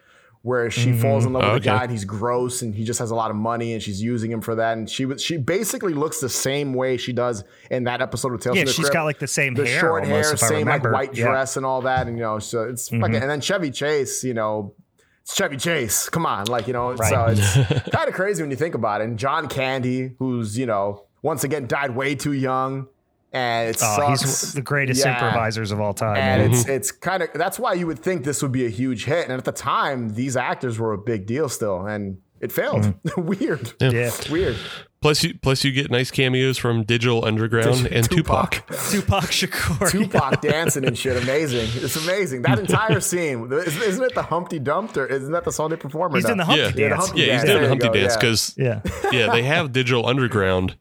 [0.44, 1.66] where she falls in love with a okay.
[1.66, 4.32] guy and he's gross and he just has a lot of money and she's using
[4.32, 7.84] him for that and she was she basically looks the same way she does in
[7.84, 8.88] that episode of Tales Yeah, from the she's Crypt.
[8.88, 11.26] She's got like the same the hair, short almost, hair, same like white Yeah.
[11.26, 11.32] Mm-hmm.
[11.32, 14.34] dress and all that and you know so it's fucking and then Chevy Chase you
[14.34, 14.74] know
[15.22, 17.54] it's Chevy Chase come on like you know so it's
[17.92, 21.44] kind of crazy when you think about it and John Candy who's you know once
[21.44, 22.88] again died way too young
[23.34, 25.14] and it Oh, sucks he's the greatest Yeah.
[25.14, 26.18] improvisers of all time.
[26.18, 26.52] and man.
[26.52, 29.26] it's it's kind of that's why you would think this would be a huge hit.
[29.28, 32.84] And at the time, these actors were a big deal still, and it failed.
[32.84, 33.18] Mm.
[33.40, 34.10] Weird, yeah.
[34.32, 34.58] weird.
[35.00, 38.66] plus, you plus you get nice cameos from Digital Underground and Tupac.
[38.90, 39.90] Tupac Shakur.
[39.92, 41.70] Tupac dancing and shit, amazing.
[41.84, 42.42] It's amazing.
[42.42, 45.76] That entire scene, isn't isn't it the Humpty Dumped or isn't that the song they
[45.76, 46.16] perform?
[46.16, 46.32] He's no?
[46.32, 46.68] in the Humpty Yeah.
[46.68, 47.06] Yeah, the Dance.
[47.06, 47.44] Humpty Yeah, he's Dance.
[47.46, 48.82] doing There a Humpty go, Dance because Yeah.
[49.12, 50.76] yeah, they have Digital Underground,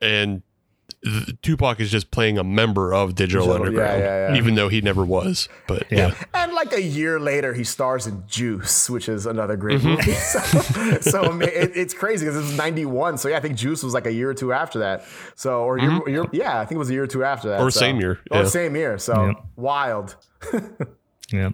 [0.00, 0.42] and th-
[1.42, 4.36] Tupac is just playing a member of Digital Digital, Underground, yeah, yeah.
[4.38, 5.48] even though he never was.
[5.68, 9.80] But yeah, And like a year later, he stars in Juice, which is another great
[9.80, 9.88] Mm-hmm.
[9.90, 10.12] movie.
[11.00, 13.18] So, so I mean, it, it's crazy because this was '91.
[13.18, 15.04] So yeah, I think Juice was like a year or two after that.
[15.36, 17.58] So or year, year, yeah, I think it was a year or two after that.
[17.58, 17.66] Mm-hmm.
[17.66, 17.80] Or so.
[17.80, 18.98] same year, Or same year.
[18.98, 20.16] So wild.
[21.32, 21.50] Yeah.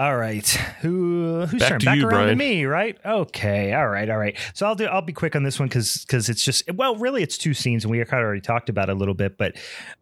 [0.00, 0.48] All right.
[0.80, 1.78] Who who's Back turn?
[1.80, 2.96] Back you, around to me, right?
[3.04, 3.74] Okay.
[3.74, 4.08] All right.
[4.08, 4.34] All right.
[4.54, 4.86] So I'll do.
[4.86, 7.84] I'll be quick on this one because because it's just well, really, it's two scenes,
[7.84, 9.36] and we kind of already talked about it a little bit.
[9.36, 9.56] But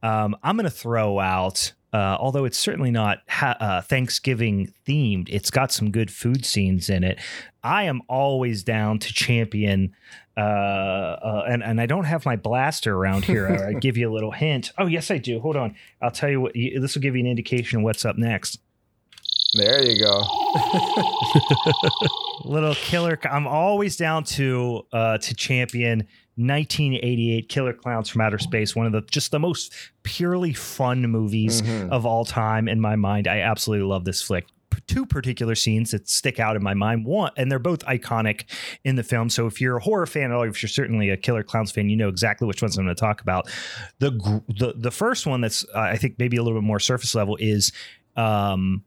[0.04, 1.72] um, I'm going to throw out.
[1.92, 6.88] Uh, although it's certainly not ha- uh, Thanksgiving themed, it's got some good food scenes
[6.90, 7.18] in it.
[7.64, 9.96] I am always down to champion,
[10.36, 13.48] uh, uh, and and I don't have my blaster around here.
[13.48, 14.70] I give you a little hint.
[14.78, 15.40] Oh yes, I do.
[15.40, 16.52] Hold on, I'll tell you what.
[16.54, 18.60] This will give you an indication of what's up next.
[19.54, 20.24] There you go.
[22.44, 25.98] little killer i'm always down to uh to champion
[26.36, 29.72] 1988 killer clowns from outer space one of the just the most
[30.04, 31.90] purely fun movies Mhm.
[31.90, 34.46] of all time in my mind i absolutely love this flick
[34.86, 38.44] two particular scenes that stick out in my mind one and they're both iconic
[38.84, 41.42] in the film so if you're a horror fan or if you're certainly a killer
[41.42, 43.50] clowns fan you know exactly which ones i'm going to talk about
[43.98, 46.80] the gr- the the first one that's uh, i think maybe a little bit more
[46.80, 47.72] surface level is
[48.16, 48.82] um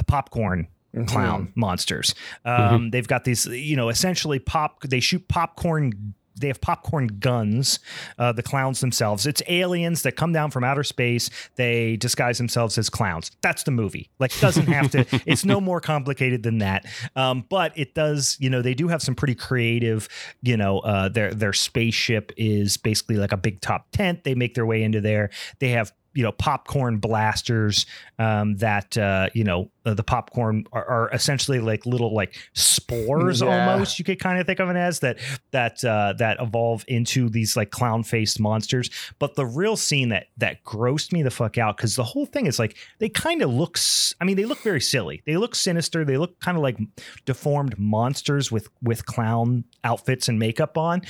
[0.00, 0.66] the popcorn
[0.96, 1.06] Mhm.
[1.06, 2.14] clown monsters.
[2.44, 4.82] Um, They've got these, you know, essentially pop.
[4.82, 6.14] They shoot popcorn.
[6.40, 7.80] They have popcorn guns.
[8.18, 9.26] Uh, the clowns themselves.
[9.26, 11.28] It's aliens that come down from outer space.
[11.56, 13.30] They disguise themselves as clowns.
[13.42, 14.08] That's the movie.
[14.18, 15.04] Like, doesn't have to.
[15.26, 16.86] it's no more complicated than that.
[17.14, 18.38] Um, but it does.
[18.40, 20.08] You know, they do have some pretty creative.
[20.40, 24.24] You know, uh, their their spaceship is basically like a big top tent.
[24.24, 25.28] They make their way into there.
[25.58, 27.86] They have you know popcorn blasters
[28.18, 33.40] um, that uh, you know uh, the popcorn are, are essentially like little like spores
[33.40, 33.48] Yeah.
[33.68, 35.18] almost you could kind of think of it as that
[35.52, 38.90] that uh, that evolve into these like clown faced monsters.
[39.18, 42.46] But the real scene that that grossed me the fuck out because the whole thing
[42.46, 43.78] is like they kind of look
[44.20, 45.22] I mean they look very silly.
[45.26, 46.04] They look sinister.
[46.04, 46.78] They look kind of like
[47.24, 51.02] deformed monsters with with clown outfits and makeup on.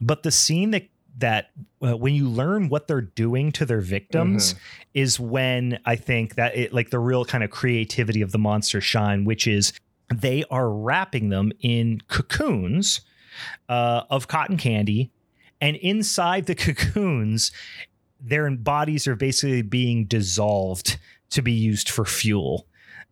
[0.00, 1.50] But the scene that that
[1.82, 4.54] uh, when you learn what they're doing to their victims
[4.94, 8.80] is when I think that it like the real kind of creativity of the monster
[8.80, 9.72] shine, which is
[10.12, 13.02] they are wrapping them in cocoons
[13.68, 15.10] uh, of cotton candy,
[15.60, 17.52] and inside the cocoons,
[18.20, 20.98] their bodies are basically being dissolved
[21.30, 22.66] to be used for fuel.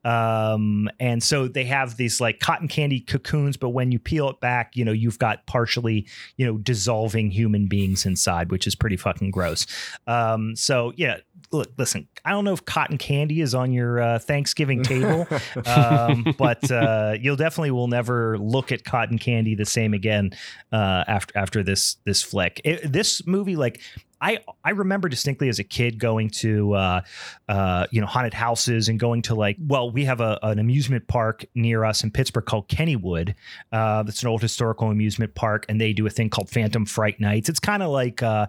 [0.04, 4.40] Um, and so they have these like cotton candy cocoons, but when you peel it
[4.40, 6.06] back, you know, you've got partially,
[6.36, 9.66] you know, dissolving human beings inside, which is pretty fucking gross.
[10.06, 11.18] Um, so yeah,
[11.52, 15.26] look, listen, I don't know if cotton candy is on your uh, Thanksgiving table,
[15.66, 20.32] um, but uh, you'll definitely will never look at cotton candy the same again
[20.72, 22.60] uh, after after this this flick.
[22.64, 23.80] It, this movie, like.
[24.20, 27.00] I, I remember distinctly as a kid going to uh,
[27.48, 31.06] uh, you know haunted houses and going to like well we have a, an amusement
[31.08, 33.34] park near us in Pittsburgh called Kennywood
[33.72, 37.20] uh, that's an old historical amusement park and they do a thing called Phantom Fright
[37.20, 37.48] Nights.
[37.48, 38.46] It's kind of like uh,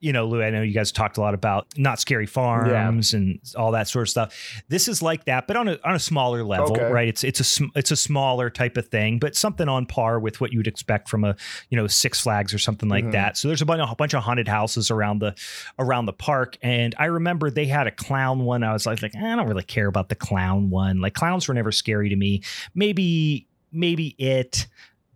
[0.00, 3.40] you know, Lou, I know you guys talked a lot about not scary farms and
[3.56, 4.62] all that sort of stuff.
[4.68, 6.84] This is like that, but on a on a smaller level, Okay.
[6.92, 7.08] right?
[7.08, 10.40] It's it's a sm- it's a smaller type of thing, but something on par with
[10.40, 11.34] what you would expect from a
[11.68, 13.12] you know Six Flags or something like Mhm.
[13.12, 13.36] that.
[13.36, 15.34] So there's a bunch of a bunch of haunted houses around the
[15.80, 18.62] around the park, and I remember they had a clown one.
[18.62, 21.00] I was like, like I don't really care about the clown one.
[21.00, 22.42] Like clowns were never scary to me.
[22.74, 24.68] Maybe maybe it,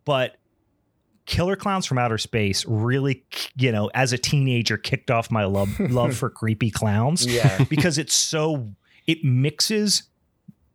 [0.04, 0.36] but
[1.26, 3.24] Killer Clowns from Outer Space really,
[3.56, 7.64] you know, as a teenager, kicked off my love love for creepy clowns Yeah.
[7.70, 8.68] because it's so
[9.06, 10.04] it mixes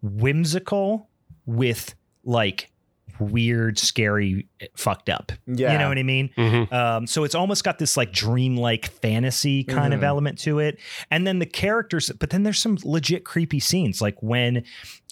[0.01, 1.09] whimsical
[1.45, 2.71] with like
[3.19, 5.31] weird, scary, fucked up.
[5.45, 5.73] Yeah.
[5.73, 6.29] You know what I mean?
[6.37, 6.71] Mhm.
[6.71, 10.05] Um, so it's almost got this like dreamlike fantasy kind of Mhm.
[10.05, 10.79] element to it.
[11.11, 14.63] And then the characters, but then there's some legit creepy scenes, like when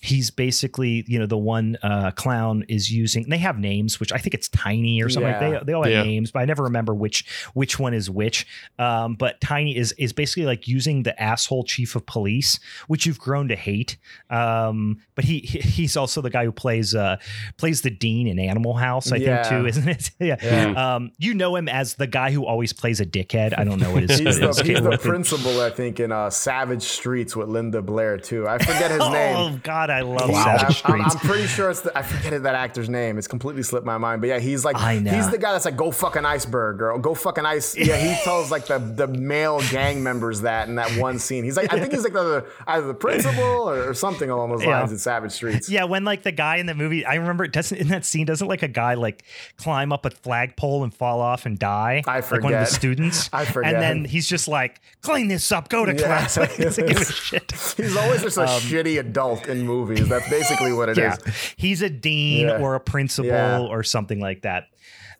[0.01, 3.27] he's basically, you know, the one uh, clown is using.
[3.27, 5.31] They have names, which I think it's Tiny or something.
[5.31, 5.39] Yeah.
[5.49, 6.03] Like they they all have Yeah.
[6.03, 8.45] names, but I never remember which which one is which.
[8.77, 13.17] Um, but Tiny is is basically like using the asshole chief of police, which you've
[13.19, 13.97] grown to hate.
[14.29, 17.17] Um, but he he- he's also the guy who plays uh
[17.57, 19.43] plays the dean in Animal House, I Yeah.
[19.61, 20.11] too, isn't it?
[20.19, 20.35] yeah.
[20.41, 20.95] Yeah.
[20.95, 23.57] Um, you know him as the guy who always plays a dickhead.
[23.57, 25.99] I don't know what his, He's his the, he's the what the- principal, I think,
[25.99, 28.47] in uh, Savage Streets with Linda Blair too.
[28.47, 29.35] I forget his Oh name.
[29.37, 31.23] Oh God, I love He's- Savage I'm, I'm- Streets.
[31.23, 33.17] I'm pretty sure it's the, I forget that actor's name.
[33.17, 34.21] It's completely slipped my mind.
[34.21, 35.11] But yeah, he's like I know.
[35.11, 37.75] he's the guy that's like go fuck an iceberg or go fuck an ice.
[37.77, 41.43] Yeah, he tells like the the male gang members that in that one scene.
[41.43, 44.63] He's like I think he's like the either the principal or, or something along those
[44.63, 44.79] Yeah.
[44.79, 45.69] lines in Savage Streets.
[45.69, 48.47] yeah, when like the guy in the movie, I remember doesn't in that scene doesn't
[48.47, 49.23] like a guy like
[49.57, 52.03] climb up a flagpole and fall off and die.
[52.07, 53.29] I Like one of the students.
[53.33, 53.73] I forget.
[53.73, 56.05] And then he's just like, clean this up, go to Yeah.
[56.05, 56.37] class.
[56.45, 57.51] Like, doesn't give a shit.
[57.77, 60.07] He's always just a shitty adult in movies.
[60.07, 61.13] That's basically what it is.
[61.13, 62.57] Um, Yeah, he's a dean Yeah.
[62.59, 63.31] or a principal
[63.67, 64.67] or something like that.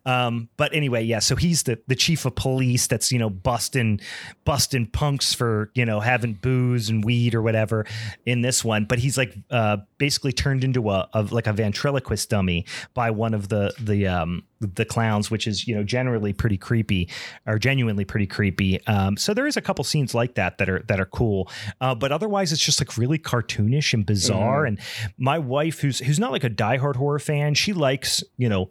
[0.06, 1.20] Um, but anyway, yeah.
[1.20, 4.00] So he's the the chief of police that's you know busting
[4.44, 7.86] busting punks for you know having booze and weed or whatever
[8.26, 8.86] in this one.
[8.86, 13.34] But he's like uh, basically turned into a of like a ventriloquist dummy by one
[13.34, 17.10] of the the um, the clowns, which is you know generally pretty creepy
[17.48, 18.86] or genuinely pretty creepy.
[18.88, 21.50] Um, so there is a couple scenes like that that are that are cool,
[21.82, 24.66] uh, but otherwise it's just like really cartoonish and bizarre.
[24.66, 24.80] And
[25.18, 28.70] my wife, who's who's not like a diehard horror fan, she likes you know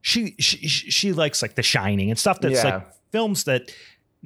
[0.00, 2.74] she she she likes like The Shining and stuff that's Yeah.
[2.76, 3.70] like films that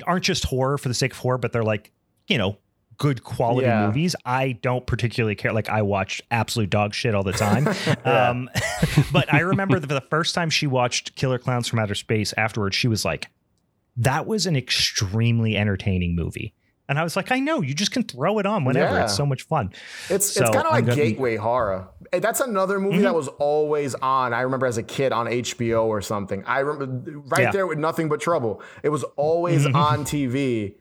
[0.07, 1.91] aren't just horror for the sake of horror, but they're like
[2.29, 2.59] you know
[2.97, 3.87] good quality Yeah.
[3.87, 4.15] movies.
[4.25, 5.53] I don't particularly care.
[5.53, 7.65] Like I watch absolute dog shit all the time.
[8.07, 8.29] Yeah.
[8.31, 8.49] um,
[9.13, 12.33] but I remember the, the first time she watched Killer Clowns from Outer Space.
[12.37, 13.29] Afterwards, she was like,
[13.97, 16.55] "That was an extremely entertaining movie."
[16.89, 18.95] And I was like, I know, you just can throw it on whenever.
[18.95, 19.05] Yeah.
[19.05, 19.73] It's so much fun.
[20.11, 21.89] It's So it's kind of like gonna- gateway horror.
[22.13, 23.05] Eh, That's another movie Mm-hmm.
[23.05, 24.35] that was always on.
[24.35, 26.45] I remember as a kid on HBO or something.
[26.47, 27.45] I remember right Yeah.
[27.47, 27.53] Mm-hmm.
[27.53, 28.61] there with Nothing But Trouble.
[28.83, 30.75] It was always on TV,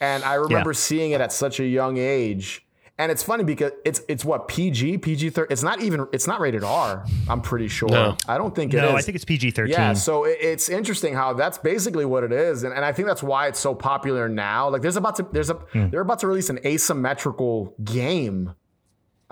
[0.00, 2.64] and I remember seeing it at such a young age.
[3.00, 5.50] And it's funny because it's it's what PG PG thirty.
[5.52, 7.06] It's not even it's not rated R.
[7.30, 7.88] I'm pretty sure.
[7.88, 8.16] No.
[8.28, 8.82] I don't think it is.
[8.82, 9.72] No, I think it's PG 13.
[9.72, 13.08] Yeah, so it- it's interesting how that's basically what it is, and, and I think
[13.08, 14.68] that's why it's so popular now.
[14.68, 15.88] Like, there's about to there's a Hmm.
[15.88, 18.52] they're about to release an asymmetrical game.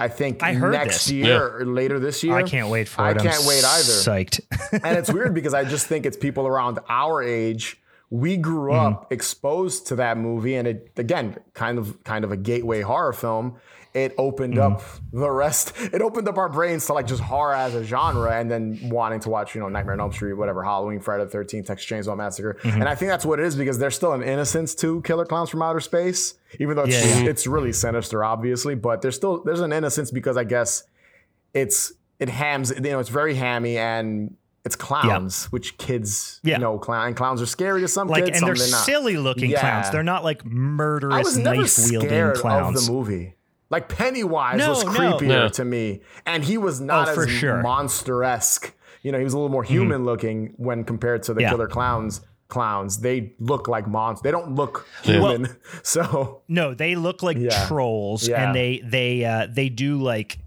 [0.00, 1.10] I think I heard next this.
[1.10, 2.36] year or later this year.
[2.36, 3.18] I can't wait for I it.
[3.20, 3.92] I'm can't wait either.
[3.92, 4.40] Psyched.
[4.82, 7.80] and it's weird because I just think it's people around our age.
[8.10, 8.94] We grew Mm-hmm.
[8.94, 13.12] up exposed to that movie, and it again kind of kind of a gateway horror
[13.12, 13.56] film.
[13.94, 14.74] It opened Mm-hmm.
[14.76, 14.82] up
[15.12, 15.72] the rest.
[15.94, 19.20] It opened up our brains to like just horror as a genre, and then wanting
[19.20, 22.16] to watch you know Nightmare on Elm Street, whatever, Halloween, Friday the Thirteenth, Texas Chainsaw
[22.16, 22.80] Massacre, Mm-hmm.
[22.80, 25.50] and I think that's what it is because there's still an innocence to Killer Clowns
[25.50, 27.24] from Outer Space, even though it's, yeah.
[27.28, 28.74] it's really sinister, obviously.
[28.74, 30.84] But there's still there's an innocence because I guess
[31.54, 34.36] it's it hams you know it's very hammy and
[34.68, 36.58] it's clowns which kids Yeah.
[36.58, 39.16] know clown and clowns are scary to some like, kids and they're they're not silly
[39.16, 39.60] looking Yeah.
[39.60, 39.90] clowns.
[39.90, 42.78] They're not like murderous, knife wielding clowns.
[42.80, 43.34] of the movie
[43.70, 45.48] like Pennywise No, was creepier No.
[45.48, 47.54] to me and he was not Oh, for as sure.
[47.54, 47.62] Mm-hmm.
[47.62, 51.50] monster-esque you know he was a little more human looking when compared to the Yeah.
[51.50, 55.12] killer clowns clowns they look like monsters they don't look Yeah.
[55.14, 57.66] human so No, they look like Yeah.
[57.66, 58.42] trolls, Yeah.
[58.46, 60.38] and they they uh, they do like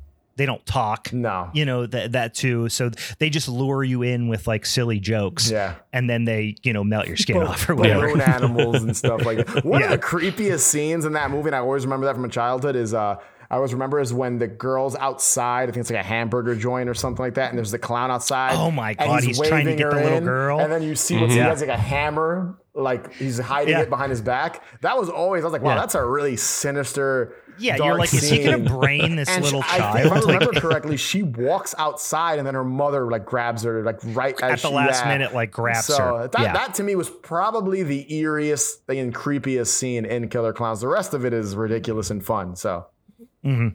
[0.42, 1.14] they don't talk.
[1.14, 2.68] no You know that that too.
[2.70, 2.90] So
[3.20, 6.84] they just lure you in with like silly jokes, yeah and then they you know
[6.84, 8.08] melt your skin Bal- off or whatever.
[8.08, 9.64] balloon animals and stuff like that.
[9.66, 9.94] One Yeah.
[9.94, 12.76] of the creepiest scenes in that movie, and I always remember that from my childhood,
[12.76, 13.18] is uh,
[13.50, 15.64] I always remember is when the girl's outside.
[15.64, 18.10] I think it's like a hamburger joint or something like that, and there's the clown
[18.10, 18.54] outside.
[18.56, 20.60] Oh my God, he's trying to get the little in, girl.
[20.62, 23.82] and then you see what's he has like a hammer, like he's hiding Yeah.
[23.82, 24.64] it behind his back.
[24.82, 25.82] That was always I was like, wow, Yeah.
[25.82, 27.36] that's a really sinister.
[27.62, 28.52] Yeah, dark you're like, is he scene.
[28.52, 29.96] gonna brain this And she- little I child?
[29.96, 33.84] think, if I remember correctly, she walks outside, and then her mother like grabs her,
[33.84, 35.10] like right at as the she- last yeah.
[35.12, 36.28] minute, like grabs So her.
[36.28, 36.54] that, yeah.
[36.54, 40.82] that to me was probably the eeriest and creepiest scene in Killer Clowns.
[40.82, 42.56] The rest of it is ridiculous and fun.
[42.56, 42.88] So
[43.46, 43.70] mm-hmm.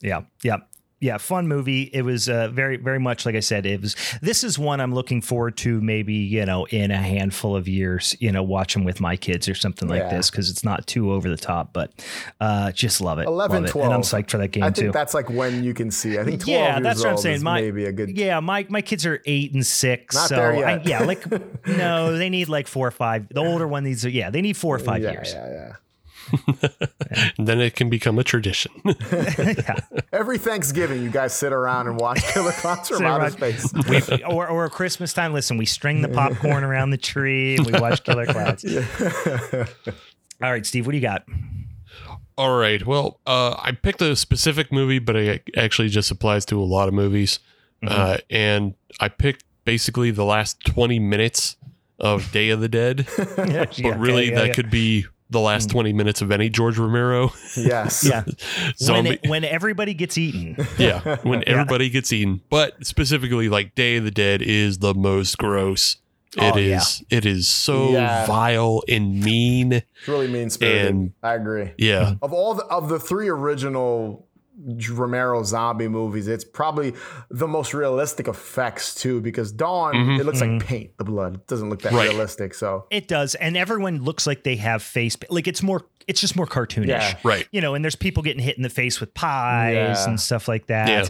[0.00, 0.56] Yeah, yeah,
[1.02, 1.18] yeah.
[1.18, 1.82] Fun movie.
[1.92, 3.66] It was uh, very, very much like I said.
[3.66, 3.94] It was.
[4.22, 5.80] This is one I'm looking forward to.
[5.80, 9.54] Maybe you know, in a handful of years, you know, watching with my kids or
[9.54, 10.16] something like Yeah.
[10.16, 11.74] this because it's not too over the top.
[11.74, 11.90] But
[12.40, 13.26] uh, just love it.
[13.26, 13.78] 11, love it.
[13.82, 14.92] and I'm psyched for that game I think too.
[14.92, 16.18] that's like when you can see.
[16.18, 17.42] I think 12 Yeah, years that's what I'm saying.
[17.42, 18.16] My- maybe a good.
[18.16, 20.14] Yeah, my my kids are eight and six.
[20.14, 21.24] Not so there I, yeah, like
[21.66, 23.28] no, they need like four or five.
[23.28, 25.32] The older one needs, yeah, they need four or five yeah, years.
[25.34, 25.72] yeah, yeah.
[26.30, 28.72] And then it can become a tradition.
[30.12, 33.72] Every Thanksgiving, you guys sit around and watch Killer Clowns from Outer Space.
[33.88, 35.32] We, or or Christmas time.
[35.32, 38.64] Listen, we string the popcorn around the tree and we watch Killer Clowns.
[40.42, 41.24] All right, Steve, what do you got?
[42.38, 42.84] All right.
[42.84, 46.88] Well, uh, I picked a specific movie, but it actually just applies to a lot
[46.88, 47.38] of movies.
[47.84, 51.56] Uh, and I picked basically the last 20 minutes
[51.98, 53.06] of Day of the Dead.
[53.16, 55.72] but But really, that could be the last mm.
[55.72, 57.32] 20 minutes of any George Romero.
[57.56, 58.04] Yes.
[58.08, 58.22] yeah.
[58.24, 59.10] when, Zombie.
[59.22, 60.56] it, when everybody gets eaten.
[60.78, 61.16] yeah.
[61.22, 62.40] When everybody gets eaten.
[62.48, 65.96] But specifically, like Day of the Dead is the most gross.
[66.36, 66.78] It Oh, yeah.
[66.78, 67.02] is.
[67.10, 68.24] It is so Yeah.
[68.26, 69.72] vile and mean.
[69.72, 70.86] It's really mean spirited.
[70.94, 71.72] And- I agree.
[71.76, 72.02] Yeah.
[72.04, 72.24] Mm-hmm.
[72.24, 74.26] Of all the, of the three original
[74.90, 76.94] Romero zombie movies, it's probably
[77.30, 79.20] the most realistic effects too.
[79.20, 80.96] Because Dawn, it looks like paint.
[80.98, 81.96] The blood it doesn't look that Mm-hmm.
[81.96, 82.08] Right.
[82.10, 82.54] realistic.
[82.54, 85.16] So It does, and everyone looks like they have face.
[85.30, 85.84] Like it's more.
[86.08, 86.88] It's just more cartoonish.
[86.88, 87.16] Yeah.
[87.22, 87.46] Right.
[87.52, 90.08] You know, and there's people getting hit in the face with pies Yeah.
[90.08, 90.88] and stuff like that.
[90.88, 91.04] Yeah.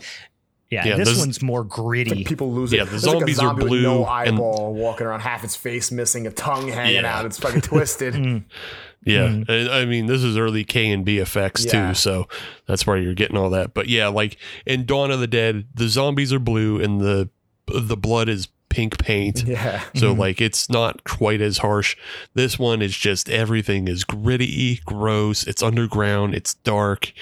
[0.71, 2.15] Yeah, Yeah, this those- one's more gritty.
[2.15, 4.07] like people lose Yeah, the There's like a zombies are zombie with blue no and-
[4.37, 7.19] eyeball walking around, half its face missing, a tongue hanging Yeah.
[7.19, 7.27] out.
[7.27, 8.15] It's fucking twisted.
[9.05, 9.43] Yeah, hmm.
[9.49, 11.89] I I mean, this is early KNB effects Yeah.
[11.89, 12.29] too, so
[12.67, 13.75] that's why you're getting all that.
[13.75, 17.29] But yeah, like in Dawn of the Dead, the zombies are blue and the
[17.67, 19.45] the blood is pink paint.
[19.47, 19.83] Yeah.
[19.95, 20.21] So hmm.
[20.21, 21.97] like it's not quite as harsh.
[22.35, 27.13] This one is just everything is gritty, gross, it's underground, it's dark,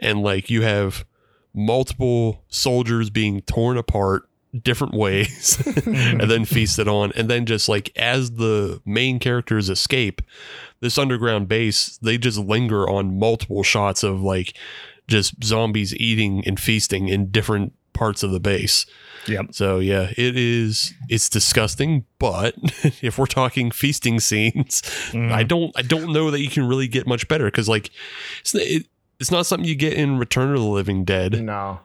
[0.00, 1.04] and like you have
[1.54, 4.28] multiple soldiers being torn apart
[4.62, 10.22] different ways and then feasted on and then just like as the main characters escape
[10.80, 14.54] this underground base they just linger on multiple shots of like
[15.06, 18.86] just zombies eating and feasting in different parts of the base
[19.26, 19.46] Yep.
[19.52, 20.94] so yeah, it is.
[21.10, 22.54] It's disgusting, but
[23.02, 24.80] if we're talking feasting scenes,
[25.12, 25.30] Mm.
[25.32, 25.70] I don't.
[25.76, 27.90] I don't know that you can really get much better because like,
[28.40, 28.86] it's it,
[29.20, 31.80] it's not something you get in Return of the Living Dead No.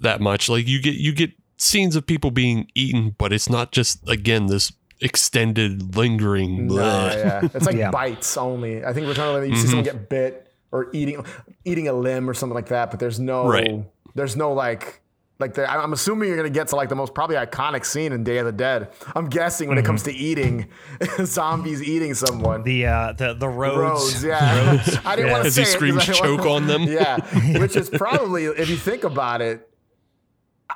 [0.00, 0.48] that much.
[0.48, 1.30] Like you get you get
[1.60, 4.72] scenes of people being eaten, but it's not just again this
[5.02, 6.66] extended lingering.
[6.66, 7.14] No, bleh.
[7.16, 7.48] yeah.
[7.54, 7.90] It's like Yeah.
[7.90, 8.84] bites only.
[8.84, 9.96] I think Return of the Living, you see someone Mm-hmm.
[9.98, 11.24] get bit or eating
[11.64, 13.84] eating a limb or something like that, but there's no Right.
[14.14, 15.00] there's no like
[15.38, 18.24] like the, I'm assuming you're gonna get to like the most probably iconic scene in
[18.24, 18.90] Day of the Dead.
[19.16, 20.66] I'm guessing when it comes to eating
[21.24, 22.62] zombies eating someone.
[22.62, 23.78] The uh the the Rhodes.
[24.12, 25.00] Rhodes, yeah.
[25.04, 25.32] I didn't Yeah.
[25.32, 26.82] want to As say he it 'cause screams I choke on them.
[26.82, 29.66] Yeah, which is probably if you think about it,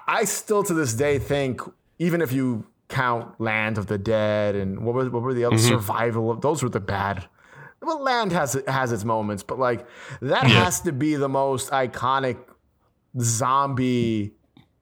[0.07, 1.61] I still to this day think
[1.99, 5.57] even if you count Land of the Dead and what were what were the other
[5.57, 5.69] Mm-hmm.
[5.69, 7.25] Survival of those were the bad.
[7.81, 9.87] Well, Land has has its moments, but like
[10.21, 10.65] that Yeah.
[10.65, 12.37] has to be the most iconic
[13.21, 14.33] zombie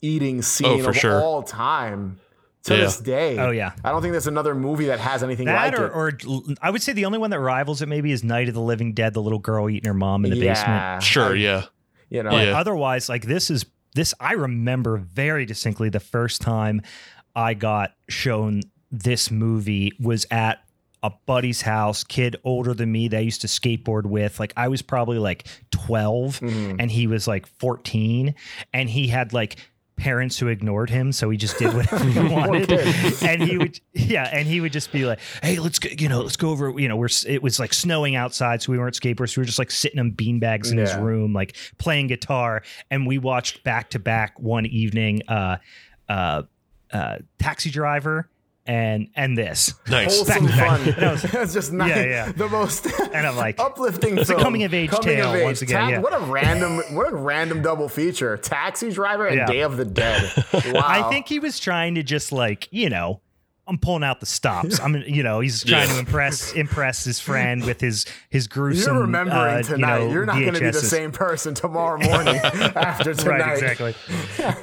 [0.01, 1.21] eating scene Oh, for of sure.
[1.21, 2.19] all time
[2.65, 2.81] to Yeah.
[2.85, 3.39] this day.
[3.39, 3.73] Oh, yeah.
[3.85, 6.25] I don't think there's another movie that has anything That like or, it.
[6.27, 8.61] or I would say the only one that rivals it maybe is Night of the
[8.61, 10.69] Living Dead, the little girl eating her mom in the basement.
[10.69, 11.63] yeah, Sure, I- yeah.
[12.09, 12.59] You know, But Yeah.
[12.59, 16.83] otherwise, like this is this I remember very distinctly the first time
[17.37, 18.61] I got shown
[18.91, 20.63] this movie was at
[21.03, 24.39] a buddy's house, kid older than me that I used to skateboard with.
[24.39, 26.77] Like I was probably like 12 Mm-hmm.
[26.79, 28.35] and he was like 14
[28.73, 29.57] and he had like
[30.03, 32.73] parents who ignored him so he just did whatever he wanted.
[33.23, 36.23] and he would yeah and he would just be like hey let's go you know
[36.23, 39.31] let's go over you know we're it was like snowing outside so we weren't skateboards.
[39.31, 42.65] So we were just like sitting on beanbags in his room like playing guitar.
[42.91, 45.59] And we watched back to back one evening uh
[46.09, 46.43] uh
[46.93, 48.29] uh taxi driver
[48.67, 50.17] and and this Nice.
[50.17, 50.81] wholesome Back to back.
[50.81, 50.95] fun.
[50.97, 51.89] And I was- it's just nice.
[51.91, 52.33] Yeah, yeah.
[52.33, 54.19] The most And I'm like, uplifting.
[54.19, 55.99] it's a coming of age tale once again, Ta- yeah.
[55.99, 59.47] What a random, what a random double feature: Taxi Driver and Yeah.
[59.47, 60.33] Day of the Dead.
[60.73, 60.83] Wow.
[60.85, 63.21] I think he was trying to just like, you know,
[63.67, 64.79] I'm pulling out the stops.
[64.81, 65.95] I'm, you know, he's trying Yeah.
[65.95, 68.95] to impress impress his friend with his his gruesome.
[68.95, 69.99] you're remembering uh, tonight.
[70.01, 73.39] You know, You're not going to be the same person tomorrow morning after tonight.
[73.41, 73.95] Right, exactly.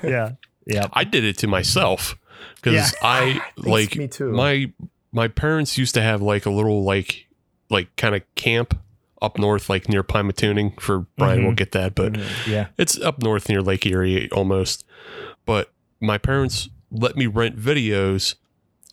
[0.04, 0.32] yeah,
[0.66, 0.88] yeah.
[0.94, 2.16] I did it to myself
[2.56, 2.90] because Yeah.
[3.02, 4.32] I like me too.
[4.32, 4.72] my
[5.12, 7.28] my parents used to have like a little like
[7.70, 8.78] like kind of camp
[9.22, 10.80] up north, like near Pymatuning.
[10.80, 11.46] For Brian, Mhm.
[11.46, 12.18] will get that, but
[12.48, 12.68] Yeah.
[12.78, 14.86] it's up north near Lake Erie almost.
[15.46, 18.36] But my parents let me rent videos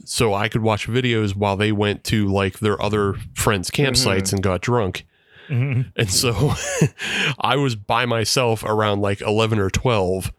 [0.05, 4.43] so I could watch videos while they went to like their other friends' campsites and
[4.43, 5.07] got drunk.
[5.49, 5.93] Mhm.
[5.97, 6.55] And so
[7.41, 10.33] I was by myself around like 11 or 12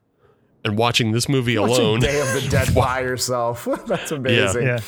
[0.66, 3.68] and watching this movie Watching alone Day of the Dead by yourself.
[3.88, 4.64] That's amazing.
[4.64, 4.80] Yeah.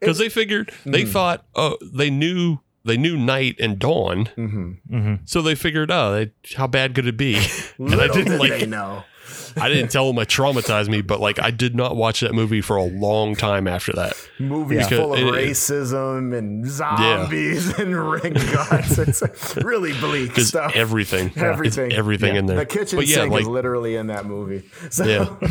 [0.00, 5.14] because they figured they thought oh they knew they knew night and dawn Mm-hmm.
[5.24, 7.36] so they figured oh they, how bad could it be
[7.78, 9.04] and i Little didn't did like they know.
[9.56, 12.60] I didn't tell them it traumatized me but like i did not watch that movie
[12.60, 14.98] for a long time after that Movies Yeah.
[14.98, 18.98] full of It- racism and zombies and ring guns.
[18.98, 20.72] It's really bleak stuff.
[20.74, 22.38] everything everything, everything Yeah.
[22.40, 24.62] in there The kitchen but yeah sink like is literally in that movie.
[24.90, 25.48] So, yeah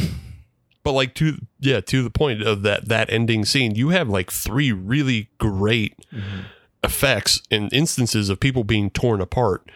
[0.83, 4.31] but like to yeah to the point of that that ending scene you have like
[4.31, 5.95] three really great
[6.83, 9.69] effects and instances of people being torn apart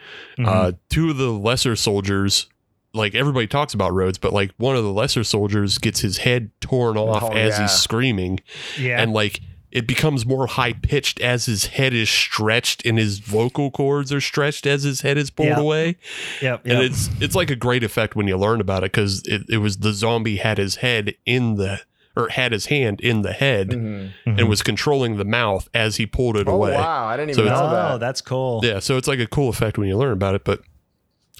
[0.44, 2.48] uh two of the lesser soldiers
[2.96, 6.50] like everybody talks about Rhodes, but like one of the lesser soldiers gets his head
[6.60, 7.62] torn off Oh, as yeah.
[7.62, 8.40] he's screaming,
[8.78, 9.00] Yeah.
[9.00, 9.40] and like
[9.72, 14.20] it becomes more high pitched as his head is stretched and his vocal cords are
[14.22, 15.60] stretched as his head is pulled Yeah.
[15.60, 15.96] away.
[16.40, 16.62] yep.
[16.64, 16.82] And yep.
[16.90, 19.78] it's it's like a great effect when you learn about it because it, it was
[19.78, 21.80] the zombie had his head in the
[22.16, 24.12] or had his hand in the head Mhm.
[24.24, 26.72] and was controlling the mouth as he pulled it Oh away.
[26.72, 28.00] wow, I didn't even it's- know oh, that.
[28.00, 28.62] that's cool.
[28.64, 30.60] Yeah, so it's like a cool effect when you learn about it, but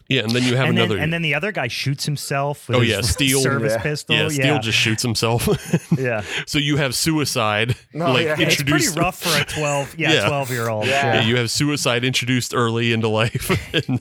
[0.09, 2.69] yeah, and then you have and another then and then the other guy shoots himself.
[2.69, 3.41] With Oh, his yeah, Steel.
[3.41, 3.83] service Yeah.
[3.83, 4.17] pistol.
[4.17, 5.49] yeah, Yeah, just shoots himself.
[5.99, 6.23] yeah.
[6.47, 8.33] so you have suicide Oh, like yeah.
[8.33, 8.99] It's pretty introduced.
[8.99, 9.95] rough for a twelve.
[9.99, 10.29] Yeah, Yeah.
[10.29, 10.87] twelve year old.
[10.87, 11.15] Yeah.
[11.15, 14.01] Yeah, you have suicide introduced early into life, and,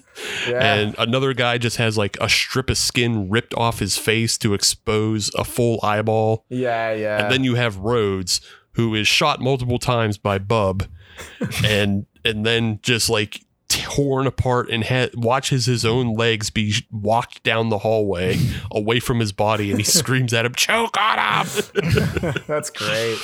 [0.49, 0.73] Yeah.
[0.75, 4.53] and another guy just has like a strip of skin ripped off his face to
[4.53, 7.23] expose a full eyeball, yeah, yeah.
[7.23, 8.41] and then you have Rhodes,
[8.73, 10.85] who is shot multiple times by Bub,
[11.65, 16.73] and and then just like t- torn apart and ha- watches his own legs be
[16.91, 18.37] walked down the hallway
[18.71, 21.63] away from his body, and he screams at him, "Choke on him!"
[22.47, 23.17] That's great.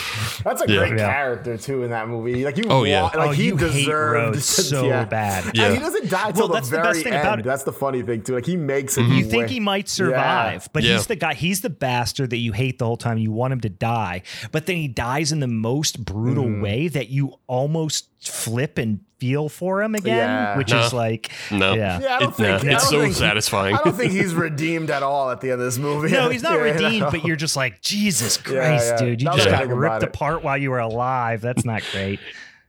[0.44, 0.78] That's a Yeah.
[0.80, 1.12] great Yeah.
[1.12, 2.46] character too in that movie.
[2.46, 3.04] Like you, Oh, yeah.
[3.04, 5.06] like oh, he you hate deserved Rhodes so yeah.
[5.06, 5.52] bad.
[5.56, 5.66] Yeah.
[5.66, 7.22] And he doesn't die till Well, that's the the very best thing end.
[7.22, 7.46] about it.
[7.46, 8.36] That's the funny thing too.
[8.36, 9.02] Like he makes it.
[9.04, 10.94] You way- think he might survive, but Yeah.
[10.98, 11.34] he's the guy.
[11.34, 13.18] He's the bastard that you hate the whole time.
[13.18, 14.22] You want him to die,
[14.52, 16.62] but then he dies in the most brutal Mm-hmm.
[16.62, 20.51] way that you almost flip and feel for him again, Yeah.
[20.58, 20.80] Which No.
[20.86, 21.74] is like, No.
[21.74, 22.00] yeah.
[22.02, 23.76] Yeah, I don't It- nah, think I it's don't so think- satisfying.
[23.76, 26.12] I don't think he's redeemed at all at the end of this movie.
[26.12, 27.12] No, he's not Yeah, redeemed, no.
[27.12, 28.98] but you're just like, Jesus Christ, yeah.
[29.06, 29.22] dude.
[29.22, 31.42] You Now just that got ripped apart while you were alive.
[31.42, 32.20] That's not great.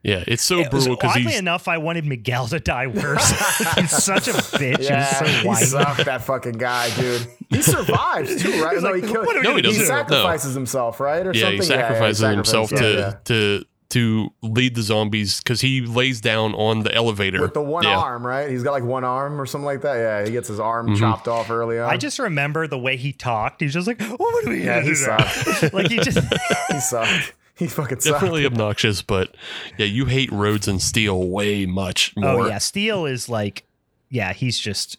[0.04, 3.30] Yeah, it's so It brutal because oddly he's enough, I wanted Miguel to die worse.
[3.76, 4.80] he's such a bitch.
[4.88, 5.64] Yeah, he's so he whiny.
[5.66, 7.24] sucked that fucking guy, dude.
[7.50, 8.72] He survives too, right?
[8.74, 9.26] He's no, like, he killed.
[9.26, 9.80] what No, he gonna doesn't.
[9.84, 9.96] He No.
[9.96, 11.58] sacrifices himself, right, or yeah, something.
[11.58, 13.12] he sacrifices yeah, himself to yeah, yeah.
[13.26, 17.84] to to lead the zombies because he lays down on the elevator with the one
[17.84, 17.98] Yeah.
[17.98, 18.50] arm, right?
[18.50, 19.94] He's got like one arm or something like that.
[19.96, 20.96] Yeah, he gets his arm Mm-hmm.
[21.00, 21.88] chopped off early on.
[21.90, 23.60] I just remember the way he talked.
[23.60, 26.18] He's just like, oh, "What are we Yeah, gonna he do like he just
[26.70, 27.34] he sucked.
[27.54, 28.14] He fucking sucked.
[28.14, 29.34] Definitely obnoxious, but
[29.78, 32.42] yeah, you hate Rhodes and Steel way much more.
[32.42, 33.64] Oh yeah, Steel is like,
[34.08, 34.96] yeah, he's just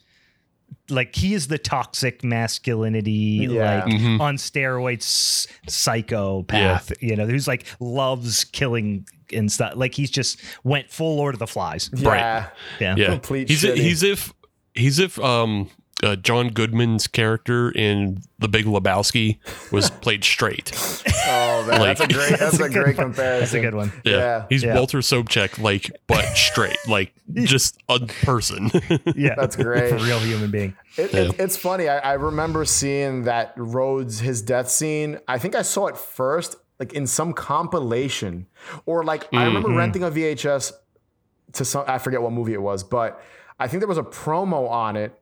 [0.90, 3.84] like he is the toxic masculinity, Yeah.
[3.86, 4.20] like Mhm.
[4.20, 6.92] on steroids psychopath.
[7.02, 9.74] You know, who's like loves killing and stuff.
[9.76, 11.90] Like he's just went full Lord of the Flies.
[11.96, 12.10] yeah.
[12.10, 12.50] Right.
[12.80, 13.06] Yeah, yeah.
[13.08, 13.78] Complete he's shitty.
[13.78, 14.34] he's if
[14.74, 15.70] he's if um
[16.04, 19.38] uh, John Goodman's character in The Big Lebowski
[19.72, 20.72] was played straight.
[21.28, 22.40] Oh, man, Like- that's a great.
[22.40, 23.06] That's, a, a great one.
[23.14, 23.40] comparison.
[23.40, 23.92] That's a good one.
[24.04, 24.46] Yeah, Yeah.
[24.50, 24.76] he's Yeah.
[24.76, 28.70] Walter Sobchak, like but straight, like just a person.
[29.16, 29.90] Yeah, That's great.
[29.90, 30.76] For real human being.
[30.98, 31.88] It, it, it's funny.
[31.90, 35.20] I, I remember seeing that Rhodes his death scene.
[35.28, 38.48] I think I saw it first, like in some compilation,
[38.86, 39.78] or like I remember Mm-hmm.
[39.78, 40.74] renting a VHS
[41.54, 41.86] to some.
[41.88, 43.22] I forget what movie it was, but
[43.60, 45.18] I think there was a promo on it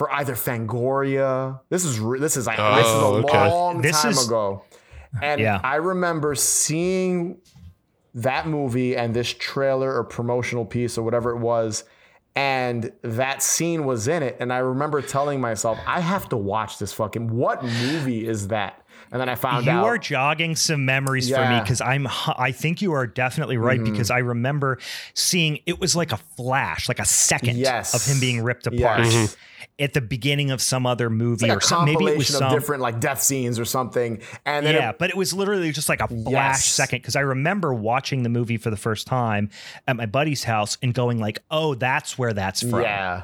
[0.00, 1.60] for either Fangoria.
[1.68, 3.50] This is this is like this is a Oh, okay.
[3.50, 4.62] long This time is- ago,
[5.20, 5.60] and Yeah.
[5.62, 7.36] I remember seeing
[8.14, 11.84] that movie and this trailer or promotional piece or whatever it was
[12.34, 16.78] and that scene was in it and i remember telling myself i have to watch
[16.78, 18.79] this fucking what movie is that
[19.12, 22.06] and then i found you out you are jogging some memories for me because I'm
[22.28, 23.92] I think you are definitely right Mm-hmm.
[23.92, 24.78] because I remember
[25.14, 27.94] seeing it was like a flash, like a second Yes.
[27.94, 29.36] of him being ripped apart Yes.
[29.78, 31.94] at the beginning of some other movie like or a something.
[31.94, 34.90] Maybe it was compilation some of different like death scenes or something and then yeah,
[34.90, 36.64] it- but it was literally just like a flash Yes.
[36.66, 39.50] second because I remember watching the movie for the first time
[39.88, 43.22] at my buddy's house and going like, "Oh, that's where that's from." yeah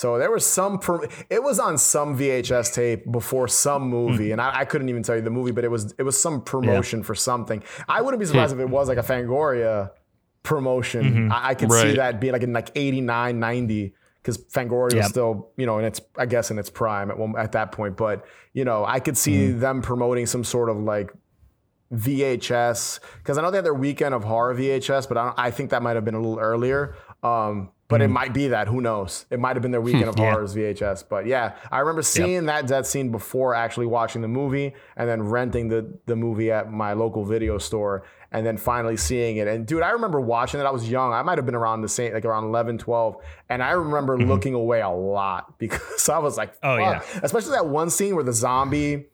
[0.00, 1.06] so there was some pro-
[1.36, 3.90] it was on some vhs tape before some Hmm.
[3.98, 6.16] movie and I, I couldn't even tell you the movie but it was it was
[6.26, 9.74] some promotion for something i wouldn't be surprised if it was like a fangoria
[10.42, 11.32] promotion Mm-hmm.
[11.32, 14.98] I, I could see that being like in like 89 90 because Fangoria Yeah.
[14.98, 17.70] was still, you know, in its, I guess, in its prime at one, at that
[17.70, 17.96] point.
[17.96, 18.24] But
[18.58, 19.60] you know, I could see Mm-hmm.
[19.60, 21.12] them promoting some sort of like
[21.94, 25.50] VHS because I know they had their weekend of horror VHS, but I, don't, I
[25.50, 26.94] think that might have been a little earlier.
[27.22, 28.68] Um, but it might be that.
[28.68, 29.26] Who knows?
[29.30, 30.24] It might have been their weekend of Mm-hmm.
[30.24, 30.30] Yeah.
[30.32, 31.04] horrors VHS.
[31.08, 35.22] But yeah, I remember seeing that death scene before actually watching the movie, and then
[35.22, 38.02] renting the the movie at my local video store,
[38.32, 39.46] and then finally seeing it.
[39.48, 40.64] And dude, I remember watching it.
[40.64, 41.12] I was young.
[41.12, 43.16] I might have been around the same, like around 11, 12.
[43.48, 46.66] And I remember looking away a lot because I was like, Mm-hmm.
[46.68, 47.02] Oh, yeah.
[47.22, 49.06] Especially that one scene where the zombie,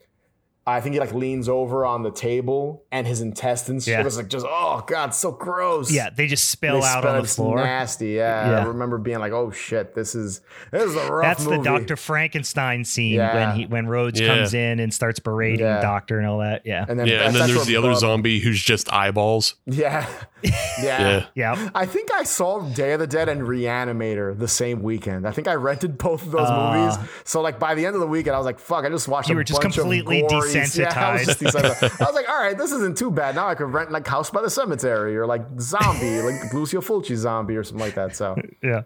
[0.64, 3.88] I think he like leans over on the table and his intestines.
[3.88, 4.00] Yeah.
[4.00, 5.90] It was like just, oh God, so gross.
[5.90, 7.56] Yeah, they just spill They out spell on the floor.
[7.56, 8.10] Nasty.
[8.10, 8.50] Yeah.
[8.50, 8.58] Yeah.
[8.60, 10.40] I remember being like, oh shit, this is
[10.70, 11.56] this is a rough That's movie.
[11.58, 13.34] the Doctor Frankenstein scene Yeah.
[13.34, 14.36] when he when Rhodes Yeah.
[14.36, 15.80] comes in and starts berating Yeah.
[15.80, 16.62] Doctor and all that.
[16.64, 19.56] Yeah, And then yeah, and then there's the other Bub- zombie who's just eyeballs.
[19.66, 20.06] Yeah.
[20.82, 20.82] yeah.
[20.82, 21.26] Yeah.
[21.34, 21.68] yeah.
[21.74, 25.26] I think I saw Day of the Dead and Reanimator the same weekend.
[25.26, 27.10] I think I rented both of those Uh, movies.
[27.24, 29.28] So like by the end of the weekend, I was like, "Fuck!" I just watched.
[29.28, 30.60] You a were just bunch of completely gory- Yeah,
[30.96, 32.00] I was, just desensitized.
[32.00, 34.30] I was like, "All right, this isn't too bad." Now I could rent like House
[34.30, 38.16] by the Cemetery or like Zombie, like Lucio Fulci Zombie or something like that.
[38.16, 38.82] So Yeah.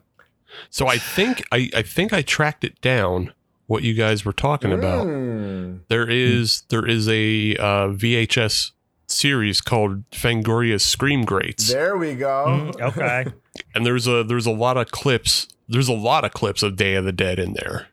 [0.70, 3.33] So I think I, I think I tracked it down
[3.66, 5.05] what you guys were talking about.
[5.05, 5.78] Hmm.
[5.89, 8.70] There is there is a uh, VHS
[9.07, 11.69] series called Fangoria's Scream Greats.
[11.73, 12.47] there we go.
[12.77, 13.27] Mm, okay.
[13.74, 16.95] and there's a there's a lot of clips there's a lot of clips of Day
[16.95, 17.89] of the Dead in there.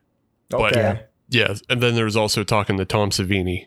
[0.48, 3.66] But- Okay, Yeah, and then there's also talking to Tom Savini.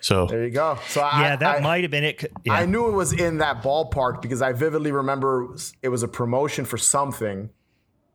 [0.00, 0.76] So there you go.
[0.88, 2.30] So I, Yeah, that I, might have been it.
[2.44, 2.52] Yeah.
[2.54, 6.64] I knew it was in that ballpark because I vividly remember it was a promotion
[6.64, 7.48] for something.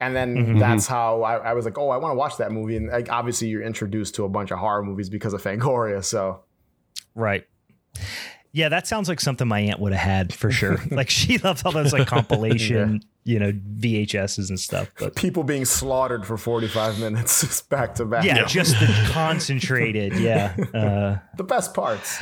[0.01, 0.60] And then Mm-hmm.
[0.60, 2.76] that's how I, I was like, oh, I want to watch that movie.
[2.77, 6.03] And like, obviously, you're introduced to a bunch of horror movies because of Fangoria.
[6.03, 6.41] So
[7.15, 7.45] Right.
[8.51, 10.77] Yeah, that sounds like something my aunt would have had for sure.
[10.91, 14.91] like she loves all those like compilation you know VHSs and stuff.
[14.97, 18.23] But people being slaughtered for 45 minutes just back to back.
[18.23, 20.15] yeah, just the concentrated.
[20.15, 22.19] Yeah, uh, the best parts.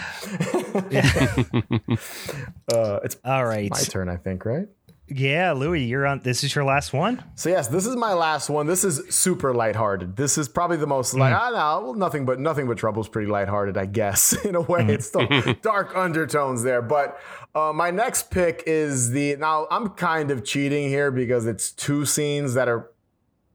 [2.74, 3.72] uh, it's all right.
[3.72, 4.68] my turn, I think, right?
[5.10, 6.20] Yeah, Louis, you're on.
[6.24, 7.24] This is your last one.
[7.36, 8.68] So yes, this is my last one.
[8.68, 10.18] This is super lighthearted.
[10.18, 11.32] This is probably the most light.
[11.32, 11.40] Mm.
[11.42, 14.34] I know, well, nothing but nothing but trouble is pretty lighthearted, I guess.
[14.46, 14.90] In a way, Mm.
[14.90, 15.28] it's still
[15.62, 16.82] dark undertones there.
[16.82, 17.20] But
[17.56, 19.38] uh, my next pick is the.
[19.38, 22.92] Now I'm kind of cheating here because it's two scenes that are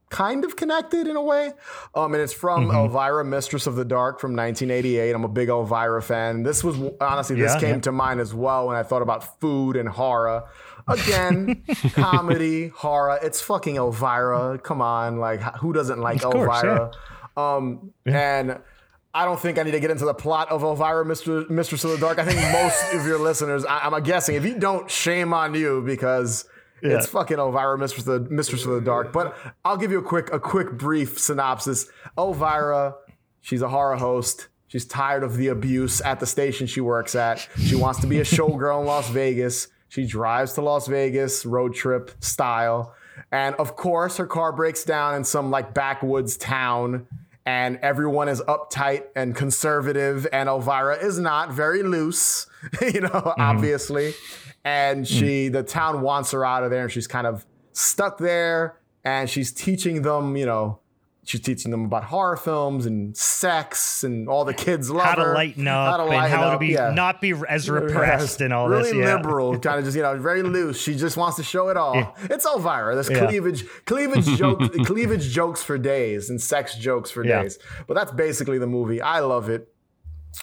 [0.09, 1.51] kind of connected in a way.
[1.95, 2.75] Um, and it's from Mm-hmm.
[2.77, 5.11] Elvira, Mistress of the Dark from 1988.
[5.11, 6.43] I'm a big Elvira fan.
[6.43, 7.81] This was honestly, this Yeah, came yeah.
[7.81, 10.43] to mind as well when I thought about food and horror.
[10.87, 13.19] Again, comedy, horror.
[13.21, 14.59] It's fucking Elvira.
[14.59, 16.91] Come on, like who doesn't like course, Elvira?
[17.35, 18.59] Um, and
[19.13, 21.91] I don't think I need to get into the plot of Elvira, Mistress, Mistress of
[21.91, 22.19] the Dark.
[22.19, 25.81] I think most of your listeners, I, I'm guessing, if you don't, shame on you
[25.85, 26.45] because
[26.81, 29.13] it's fucking Elvira, Mistress of, the, Mistress of the Dark.
[29.13, 31.87] But I'll give you a quick, a quick, brief synopsis.
[32.17, 32.95] Elvira,
[33.41, 34.47] she's a horror host.
[34.67, 37.47] She's tired of the abuse at the station she works at.
[37.59, 39.67] She wants to be a showgirl in Las Vegas.
[39.93, 42.95] She drives to Las Vegas, road trip style.
[43.31, 47.05] And of course, her car breaks down in some like backwoods town,
[47.45, 52.47] and everyone is uptight and conservative, and Elvira is not very loose,
[52.81, 53.39] you know, mm-hmm.
[53.39, 54.15] obviously.
[54.65, 55.07] And mm.
[55.07, 59.29] she, the town wants her out of there, and she's kind of stuck there, and
[59.29, 60.79] she's teaching them, you know,
[61.25, 65.21] she's teaching them about horror films and sex, and all the kids love How to
[65.23, 65.33] her.
[65.33, 68.83] lighten up and lighten how to be yeah not be as repressed and all really
[68.91, 68.95] this.
[68.95, 69.15] Yeah.
[69.15, 70.81] liberal, kind of just you know very loose.
[70.81, 72.15] She just wants to show it all.
[72.29, 72.93] It's Elvira.
[72.95, 73.25] There's Yeah.
[73.27, 77.43] cleavage, cleavage jokes, cleavage jokes for days, and sex jokes for Yeah.
[77.43, 77.59] days.
[77.87, 79.01] But that's basically the movie.
[79.01, 79.69] I love it.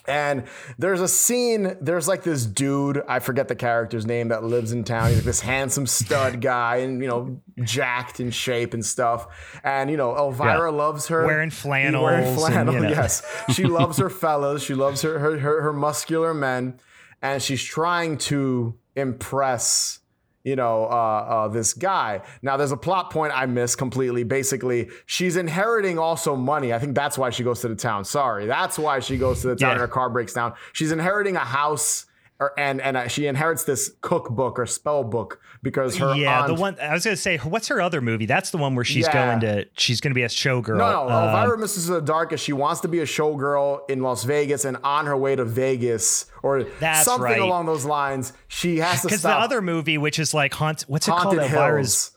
[0.07, 0.45] And
[0.79, 4.85] there's a scene, there's like this dude, I forget the character's name, that lives in
[4.85, 5.09] town.
[5.09, 9.27] He's like this handsome stud guy and, you know, jacked in shape and stuff.
[9.63, 10.77] And, you know, Elvira Yeah.
[10.77, 11.25] loves her.
[11.27, 12.89] Wearing flannels Wearing and, flannel, you know.
[12.91, 13.23] yes.
[13.53, 14.63] She loves her fellas.
[14.63, 16.79] She loves her, her, her, her muscular men.
[17.23, 20.00] And she's trying to impress
[20.45, 22.23] you know, uh, uh, this guy.
[22.43, 24.25] Now, there's a plot point I missed completely.
[24.25, 26.73] Basically, she's inheriting also money.
[26.73, 28.05] I think that's why she goes to the town.
[28.05, 29.81] Sorry, that's why she goes to the town Yeah.
[29.81, 30.55] her car breaks down.
[30.73, 32.07] She's inheriting a house.
[32.43, 36.49] Or, and and uh, she inherits this cookbook or spell book because her yeah, aunt,
[36.49, 38.27] the one I was gonna say, what's her other movie?
[38.27, 39.13] That's the one where she's Yeah.
[39.13, 40.79] going to she's gonna be a showgirl.
[40.79, 41.09] No, no.
[41.09, 44.65] Uh, Elvira Misses the Dark is she wants to be a showgirl in Las Vegas,
[44.65, 46.67] and on her way to Vegas or
[47.03, 47.41] something right.
[47.41, 51.09] along those lines, she has to because the other movie, which is like haunt, what's
[51.09, 51.51] it Haunted called?
[51.51, 52.17] Elvira's Hills.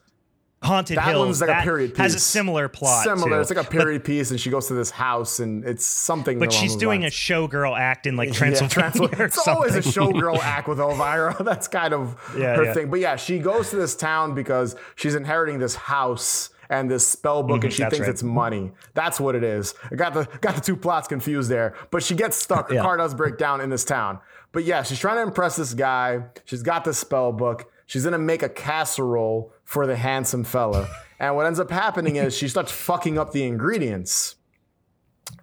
[0.64, 1.26] Haunted That Hills.
[1.26, 1.98] one's like a that period piece.
[1.98, 3.04] Has a similar plot.
[3.04, 3.30] Similar.
[3.30, 3.40] too.
[3.42, 6.40] It's like a period piece, and she goes to this house, and it's something.
[6.40, 7.14] But she's doing lines.
[7.14, 8.70] a showgirl act in like Yeah, Transylvania.
[8.92, 9.18] Transylvania.
[9.24, 11.36] or It's always a showgirl act with Elvira.
[11.44, 12.74] That's kind of Yeah, her yeah.
[12.74, 12.90] thing.
[12.90, 17.44] But yeah, she goes to this town because she's inheriting this house and this spell
[17.44, 18.10] book, and she Mm-hmm, thinks right.
[18.14, 18.72] it's money.
[18.94, 19.76] That's what it is.
[19.92, 21.76] I got the got the two plots confused there.
[21.92, 22.70] But she gets stuck.
[22.70, 22.82] Her Yeah.
[22.82, 24.20] car does break down in this town.
[24.54, 26.24] But yeah, she's trying to impress this guy.
[26.46, 27.70] She's got this spell book.
[27.86, 30.88] She's gonna make a casserole for the handsome fella.
[31.20, 34.36] And what ends up happening is she starts fucking up the ingredients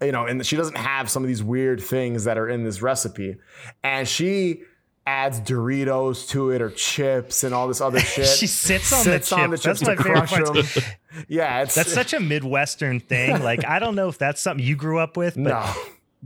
[0.03, 2.81] you know, and she doesn't have some of these weird things that are in this
[2.81, 3.37] recipe.
[3.83, 4.63] And she
[5.07, 8.27] adds Doritos to it or chips and all this other shit.
[8.27, 9.81] She sits on the Sits on the chips.
[9.81, 10.97] chips That's my favorite part.
[11.29, 13.43] Yeah, it's That's such a Midwestern thing.
[13.43, 15.73] Like I don't know if that's something you grew up with, but no.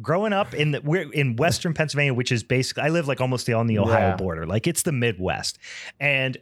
[0.03, 3.49] growing up in the we're in Western Pennsylvania, which is basically I live like almost
[3.51, 4.17] on the Ohio Yeah.
[4.17, 4.47] border.
[4.47, 5.59] Like it's the Midwest.
[5.99, 6.37] And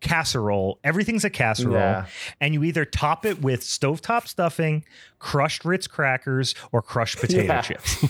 [0.00, 1.74] casserole, everything's a casserole.
[1.74, 2.06] Yeah.
[2.40, 4.84] And you either top it with stovetop stuffing,
[5.18, 7.60] crushed Ritz crackers, or crushed potato Yeah.
[7.62, 8.04] chips.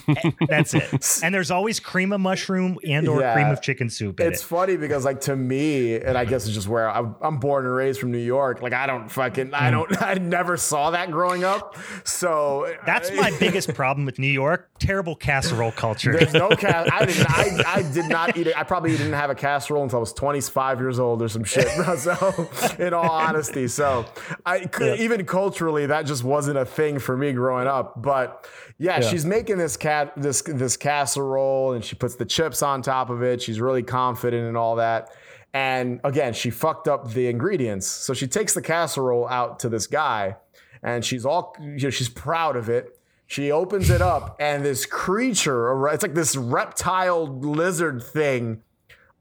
[0.48, 1.20] That's it.
[1.22, 3.34] And there's always cream of mushroom and or Yeah.
[3.34, 4.46] cream of chicken soup in It's it.
[4.46, 7.74] funny because, like, to me, and I guess it's just where I'm, I'm born and
[7.74, 8.62] raised from New York.
[8.62, 9.54] Like, I don't fucking, Mm.
[9.60, 11.76] I don't, I never saw that growing up.
[12.04, 14.68] So That's my biggest problem with New York.
[14.78, 16.12] Terrible casserole culture.
[16.12, 16.48] There's no.
[16.50, 17.30] I didn't.
[17.30, 18.56] I, I did not eat it.
[18.56, 21.66] I probably didn't have a casserole until I was 25 years old or some shit.
[21.98, 22.48] So,
[22.78, 24.06] in all honesty, so
[24.46, 28.00] I could, even culturally that just wasn't a thing for me growing up.
[28.02, 28.46] But
[28.78, 33.10] yeah, she's making this cat this this casserole and she puts the chips on top
[33.10, 33.40] of it.
[33.42, 35.10] She's really confident and all that.
[35.54, 37.86] And again, she fucked up the ingredients.
[37.86, 40.36] So she takes the casserole out to this guy,
[40.82, 42.98] and she's all you know, she's proud of it.
[43.26, 48.62] She opens it up, and this creature, it's like this reptile lizard thing,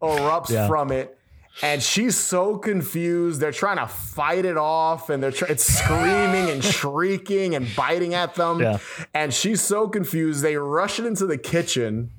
[0.01, 0.67] erupts Yeah.
[0.67, 1.16] from it.
[1.61, 3.41] And she's so confused.
[3.41, 8.13] They're trying to fight it off, and they're try- it's screaming and shrieking and biting
[8.13, 8.59] at them.
[8.59, 8.77] Yeah.
[9.13, 10.43] And she's so confused.
[10.43, 12.11] They rush it into the kitchen,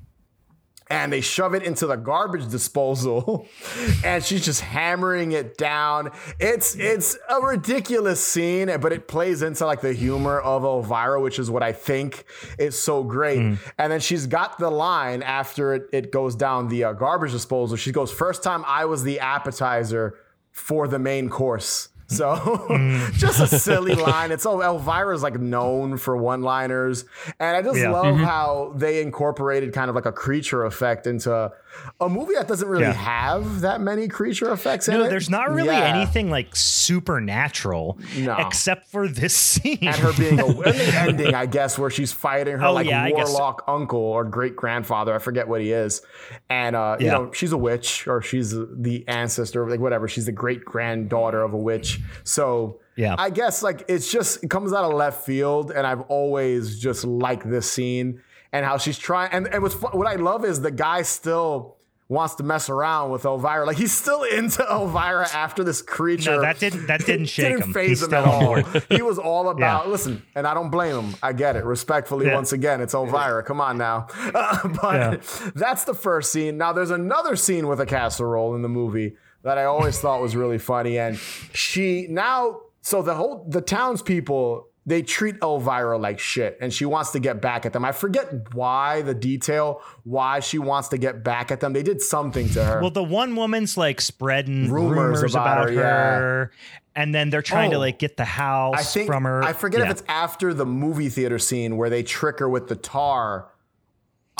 [0.89, 3.47] and they shove it into the garbage disposal
[4.03, 6.11] and she's just hammering it down.
[6.39, 11.39] It's it's a ridiculous scene but it plays into like the humor of elvira which
[11.39, 12.25] is what i think
[12.57, 13.39] is so great.
[13.39, 13.57] Mm.
[13.77, 17.77] and then she's got the line after it, it goes down the uh, garbage disposal.
[17.77, 20.17] She goes first time i was the appetizer
[20.51, 22.35] for the main course so
[22.69, 23.13] mm.
[23.17, 24.31] just a silly line.
[24.31, 27.05] It's oh Elvira's like known for one-liners.
[27.39, 27.91] And I just yeah.
[27.91, 28.23] love mm-hmm.
[28.23, 31.51] how they incorporated kind of like a creature effect into
[31.99, 32.93] a movie that doesn't really yeah.
[32.93, 35.09] have that many creature effects no, it.
[35.09, 35.95] there's not really yeah.
[35.95, 38.35] anything like supernatural no.
[38.37, 39.79] except for this scene.
[39.81, 43.09] And her being a the ending, I guess, where she's fighting her oh, like yeah,
[43.09, 43.73] warlock so.
[43.73, 45.13] uncle or great grandfather.
[45.13, 46.01] I forget what he is.
[46.49, 50.07] And uh, you know, she's a witch or she's the ancestor, like whatever.
[50.07, 51.99] She's the great granddaughter of a witch.
[52.23, 53.15] So yeah.
[53.17, 57.05] I guess like it's just it comes out of left field, and I've always just
[57.05, 58.21] liked this scene
[58.51, 59.31] and how she's trying.
[59.31, 61.77] And, and what's what I love is the guy still
[62.09, 63.65] wants to mess around with Elvira.
[63.65, 66.31] Like he's still into Elvira after this creature.
[66.31, 67.73] No, that didn't that didn't shake didn't him.
[67.73, 68.55] Phase him at all.
[68.89, 69.91] he was all about yeah.
[69.91, 71.15] listen, and I don't blame him.
[71.23, 71.63] I get it.
[71.63, 72.35] Respectfully, yeah.
[72.35, 73.43] once again, it's Elvira.
[73.43, 74.07] Come on now.
[74.39, 75.51] Uh, but yeah.
[75.55, 76.57] that's the first scene.
[76.57, 80.35] Now there's another scene with a casserole in the movie that I always thought was
[80.35, 82.61] really funny, and she now.
[82.81, 87.39] So the whole the townspeople they treat Elvira like shit and she wants to get
[87.41, 87.85] back at them.
[87.85, 91.73] I forget why the detail, why she wants to get back at them.
[91.73, 92.81] They did something to her.
[92.81, 96.51] Well, the one woman's like spreading rumors, rumors about, about, her.
[96.51, 96.71] yeah.
[96.95, 99.43] And then they're trying oh, to like get the house I think, from her.
[99.43, 99.85] I forget yeah.
[99.85, 103.47] if it's after the movie theater scene where they trick her with the tar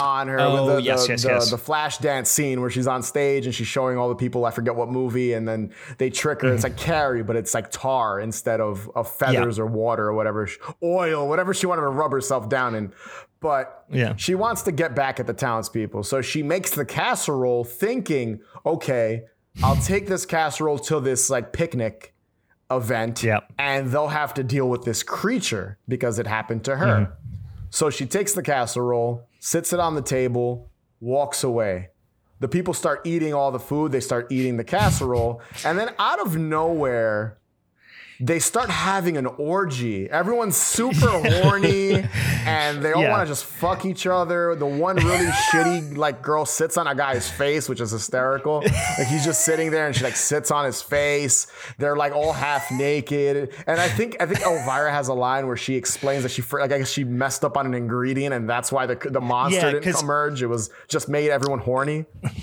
[0.02, 1.52] on her oh, the, yes, the, yes, the, yes.
[1.52, 4.52] the flash dance scene where she's on stage and she's showing all the people I
[4.52, 6.56] forget what movie and then they trick her mm-hmm.
[6.56, 9.64] it's like Carrie but it's like tar instead of, of feathers yeah.
[9.64, 10.48] or water or whatever
[10.84, 12.94] oil whatever she wanted to rub herself down in
[13.40, 14.16] but yeah.
[14.16, 19.24] she wants to get back at the townspeople so she makes the casserole thinking okay
[19.64, 22.14] I'll take this casserole to this like picnic
[22.72, 23.52] event yep.
[23.58, 27.12] and they'll have to deal with this creature because it happened to her mm-hmm.
[27.70, 31.90] so she takes the casserole sits it on the table, walks away.
[32.40, 36.20] The people start eating all the food, they start eating the casserole, and then out
[36.20, 37.39] of nowhere,
[38.22, 40.10] they start having an orgy.
[40.10, 41.94] Everyone's super horny
[42.46, 43.12] and they all yeah.
[43.12, 44.56] want to just fuck each other.
[44.56, 48.62] The one really shitty like girl sits on a guy's face, which is hysterical.
[48.98, 51.48] Like he's just sitting there and she like sits on his face.
[51.78, 53.54] They're like all half naked.
[53.66, 56.74] And I think I think Elvira has a line where she explains that she like
[56.74, 59.80] I guess she messed up on an ingredient and that's why the the monster yeah,
[59.80, 60.42] didn't emerge.
[60.42, 62.06] It was just made everyone horny.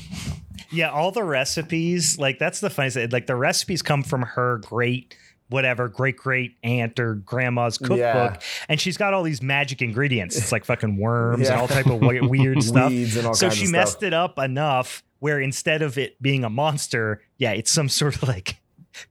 [0.73, 3.09] Yeah, all the recipes, like that's the funny thing.
[3.11, 5.17] Like the recipes come from her great
[5.49, 8.39] whatever great great aunt or grandma's cookbook yeah.
[8.69, 11.53] and she's got all these magic ingredients it's like fucking worms yeah.
[11.53, 12.93] and all type of weird stuff
[13.37, 14.03] so she messed stuff.
[14.03, 18.29] it up enough where instead of it being a monster yeah it's some sort of
[18.29, 18.57] like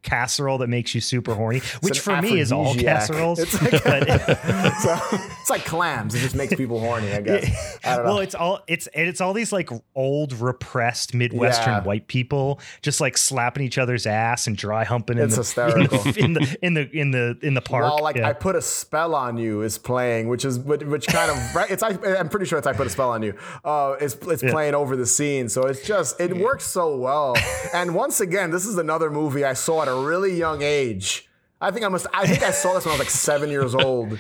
[0.02, 3.40] casserole that makes you super horny, which for me is all casseroles.
[3.40, 6.16] It's like, it's like clams.
[6.16, 7.12] It just makes people horny.
[7.12, 7.80] I guess.
[7.84, 11.84] I well, it's all it's it's all these like old repressed Midwestern yeah.
[11.84, 15.18] white people just like slapping each other's ass and dry humping.
[15.18, 15.44] It's in
[15.84, 17.84] the, in the in the in the in the park.
[17.84, 18.30] Well, like yeah.
[18.30, 21.70] I put a spell on you is playing, which is which, which kind of right.
[21.70, 23.36] It's I, am pretty sure it's I put a spell on you.
[23.64, 24.52] Uh, it's it's yeah.
[24.52, 27.36] playing over the scene, so it's just it works so well.
[27.74, 31.30] and once again, this is another movie I saw at a really young age.
[31.62, 32.08] I think I must.
[32.14, 34.20] I think I saw this when I was like seven years old.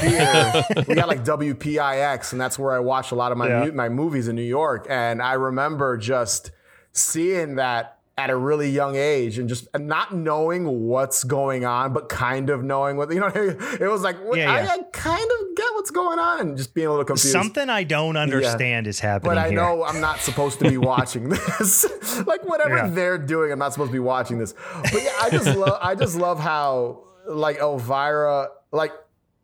[0.00, 3.70] Here we got like WPIX, and that's where I watched a lot of my yeah.
[3.70, 4.86] my movies in New York.
[4.88, 6.50] And I remember just
[6.92, 12.08] seeing that at a really young age and just not knowing what's going on, but
[12.08, 13.30] kind of knowing what you know.
[13.34, 14.72] It was like yeah, yeah.
[14.72, 15.47] I, I, kind of
[15.78, 17.32] what's going on, and just being a little confused.
[17.32, 18.90] Something I don't understand yeah.
[18.90, 19.30] is happening.
[19.30, 19.56] But I here.
[19.56, 21.86] know I'm not supposed to be watching this.
[22.26, 24.54] like whatever they're doing, I'm not supposed to be watching this.
[24.82, 25.78] But yeah, I just love.
[25.80, 28.92] I just love how like Elvira like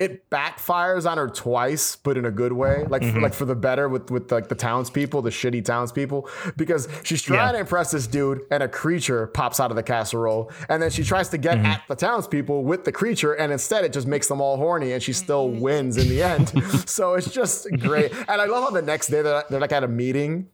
[0.00, 3.14] it backfires on her twice, but in a good way, like mm-hmm.
[3.14, 7.22] for, like for the better with with like the townspeople, the shitty townspeople, because she's
[7.22, 7.52] trying yeah.
[7.52, 11.04] to impress this dude, and a creature pops out of the casserole, and then she
[11.04, 11.66] tries to get mm-hmm.
[11.66, 15.02] at the townspeople with the creature, and instead it just makes them all horny, and
[15.02, 16.52] she still wins in the end.
[16.88, 19.84] so it's just great, and I love how the next day they're, they're like at
[19.84, 20.48] a meeting,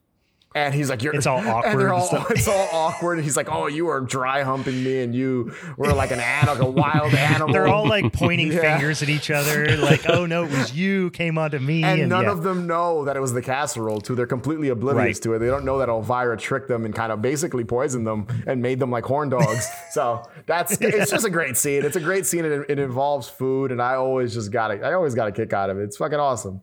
[0.55, 1.82] and he's like, "You're." It's all awkward.
[1.82, 3.18] And all, it's all awkward.
[3.18, 6.55] And he's like, "Oh, you are dry humping me, and you were like an animal,
[6.55, 8.60] like a wild animal." They're all like pointing yeah.
[8.60, 12.09] fingers at each other, like, "Oh no, it was you came onto me." And, and
[12.09, 12.32] none yeah.
[12.32, 14.01] of them know that it was the casserole.
[14.01, 15.22] Too, they're completely oblivious right.
[15.22, 15.39] to it.
[15.39, 18.81] They don't know that Elvira tricked them and kind of basically poisoned them and made
[18.81, 19.68] them like horn dogs.
[19.93, 20.89] so that's yeah.
[20.94, 21.85] it's just a great scene.
[21.85, 22.44] It's a great scene.
[22.44, 24.82] It, it involves food, and I always just got it.
[24.82, 25.85] I always got a kick out of it.
[25.85, 26.60] It's fucking awesome.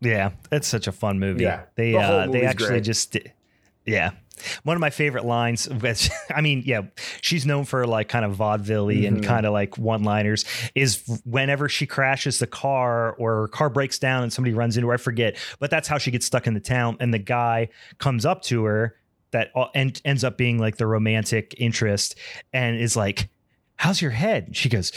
[0.00, 1.42] Yeah, it's such a fun movie.
[1.44, 2.84] Yeah, they the uh, they actually great.
[2.84, 3.16] just
[3.86, 4.12] yeah.
[4.62, 6.82] One of my favorite lines, which, I mean, yeah,
[7.20, 9.16] she's known for like kind of vaudeville Mm-hmm.
[9.16, 13.68] and kind of like one liners, is whenever she crashes the car or her car
[13.68, 16.46] breaks down and somebody runs into her, I forget, but that's how she gets stuck
[16.46, 16.96] in the town.
[17.00, 17.68] And the guy
[17.98, 18.96] comes up to her
[19.32, 22.14] that uh, and ends up being like the romantic interest
[22.54, 23.28] and is like,
[23.76, 24.56] How's your head?
[24.56, 24.90] She goes,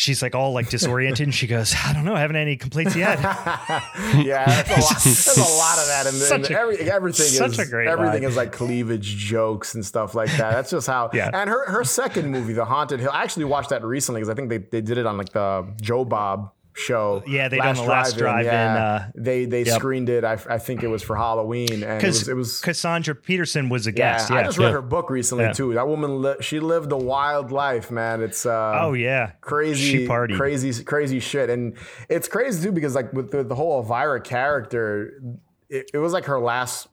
[0.00, 2.56] She's like all like disoriented and she goes, I don't know, I haven't had any
[2.56, 3.18] complaints yet.
[3.20, 6.90] yeah, that's a lot, there's a lot of that in, the, in Such a- every,
[6.90, 7.26] everything.
[7.26, 10.52] such is, a great everything is like cleavage jokes and stuff like that.
[10.52, 11.10] That's just how.
[11.12, 11.28] Yeah.
[11.34, 14.34] And her her second movie, The Haunted Hill, I actually watched that recently because I
[14.34, 16.50] think they, they did it on like the Joe Bob
[16.80, 17.22] show.
[17.26, 18.74] Yeah, they done the Last Drive-In, Yeah,
[19.06, 19.76] uh, they they yep.
[19.78, 20.24] screened it.
[20.24, 23.68] I, I think it was for Halloween, and it Because was, it was Cassandra Peterson
[23.68, 24.30] was a guest.
[24.30, 24.44] yeah, guest.
[24.44, 24.72] I just read Yeah.
[24.72, 25.52] her book recently Yeah.
[25.52, 25.74] too.
[25.74, 28.22] That woman, li- she lived a wild life, man.
[28.22, 29.32] It's uh, oh yeah.
[29.40, 31.50] crazy, crazy, crazy shit.
[31.50, 31.76] And
[32.08, 35.20] it's crazy too because like with the, the whole Elvira character,
[35.68, 36.88] it, it was like her last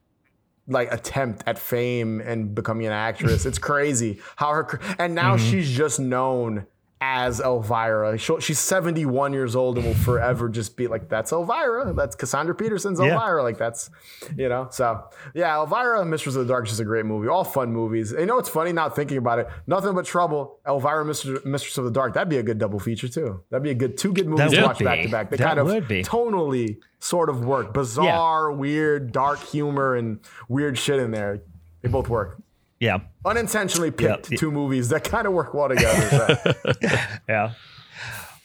[0.69, 3.45] like attempt at fame and becoming an actress.
[3.45, 5.49] it's crazy how her and now Mm-hmm.
[5.51, 6.65] she's just known
[6.99, 8.17] as Elvira.
[8.17, 11.93] She'll, she's 71 years old and will forever just be like, that's Elvira.
[11.93, 13.13] That's Cassandra Peterson's Yeah.
[13.13, 13.43] Elvira.
[13.43, 13.91] Like that's,
[14.35, 15.03] you know, so
[15.35, 17.27] yeah, Elvira Mistress of the Dark is just a great movie.
[17.27, 18.11] All fun movies.
[18.11, 19.47] And you know what's funny not thinking about it?
[19.67, 20.59] Nothing but trouble.
[20.67, 22.15] Elvira, Mistress, Mistress of the Dark.
[22.15, 23.43] That'd be a good double feature too.
[23.51, 25.29] That'd be a good, two good movies to watch back to back.
[25.29, 26.01] They That kind of be.
[26.03, 27.73] tonally sort of work.
[27.73, 30.19] Bizarre, weird, dark humor and
[30.49, 31.41] weird shit in there.
[31.83, 32.41] They both work.
[32.79, 32.99] Yeah.
[33.25, 34.37] Unintentionally picked Yeah.
[34.37, 36.39] two movies that kind of work well together.
[36.43, 36.73] so.
[37.29, 37.53] Yeah.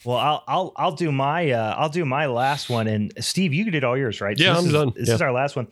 [0.04, 3.70] Well, I'll I'll I'll do my uh, I'll do my last one, and Steve, you
[3.70, 4.36] did all yours, right?
[4.38, 4.92] Yeah, this I'm is- done.
[4.96, 5.14] This Yeah.
[5.14, 5.68] is our last one.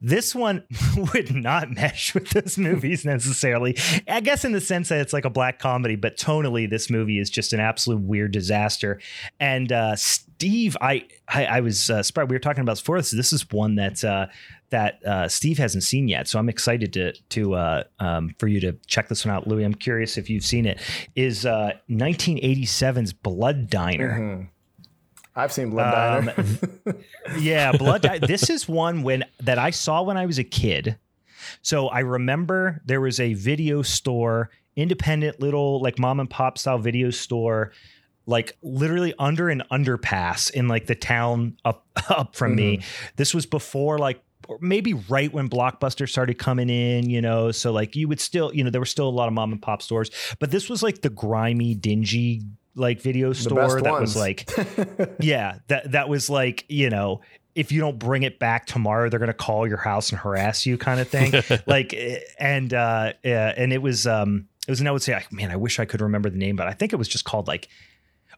[0.00, 0.62] This one
[1.12, 3.76] would not mesh with those movies necessarily.
[4.08, 7.18] I guess in the sense that it's like a black comedy, but tonally, this movie
[7.18, 9.00] is just an absolute weird disaster.
[9.40, 12.30] And uh, Steve, I I, I was uh, surprised.
[12.30, 13.10] We were talking about this before this.
[13.10, 14.28] This is one that uh,
[14.70, 18.60] that uh, Steve hasn't seen yet, so I'm excited to to uh, um, for you
[18.60, 19.64] to check this one out, Louis.
[19.64, 20.80] I'm curious if you've seen it.
[21.14, 24.18] Is uh, 1987's Blood Diner?
[24.18, 24.44] Mm-hmm.
[25.34, 26.34] I've seen Blood Diner.
[26.86, 27.04] Um,
[27.38, 28.02] yeah, Blood.
[28.02, 30.98] Di- this is one when that I saw when I was a kid.
[31.62, 36.78] So I remember there was a video store, independent little like mom and pop style
[36.78, 37.72] video store,
[38.26, 42.82] like literally under an underpass in like the town up up from me.
[43.16, 44.20] This was before like
[44.60, 47.50] maybe right when Blockbuster started coming in, you know.
[47.52, 49.60] So like you would still, you know, there were still a lot of mom and
[49.60, 52.42] pop stores, but this was like the grimy, dingy
[52.74, 54.14] like video store that ones.
[54.14, 54.48] was like
[55.20, 57.20] yeah, that that was like, you know,
[57.54, 60.64] if you don't bring it back tomorrow, they're going to call your house and harass
[60.64, 61.32] you kind of thing.
[61.66, 61.94] like
[62.38, 65.50] and uh yeah, and it was um it was and I would say like, man,
[65.50, 67.68] I wish I could remember the name, but I think it was just called like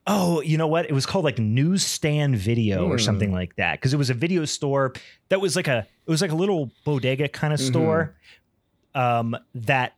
[0.07, 0.85] Oh, you know what?
[0.85, 3.03] It was called like Newsstand Video or Hmm.
[3.03, 4.93] something like that because it was a video store
[5.29, 7.67] that was like a it was like a little bodega kind of Mhm.
[7.69, 8.15] store
[8.95, 9.93] um that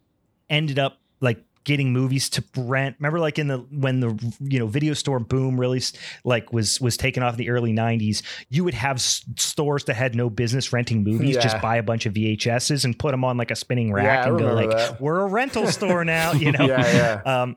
[0.50, 4.68] ended up like getting movies to rent remember like in the when the you know
[4.68, 5.82] video store boom really
[6.26, 9.94] like was was taken off in the early 90s you would have s- stores that
[9.96, 11.42] had no business renting movies Yeah.
[11.42, 14.30] just buy a bunch of vhs's and put them on like a spinning rack Yeah,
[14.30, 15.00] and go like that.
[15.02, 17.42] we're a rental store now you know yeah, yeah.
[17.42, 17.56] um,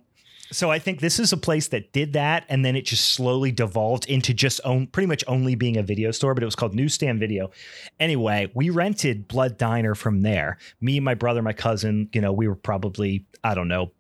[0.53, 3.51] so I think this is a place that did that, and then it just slowly
[3.53, 6.35] devolved into just own pretty much only being a video store.
[6.35, 7.51] But it was called Newsstand Video.
[8.01, 10.59] Anyway, we rented Blood Diner from there.
[10.81, 12.09] Me, my brother, my cousin.
[12.13, 13.93] You know, we were probably I don't know,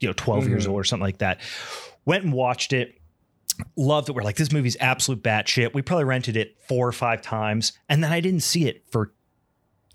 [0.00, 0.70] you know, 12 years Mhm.
[0.70, 1.40] old or something like that.
[2.04, 3.00] Went and watched it.
[3.76, 4.12] Loved it.
[4.14, 5.72] We're like, this movie's absolute batshit.
[5.72, 9.12] We probably rented it four or five times, and then I didn't see it for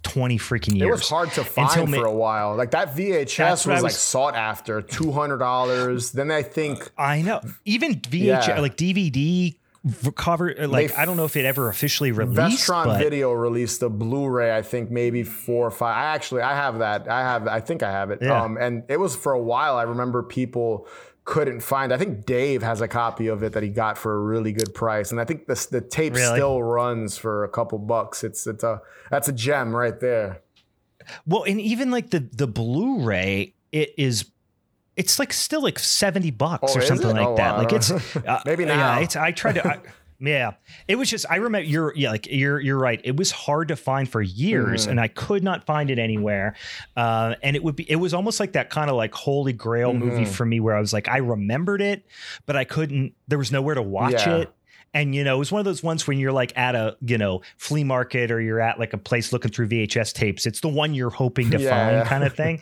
[0.04, 0.88] twenty freaking years.
[0.88, 2.56] It was hard to find Until ma- for a while.
[2.56, 6.12] Like that VHS That's was, like sought after, two hundred dollars.
[6.12, 7.42] Then I think I know.
[7.66, 8.60] Even VHS, Yeah.
[8.60, 9.56] like DVD
[10.16, 12.68] cover, like They I don't know if it ever officially released.
[12.70, 14.56] Vestron but Video released a Blu-ray.
[14.56, 15.96] I think maybe four or five.
[15.98, 17.10] I actually I have that.
[17.10, 17.48] I have.
[17.48, 18.20] I think I have it.
[18.22, 18.44] Yeah.
[18.44, 19.78] Um, and it was for a while.
[19.78, 20.88] I remember people
[21.24, 21.94] couldn't find.
[21.94, 24.74] I think Dave has a copy of it that he got for a really good
[24.74, 25.12] price.
[25.12, 26.36] And I think this the tape Really?
[26.38, 28.24] still runs for a couple bucks.
[28.24, 30.42] It's it's a that's a gem right there.
[31.28, 34.26] well, and even like the the Blu-ray, it is.
[34.98, 37.54] It's like still like seventy bucks Oh, or something like Oh, that.
[37.54, 37.58] wow.
[37.60, 39.16] Like it's uh, Maybe Yeah, it's.
[39.16, 39.68] I tried to.
[39.68, 39.80] I,
[40.22, 40.52] yeah,
[40.88, 41.26] it was just.
[41.30, 41.94] I remember you're.
[41.96, 42.60] Yeah, like you're.
[42.60, 43.02] You're right.
[43.04, 44.92] It was hard to find for years, Mhm.
[44.92, 46.56] and I could not find it anywhere.
[46.96, 47.90] Uh, and it would be.
[47.90, 50.28] It was almost like that kind of like holy grail movie Mhm.
[50.28, 52.06] for me, where I was like, I remembered it,
[52.46, 53.14] but I couldn't.
[53.28, 54.38] There was nowhere to watch Yeah.
[54.38, 54.50] it.
[54.94, 57.18] And you know it was one of those ones when you're like at a you
[57.18, 60.46] know flea market or you're at like a place looking through VHS tapes.
[60.46, 62.62] It's the one you're hoping to Yeah, find, kind of thing.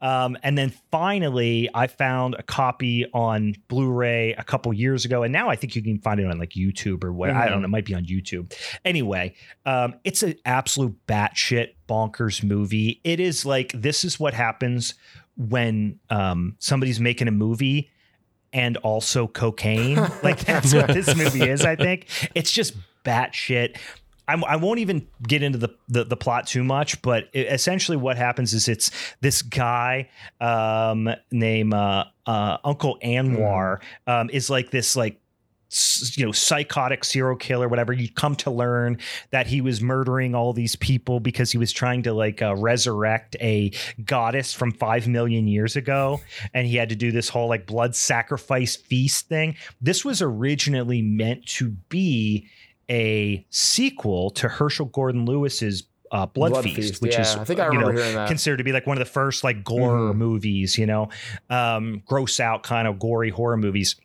[0.00, 5.32] Um, and then finally, I found a copy on Blu-ray a couple years ago, and
[5.32, 7.30] now I think you can find it on like YouTube or what.
[7.30, 7.66] I don't know.
[7.66, 8.54] It might be on YouTube.
[8.84, 9.34] Anyway,
[9.64, 13.00] um, it's an absolute batshit bonkers movie.
[13.02, 14.94] It is like this is what happens
[15.36, 17.90] when um, somebody's making a movie
[18.54, 19.96] and also cocaine.
[20.22, 21.62] like that's what this movie is.
[21.62, 22.74] I think it's just
[23.04, 23.76] batshit.
[24.26, 27.98] I'm, I won't even get into the, the, the plot too much, but it, essentially
[27.98, 28.90] what happens is it's
[29.20, 30.08] this guy
[30.40, 35.20] um, named uh, uh, Uncle Anwar um, is like this like
[36.16, 38.96] you know psychotic serial killer whatever you come to learn
[39.30, 43.36] that he was murdering all these people because he was trying to like uh, resurrect
[43.40, 43.72] a
[44.04, 46.20] goddess from 5 million years ago
[46.52, 51.02] and he had to do this whole like blood sacrifice feast thing this was originally
[51.02, 52.46] meant to be
[52.90, 57.22] a sequel to Herschell Gordon Lewis's uh, Blood, Blood Feast, Feast, which yeah.
[57.22, 59.64] is I think I you know, considered to be like one of the first like
[59.64, 60.16] gore Mhm.
[60.16, 61.08] movies, you know,
[61.50, 63.96] um, gross out kind of gory horror movies.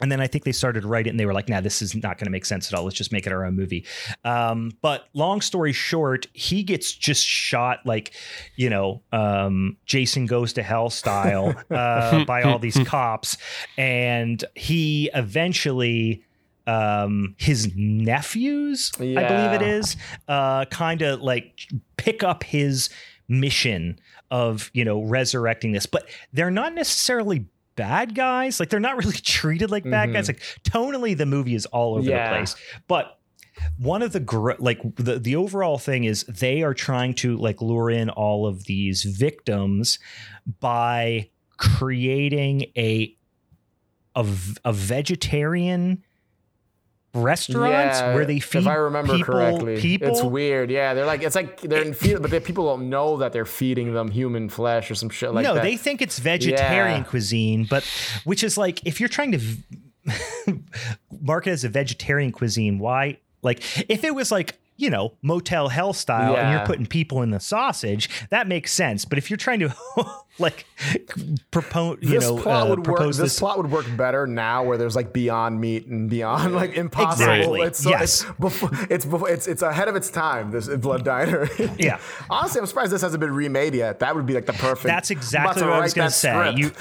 [0.00, 1.80] And then I think they started to write it and they were like, nah, this
[1.80, 2.84] is not going to make sense at all.
[2.84, 3.86] Let's just make it our own movie.
[4.24, 8.12] Um, but long story short, he gets just shot like,
[8.56, 13.36] you know, um, Jason goes to hell style uh, by all these cops.
[13.78, 16.24] And he eventually,
[16.66, 19.96] um, his nephews, I believe it is
[20.28, 22.90] uh, kind of like pick up his
[23.28, 23.98] mission
[24.30, 25.86] of, you know, resurrecting this.
[25.86, 28.60] But they're not necessarily bad guys.
[28.60, 30.28] Like they're not really treated like bad guys.
[30.28, 30.38] Mm-hmm.
[30.38, 32.28] Like tonally, the movie is all over Yeah.
[32.30, 32.56] the place.
[32.88, 33.18] But
[33.78, 37.62] one of the gr- like the the overall thing is they are trying to like
[37.62, 39.98] lure in all of these victims
[40.60, 43.16] by creating a
[44.16, 46.03] a vegetarian
[47.14, 50.70] restaurant Yeah, where they feed if I remember people, correctly, people it's weird.
[50.70, 53.44] Yeah, they're like it's like they're in feed, but they, people don't know that they're
[53.44, 55.62] feeding them human flesh or some shit like no, that.
[55.62, 57.04] they think it's vegetarian Yeah.
[57.08, 57.84] cuisine, but
[58.24, 59.40] which is like if you're trying to
[61.20, 63.18] market as a vegetarian cuisine, why?
[63.42, 67.30] Like if it was like you know Motel Hell style and you're putting people in
[67.30, 69.04] the sausage, that makes sense.
[69.04, 69.74] But if you're trying to
[70.38, 70.66] like
[71.50, 72.98] propose, you this know, plot uh, would work.
[73.00, 73.38] This, this.
[73.38, 77.32] plot would work better now, where there's like Beyond Meat and Beyond like Impossible.
[77.32, 77.60] Exactly.
[77.62, 78.02] It's so, Yes.
[78.02, 80.50] it's before it's before it's it's ahead of its time.
[80.50, 81.48] This Blood Diner.
[81.78, 81.98] Yeah.
[82.30, 83.98] Honestly, I'm surprised this hasn't been remade yet.
[84.00, 84.84] That would be like the perfect.
[84.84, 86.54] That's exactly what I was going to say.
[86.56, 86.72] You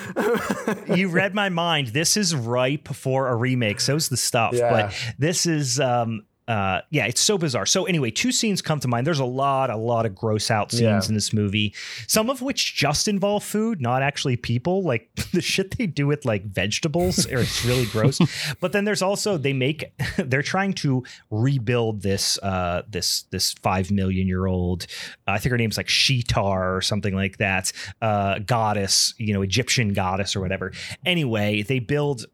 [0.96, 1.88] you read my mind.
[1.88, 3.80] This is ripe for a remake.
[3.80, 4.54] So So's the stuff.
[4.54, 4.72] Yeah.
[4.72, 7.66] But this is um uh yeah, it's so bizarre.
[7.66, 9.08] So anyway, two scenes come to mind.
[9.08, 11.02] There's a lot, a lot of gross out scenes Yeah.
[11.08, 11.74] in this movie.
[12.08, 14.84] Some of which just involve food, not actually people.
[14.84, 18.20] Like the shit they do with like vegetables or it's really gross.
[18.60, 19.86] But then there's also they make
[20.18, 24.86] they're trying to rebuild this uh this this five million year old
[25.28, 27.72] I think her name's like Sheetar or something like that,
[28.02, 30.72] uh, goddess, you know, Egyptian goddess or whatever.
[31.06, 32.26] Anyway, they build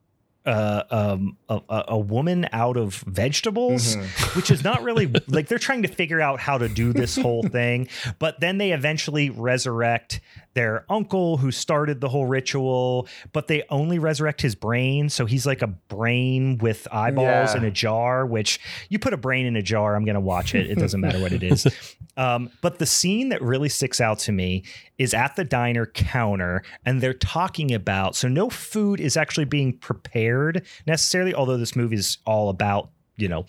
[0.50, 3.96] uh, um, a, a a woman out of vegetables,
[4.36, 7.44] which is not really like they're trying to figure out how to do this whole
[7.44, 7.88] thing.
[8.18, 10.22] But then they eventually resurrect
[10.56, 15.08] their uncle who started the whole ritual, but they only resurrect his brain.
[15.10, 17.58] So he's like a brain with eyeballs Yeah.
[17.58, 18.60] in a jar, which
[18.90, 20.70] you put a brain in a jar, I'm going to watch it.
[20.70, 21.68] It doesn't matter what it is.
[22.18, 24.64] Um, but the scene that really sticks out to me
[24.98, 29.78] is at the diner counter, and they're talking about so no food is actually being
[29.78, 33.46] prepared necessarily, although this movie is all about, you know,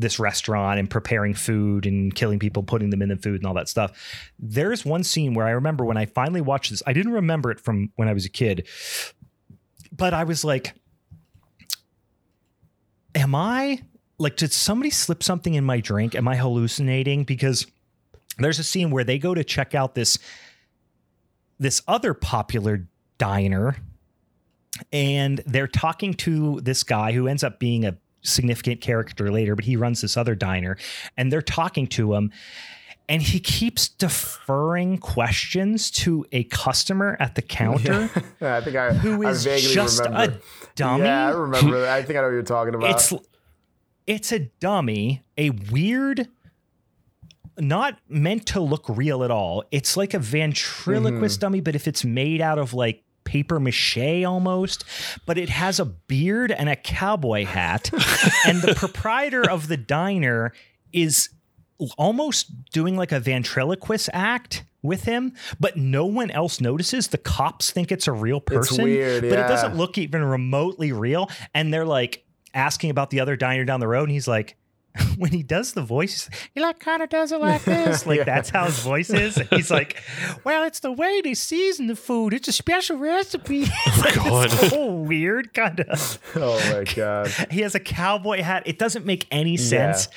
[0.00, 3.54] this restaurant and preparing food and killing people, putting them in the food and all
[3.54, 4.32] that stuff.
[4.38, 7.60] There's one scene where I remember when I finally watched this, I didn't remember it
[7.60, 8.66] from when I was a kid,
[9.92, 10.74] but I was like,
[13.14, 13.82] am I
[14.18, 16.14] like, did somebody slip something in my drink?
[16.14, 17.24] Am I hallucinating?
[17.24, 17.66] Because
[18.38, 20.18] there's a scene where they go to check out this
[21.58, 23.76] this other popular diner
[24.92, 29.64] and they're talking to this guy who ends up being a significant character later but
[29.64, 30.76] he runs this other diner
[31.16, 32.30] and they're talking to him
[33.08, 38.08] and he keeps deferring questions to a customer at the counter
[38.40, 40.34] Yeah, I think I, who I vaguely just remember.
[40.34, 40.40] a
[40.76, 41.86] dummy Yeah, I remember.
[41.88, 42.90] I think I know what you're talking about.
[42.90, 43.12] it's
[44.06, 46.28] it's a dummy, a weird
[47.58, 49.62] not meant to look real at all.
[49.70, 51.40] It's like a ventriloquist Mm-hmm.
[51.40, 54.84] dummy, but if it's made out of like paper mache almost,
[55.24, 57.88] but it has a beard and a cowboy hat.
[58.46, 60.52] and the proprietor of the diner
[60.92, 61.28] is
[61.96, 67.08] almost doing like a ventriloquist act with him, but no one else notices.
[67.08, 71.30] The cops think it's a real person, weird, but it doesn't look even remotely real.
[71.54, 74.56] And they're like, asking about the other diner down the road, and he's like,
[75.18, 78.04] when he does the voice, he like kind of does it like this.
[78.10, 78.24] Like Yeah.
[78.24, 79.36] that's how his voice is.
[79.36, 80.02] And he's like,
[80.44, 82.34] well, it's the way they season the food.
[82.34, 83.66] It's a special recipe.
[83.86, 84.70] Oh it's God.
[84.70, 86.18] so weird, kind of.
[86.34, 87.28] Oh my god.
[87.50, 88.64] He has a cowboy hat.
[88.66, 90.08] It doesn't make any sense.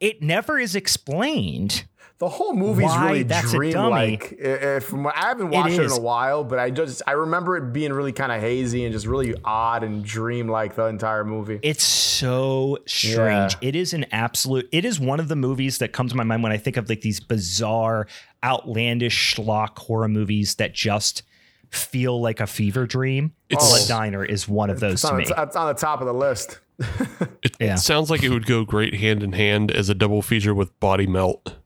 [0.00, 1.84] It never is explained.
[2.18, 3.70] The whole movie's Why really that's a dummy.
[3.70, 4.32] dreamlike.
[4.40, 7.92] If I haven't watched it, in a while, but I just I remember it being
[7.92, 11.60] really kind of hazy and just really odd and dreamlike the entire movie.
[11.62, 13.56] It's so strange.
[13.62, 13.68] Yeah.
[13.68, 14.68] It is an absolute.
[14.72, 16.88] It is one of the movies that comes to my mind when I think of
[16.88, 18.08] like these bizarre,
[18.42, 21.22] outlandish schlock horror movies that just
[21.70, 23.32] feel like a fever dream.
[23.48, 25.24] It's- Blood Diner is one of those It's to on, me.
[25.26, 26.58] the, it's on the top of the list.
[26.80, 27.74] It Yeah.
[27.76, 31.06] sounds like it would go great hand in hand as a double feature with Body
[31.06, 31.57] Melt.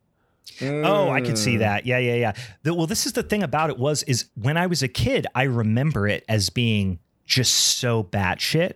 [0.63, 1.39] Oh, I could Mm.
[1.39, 1.87] see that.
[1.87, 2.33] Yeah, yeah, yeah.
[2.63, 5.27] The- well, this is the thing about it was is when I was a kid,
[5.35, 8.75] I remember it as being just so batshit,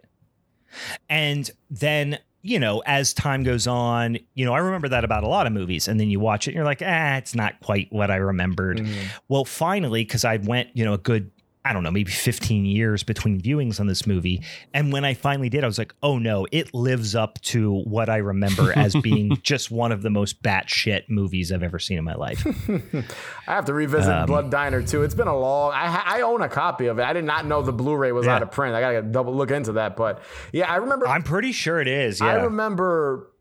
[1.08, 5.26] and then you know, as time goes on, you know, I remember that about a
[5.28, 7.88] lot of movies, and then you watch it, and you're like, ah, it's not quite
[7.92, 8.78] what I remembered.
[8.78, 8.94] Mm.
[9.28, 11.32] Well, finally, because I went, you know, a good,
[11.66, 14.42] I don't know, maybe 15 years between viewings on this movie.
[14.72, 18.08] And when I finally did, I was like, oh no, it lives up to what
[18.08, 22.04] I remember as being just one of the most batshit movies I've ever seen in
[22.04, 22.46] my life.
[23.48, 25.02] I have to revisit Um, Blood Diner too.
[25.02, 25.72] It's been a long.
[25.74, 27.02] I I own a copy of it.
[27.02, 28.36] I did not know the Blu-ray was Yeah.
[28.36, 28.74] out of print.
[28.74, 29.96] I gotta double look into that.
[29.96, 30.22] But
[30.52, 31.06] yeah, I remember.
[31.08, 32.20] I'm pretty sure it is.
[32.20, 32.26] Yeah.
[32.28, 33.32] I remember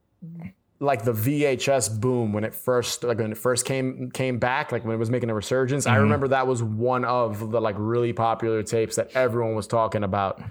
[0.79, 4.83] like the VHS boom when it first like when it first came came back like
[4.83, 5.85] when it was making a resurgence.
[5.85, 5.93] Mm-hmm.
[5.95, 10.03] I remember that was one of the like really popular tapes that everyone was talking
[10.03, 10.41] about.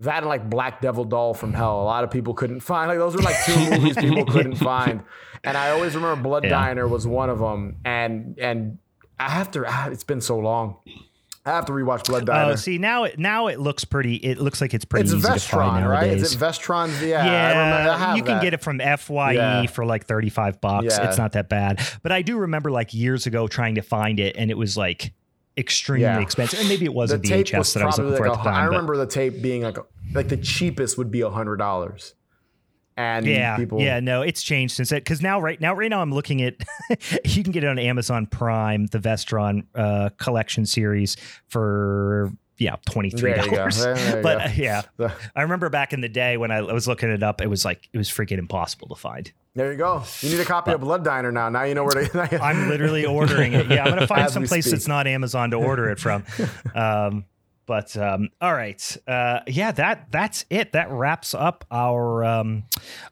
[0.00, 1.82] That and like Black Devil Doll from Hell.
[1.82, 5.02] A lot of people couldn't find like those were like two movies people couldn't find.
[5.44, 6.50] And I always remember Blood Yeah.
[6.50, 7.76] Diner was one of them.
[7.84, 8.78] And and
[9.20, 10.76] I have to ah, it's been so long.
[11.46, 12.52] I have to rewatch Blood oh, Diner.
[12.52, 14.14] Oh, see now it now it looks pretty.
[14.16, 16.10] It looks like it's pretty it's easy to find Vestron, right?
[16.10, 16.88] Is it Vestron?
[17.06, 18.42] Yeah, I Yeah, remember, I have you can that.
[18.42, 19.66] get it from Fye Yeah.
[19.66, 20.86] for like thirty five bucks.
[20.98, 21.06] Yeah.
[21.08, 21.80] It's not that bad.
[22.02, 25.12] But I do remember like years ago trying to find it, and it was like
[25.58, 26.20] extremely Yeah.
[26.20, 26.60] expensive.
[26.60, 28.38] And maybe it was the a tape VHS was that I was looking for like
[28.38, 28.62] at a, the time.
[28.62, 29.76] I remember the tape being like
[30.14, 32.14] like the cheapest would be a hundred dollars,
[32.96, 36.00] and yeah, people yeah, no, it's changed since it because now, right now, right now,
[36.00, 36.54] I'm looking at
[37.24, 41.16] you can get it on Amazon Prime, the Vestron uh, collection series
[41.48, 43.56] for yeah twenty three There you go.
[43.56, 43.82] dollars.
[43.82, 44.82] There- there you But uh, yeah,
[45.36, 47.88] I remember back in the day when I was looking it up, it was like
[47.92, 49.32] it was freaking impossible to find.
[49.56, 50.02] there you go.
[50.20, 51.48] You need a copy of Blood Diner now.
[51.48, 52.38] Now you know where to.
[52.42, 53.66] I'm literally ordering it.
[53.68, 56.24] Yeah, I'm gonna find some place that's not Amazon to order it from.
[56.74, 57.24] Um,
[57.66, 60.72] but um, all right, uh, yeah, that that's it.
[60.72, 62.64] That wraps up our um,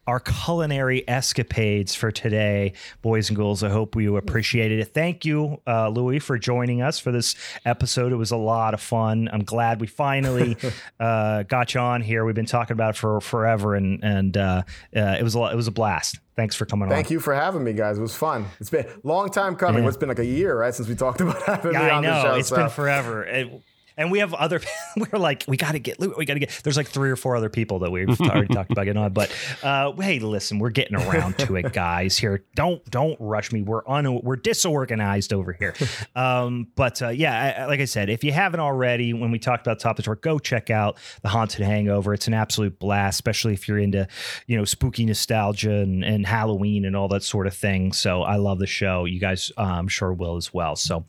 [0.07, 2.73] our culinary escapades for today,
[3.03, 3.63] boys and girls.
[3.63, 4.93] I hope you appreciated it.
[4.95, 7.35] Thank you, uh, Louis, for joining us for this
[7.65, 8.13] episode.
[8.13, 9.29] It was a lot of fun.
[9.33, 10.57] I'm glad we finally
[11.01, 12.25] uh, got you on here.
[12.25, 14.63] We've been talking about it for forever, and and uh,
[14.97, 16.19] uh, it was a it was a blast.
[16.35, 16.91] Thanks for coming on.
[16.95, 17.99] Thank you for having me, guys.
[17.99, 18.47] It was fun.
[18.59, 19.83] It's been a long time coming.
[19.83, 19.89] Yeah.
[19.89, 22.03] It's been like a year, right, since we talked about having Yeah, me I on
[22.03, 22.23] the know.
[22.23, 22.35] show.
[22.37, 23.25] It's so- been forever.
[23.25, 23.63] It-
[23.97, 24.61] and we have other.
[24.97, 25.99] We're like, we got to get.
[25.99, 26.61] We got to get.
[26.63, 29.13] There's like three or four other people that we've already talked about getting on.
[29.13, 32.17] But uh, hey, listen, we're getting around to it, guys.
[32.17, 33.63] Here, don't don't rush me.
[33.63, 34.21] We're un.
[34.23, 35.75] We're disorganized over here.
[36.15, 39.67] Um, but uh, yeah, I, like I said, if you haven't already, when we talked
[39.67, 42.13] about Top of the Tour, go check out the Haunted Hangover.
[42.13, 44.07] It's an absolute blast, especially if you're into
[44.47, 47.93] you know spooky nostalgia and, and Halloween and all that sort of thing.
[47.93, 49.05] So I love the show.
[49.05, 50.77] You guys, uh, I'm sure will as well.
[50.77, 51.07] So.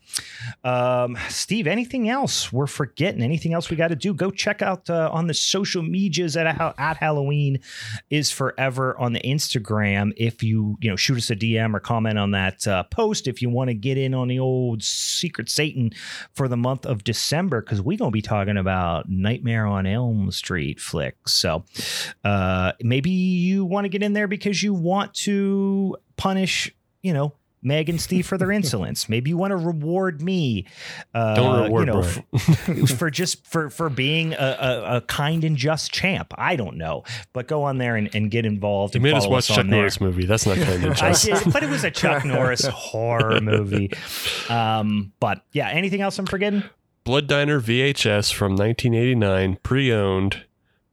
[0.62, 3.22] Um, Steve, anything else we're forgetting?
[3.22, 4.12] Anything else we got to do?
[4.12, 6.46] Go check out uh, on the social medias at
[6.78, 7.60] at Halloween
[8.10, 10.12] is forever on the Instagram.
[10.16, 13.40] If you you know shoot us a DM or comment on that uh, post, if
[13.40, 15.92] you want to get in on the old Secret Satan
[16.32, 20.80] for the month of December, because we're gonna be talking about Nightmare on Elm Street
[20.80, 21.32] flicks.
[21.32, 21.64] So
[22.24, 27.34] uh, maybe you want to get in there because you want to punish, you know.
[27.64, 29.08] Meg and Steve for their insolence.
[29.08, 30.66] Maybe you want to reward me.
[31.14, 32.82] Uh, Don't reward you know, Brian.
[32.84, 36.32] f- for just for for being a, a, a kind and just champ.
[36.36, 38.94] I don't know, but go on there and, and get involved.
[38.94, 39.76] You and made us watch on Chuck there.
[39.78, 40.26] Norris movie.
[40.26, 41.24] That's not kind I just.
[41.24, 43.90] did, but it was a Chuck Norris horror movie.
[44.48, 46.62] Um, but yeah, anything else I'm forgetting?
[47.04, 50.44] Blood Diner VHS from 1989, pre-owned.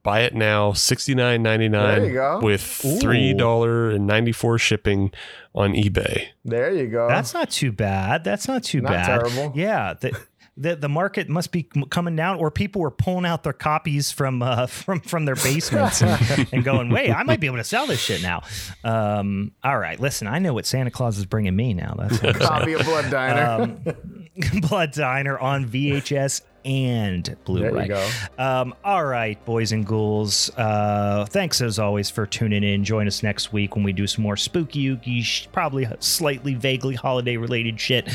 [0.04, 2.40] Buy it now, sixty nine ninety There you go.
[2.42, 5.12] with three dollar and ninety four shipping
[5.54, 6.30] on eBay.
[6.44, 7.08] There you go.
[7.08, 8.24] That's not too bad.
[8.24, 8.90] That's not too bad.
[8.90, 9.34] Not bad.
[9.34, 9.54] terrible.
[9.56, 9.94] Yeah.
[9.94, 10.18] The,
[10.58, 14.42] the, the market must be coming down, or people were pulling out their copies from
[14.42, 17.88] uh, from from their basements and, and going, "Wait, I might be able to sell
[17.88, 18.42] this shit now."
[18.84, 21.96] Um, all right, listen, I know what Santa Claus is bringing me now.
[21.98, 23.64] That's what copy of Blood Diner.
[23.64, 27.72] um, Blood Diner on VHS and Blu-ray.
[27.72, 28.10] There you go.
[28.38, 30.50] Um, all right, boys and ghouls.
[30.58, 32.84] Uh, thanks as always for tuning in.
[32.84, 37.38] Join us next week when we do some more spooky, ooky, probably slightly vaguely holiday
[37.38, 38.10] related shit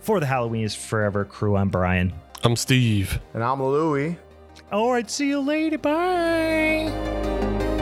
[0.00, 1.56] for the Halloween is Forever crew.
[1.56, 2.12] I'm Brian.
[2.44, 3.20] I'm Steve.
[3.34, 4.16] And I'm Louie.
[4.70, 5.78] All right, see you later.
[5.78, 7.72] Bye.